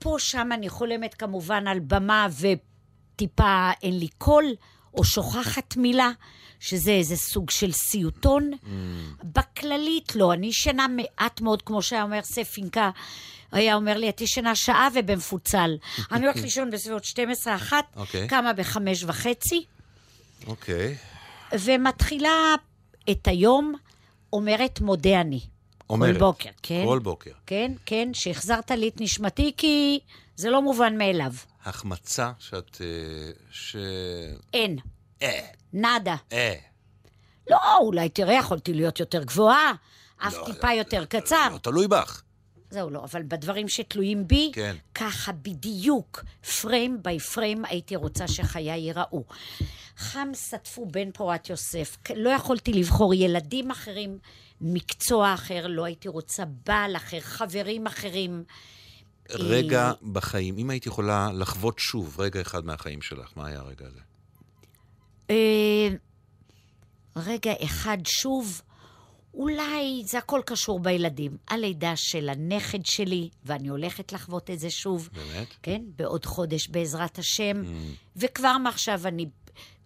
פה, 0.00 0.16
שם 0.18 0.48
אני 0.54 0.68
חולמת 0.68 1.14
כמובן 1.14 1.66
על 1.66 1.78
במה 1.78 2.28
וטיפה 2.40 3.70
אין 3.82 3.98
לי 3.98 4.08
קול, 4.18 4.44
או 4.94 5.04
שוכחת 5.04 5.76
מילה, 5.76 6.10
שזה 6.60 6.90
איזה 6.90 7.16
סוג 7.16 7.50
של 7.50 7.72
סיוטון. 7.72 8.50
Mm. 8.52 8.66
בכללית 9.24 10.16
לא, 10.16 10.32
אני 10.32 10.46
ישנה 10.46 10.86
מעט 10.88 11.40
מאוד, 11.40 11.62
כמו 11.62 11.82
שהיה 11.82 12.02
אומר 12.02 12.20
ספינקה. 12.22 12.90
היה 13.52 13.74
אומר 13.74 13.96
לי, 13.96 14.08
את 14.08 14.20
ישנה 14.20 14.54
שעה 14.54 14.88
ובמפוצל. 14.94 15.76
אני 16.12 16.26
הולכת 16.26 16.40
לישון 16.40 16.70
בסביבות 16.70 17.04
12-1, 17.70 17.72
אוקיי. 17.96 18.28
קמה 18.28 18.52
בחמש 18.52 19.04
וחצי, 19.04 19.64
אוקיי. 20.46 20.96
ומתחילה 21.52 22.54
את 23.10 23.28
היום, 23.28 23.74
אומרת 24.32 24.80
מודה 24.80 25.20
אני. 25.20 25.40
אומרת. 25.90 26.12
כל 26.14 26.18
בוקר, 26.20 26.50
כן. 26.62 26.82
כל 26.86 26.98
בוקר. 26.98 27.30
כן, 27.46 27.72
כן, 27.86 28.08
שהחזרת 28.14 28.70
לי 28.70 28.88
את 28.88 29.00
נשמתי, 29.00 29.52
כי 29.56 29.98
זה 30.36 30.50
לא 30.50 30.62
מובן 30.62 30.98
מאליו. 30.98 31.32
החמצה 31.64 32.32
שאת... 32.38 32.78
אה, 32.80 32.86
ש... 33.50 33.76
אין, 34.54 34.78
אה, 35.22 35.40
נאדה. 35.72 36.16
אה. 36.32 36.54
לא, 37.50 37.58
אולי 37.80 38.08
תראה, 38.08 38.34
יכולתי 38.34 38.74
להיות 38.74 39.00
יותר 39.00 39.24
גבוהה, 39.24 39.72
אף 40.18 40.34
לא, 40.34 40.42
טיפה 40.46 40.68
זה- 40.68 40.74
יותר 40.74 41.00
זה- 41.00 41.06
קצר. 41.06 41.48
לא 41.52 41.58
תלוי 41.58 41.88
בך. 41.88 42.22
זהו, 42.70 42.90
לא, 42.90 43.04
אבל 43.04 43.22
בדברים 43.22 43.68
שתלויים 43.68 44.26
בי, 44.28 44.50
כן. 44.54 44.76
ככה 44.94 45.32
בדיוק, 45.32 46.24
פריים 46.60 46.98
ביי 47.02 47.18
פריים, 47.18 47.64
הייתי 47.64 47.96
רוצה 47.96 48.28
שחיי 48.28 48.70
ייראו. 48.70 49.24
חם 49.96 50.28
סטפו 50.34 50.86
בן 50.86 51.10
פורת 51.12 51.50
יוסף, 51.50 51.96
לא 52.16 52.30
יכולתי 52.30 52.72
לבחור 52.72 53.14
ילדים 53.14 53.70
אחרים, 53.70 54.18
מקצוע 54.60 55.34
אחר, 55.34 55.66
לא 55.66 55.84
הייתי 55.84 56.08
רוצה 56.08 56.44
בעל 56.66 56.96
אחר, 56.96 57.20
חברים 57.20 57.86
אחרים. 57.86 58.44
רגע 59.30 59.92
בחיים, 60.12 60.58
אם 60.58 60.70
היית 60.70 60.86
יכולה 60.86 61.28
לחוות 61.32 61.78
שוב 61.78 62.20
רגע 62.20 62.40
אחד 62.40 62.64
מהחיים 62.64 63.02
שלך, 63.02 63.32
מה 63.36 63.46
היה 63.46 63.58
הרגע 63.58 63.86
הזה? 63.86 64.00
אה, 65.30 65.88
רגע 67.16 67.52
אחד 67.64 67.98
שוב, 68.04 68.62
אולי 69.34 70.02
זה 70.04 70.18
הכל 70.18 70.40
קשור 70.46 70.80
בילדים. 70.80 71.36
הלידה 71.48 71.92
של 71.96 72.28
הנכד 72.28 72.86
שלי, 72.86 73.28
ואני 73.44 73.68
הולכת 73.68 74.12
לחוות 74.12 74.50
את 74.50 74.58
זה 74.58 74.70
שוב. 74.70 75.08
באמת? 75.12 75.48
כן, 75.62 75.82
בעוד 75.96 76.24
חודש 76.24 76.68
בעזרת 76.68 77.18
השם. 77.18 77.62
וכבר 78.16 78.58
מעכשיו 78.58 79.00
אני, 79.06 79.26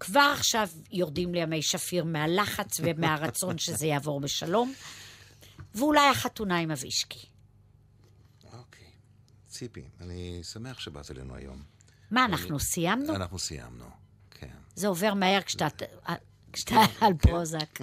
כבר 0.01 0.33
עכשיו 0.39 0.69
יורדים 0.91 1.35
לי 1.35 1.41
ימי 1.41 1.63
שפיר 1.63 2.05
מהלחץ 2.05 2.81
ומהרצון 2.83 3.59
שזה 3.59 3.87
יעבור 3.87 4.21
בשלום. 4.21 4.75
ואולי 5.75 6.09
החתונה 6.09 6.59
עם 6.59 6.71
אבישקי. 6.71 7.27
אוקיי. 8.53 8.87
ציפי, 9.49 9.83
אני 10.01 10.41
שמח 10.43 10.81
שבאת 10.81 11.11
אלינו 11.11 11.35
היום. 11.35 11.63
מה, 12.11 12.25
אנחנו 12.25 12.61
סיימנו? 12.61 13.15
אנחנו 13.15 13.39
סיימנו, 13.39 13.85
כן. 14.31 14.57
זה 14.75 14.89
עובר 14.89 15.15
מהר 15.15 15.43
כשאתה... 15.43 15.69
כשאתה 16.53 16.75
על 17.01 17.13
פרוזק. 17.15 17.79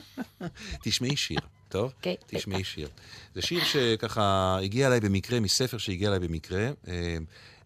תשמעי 0.84 1.16
שיר, 1.16 1.40
טוב? 1.68 1.92
כן, 2.02 2.14
תשמעי 2.26 2.64
שיר. 2.64 2.88
זה 3.34 3.42
שיר 3.42 3.64
שככה 3.64 4.58
הגיע 4.62 4.86
אליי 4.86 5.00
במקרה, 5.00 5.40
מספר 5.40 5.78
שהגיע 5.78 6.08
אליי 6.08 6.28
במקרה. 6.28 6.70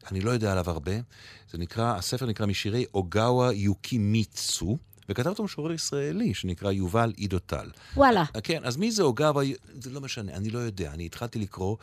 אה, 0.09 0.13
אני 0.13 0.21
לא 0.21 0.31
יודע 0.31 0.53
עליו 0.53 0.71
הרבה. 0.71 0.93
זה 1.51 1.59
נקרא, 1.59 1.97
הספר 1.97 2.27
נקרא 2.27 2.47
משירי 2.47 2.85
אוגאווה 2.95 3.53
יוקימיצו, 3.53 4.79
וכתב 5.09 5.29
אותו 5.29 5.45
משורר 5.45 5.73
ישראלי 5.73 6.35
שנקרא 6.35 6.73
יובל 6.73 7.13
עידו 7.17 7.39
טל. 7.39 7.71
וואלה. 7.97 8.25
כן, 8.43 8.65
אז 8.65 8.77
מי 8.77 8.91
זה 8.91 9.03
אוגאווה? 9.03 9.45
זה 9.81 9.91
לא 9.91 10.01
משנה, 10.01 10.33
אני 10.33 10.51
לא 10.51 10.59
יודע. 10.59 10.93
אני 10.93 11.07
התחלתי 11.07 11.39
לקרוא, 11.39 11.77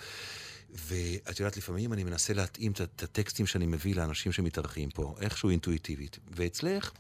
ואת 0.88 1.40
יודעת, 1.40 1.58
לפעמים 1.58 1.94
אני 1.94 2.04
מנסה 2.04 2.34
להתאים 2.34 2.72
את 2.72 3.04
הטקסטים 3.04 3.46
שאני 3.46 3.66
מביא 3.66 3.96
לאנשים 3.96 4.32
שמתארחים 4.32 4.90
פה, 4.90 5.16
איכשהו 5.22 5.50
אינטואיטיבית. 5.50 6.20
ואצלך, 6.32 6.92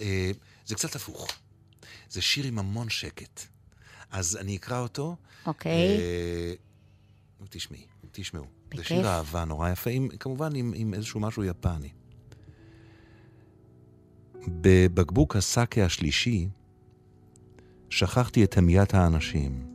אה, 0.00 0.30
זה 0.66 0.74
קצת 0.74 0.96
הפוך. 0.96 1.28
זה 2.10 2.22
שיר 2.22 2.46
עם 2.46 2.58
המון 2.58 2.88
שקט. 2.90 3.40
אז 4.10 4.36
אני 4.36 4.56
אקרא 4.56 4.80
אותו. 4.80 5.16
אוקיי. 5.46 5.72
אה, 5.72 6.54
תשמעי, 7.50 7.86
תשמעו. 8.12 8.57
זה 8.74 8.80
בכיף. 8.80 8.86
שיר 8.86 9.08
אהבה 9.08 9.44
נורא 9.44 9.70
יפה, 9.70 9.90
עם, 9.90 10.08
כמובן 10.08 10.54
עם, 10.54 10.72
עם 10.76 10.94
איזשהו 10.94 11.20
משהו 11.20 11.44
יפני. 11.44 11.88
בבקבוק 14.48 15.36
הסאקה 15.36 15.84
השלישי 15.84 16.48
שכחתי 17.90 18.44
את 18.44 18.58
המיית 18.58 18.94
האנשים. 18.94 19.66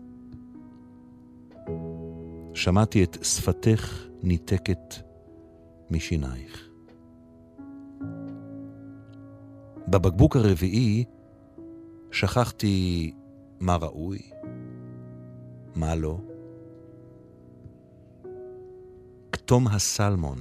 שמעתי 2.53 3.03
את 3.03 3.23
שפתך 3.23 4.03
ניתקת 4.23 4.95
משינייך. 5.91 6.67
בבקבוק 9.87 10.35
הרביעי 10.35 11.03
שכחתי 12.11 13.13
מה 13.59 13.75
ראוי, 13.75 14.19
מה 15.75 15.95
לא. 15.95 16.32
כתום 19.45 19.67
הסלמון 19.67 20.37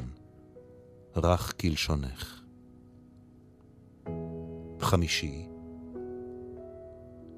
רך 1.16 1.52
כלשונך. 1.60 2.42
חמישי, 4.80 5.48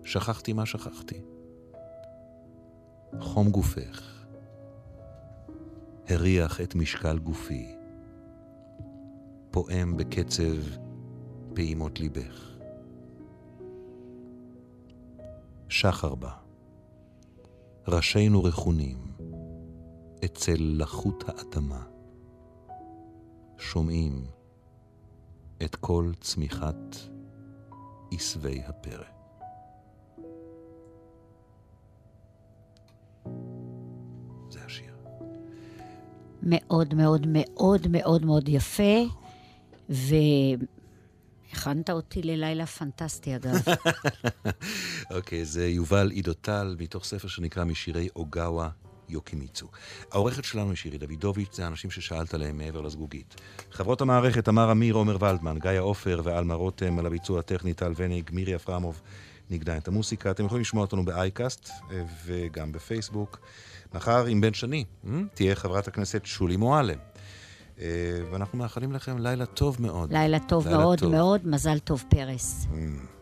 שכחתי 0.05 0.53
מה 0.53 0.67
שכחתי. 0.67 1.21
חום 3.21 3.51
גופך 3.51 4.25
הריח 6.09 6.61
את 6.61 6.75
משקל 6.75 7.19
גופי, 7.19 7.75
פועם 9.51 9.97
בקצב 9.97 10.57
פעימות 11.55 12.01
ליבך. 12.01 12.59
שחר 15.69 16.15
בה, 16.15 16.33
ראשינו 17.89 18.45
רכונים, 18.45 18.99
אצל 20.25 20.57
לחות 20.59 21.25
האדמה, 21.27 21.83
שומעים 23.59 24.27
את 25.65 25.77
כל 25.77 26.13
צמיחת 26.21 26.97
עשבי 28.13 28.63
הפרא. 28.67 29.05
זה 34.51 34.61
השיר. 34.67 34.95
מאוד 36.43 36.95
מאוד 36.95 37.27
מאוד 37.27 37.87
מאוד 37.91 38.25
מאוד 38.25 38.49
יפה, 38.49 39.03
והכנת 39.89 41.91
אותי 41.91 42.23
ללילה 42.23 42.67
פנטסטי, 42.67 43.37
אגב. 43.37 43.55
אוקיי, 45.17 45.45
זה 45.45 45.69
יובל 45.69 46.11
עידו 46.11 46.33
טל, 46.33 46.77
מתוך 46.79 47.05
ספר 47.05 47.29
שנקרא 47.29 47.65
משירי 47.65 48.09
אוגאווה 48.17 48.71
יוקימיצו. 49.09 49.67
העורכת 50.13 50.45
שלנו 50.45 50.71
היא 50.71 50.77
שירי 50.77 50.99
דוידוביץ', 50.99 51.57
זה 51.57 51.65
האנשים 51.65 51.91
ששאלת 51.91 52.35
עליהם 52.35 52.59
מעבר 52.59 52.81
לזגוגית. 52.81 53.35
חברות 53.71 54.01
המערכת, 54.01 54.45
תמר 54.45 54.73
אמיר, 54.73 54.95
עומר 54.95 55.17
ולדמן, 55.21 55.59
גיא 55.59 55.71
עופר 55.79 56.21
ועלמה 56.25 56.55
רותם, 56.55 56.99
על 56.99 57.07
הביצוע 57.07 57.39
הטכני, 57.39 57.75
טל 57.75 57.93
וניג, 57.97 58.31
מירי 58.33 58.57
אפרמוב, 58.57 59.01
נגדה 59.51 59.77
את 59.77 59.89
המוסיקה. 59.89 60.31
אתם 60.31 60.45
יכולים 60.45 60.61
לשמוע 60.61 60.83
אותנו 60.83 61.05
באייקאסט 61.05 61.69
אה, 61.69 62.03
וגם 62.25 62.73
בפייסבוק. 62.73 63.39
מחר 63.95 64.27
עם 64.27 64.41
בן 64.41 64.55
שני, 64.55 64.85
אה, 65.07 65.13
תהיה 65.35 65.55
חברת 65.55 65.89
הכנסת 65.89 66.25
שולי 66.25 66.57
מועלם. 66.57 66.99
אה, 67.81 67.87
ואנחנו 68.31 68.59
מאחלים 68.59 68.93
לכם 68.93 69.19
לילה 69.19 69.47
טוב 69.47 69.77
מאוד. 69.81 70.13
לילה 70.13 70.39
טוב 70.39 70.67
לילה 70.67 70.79
מאוד 70.79 70.99
טוב. 70.99 71.13
מאוד, 71.13 71.47
מזל 71.47 71.79
טוב 71.79 72.05
פרס. 72.09 72.67
Mm. 72.71 73.14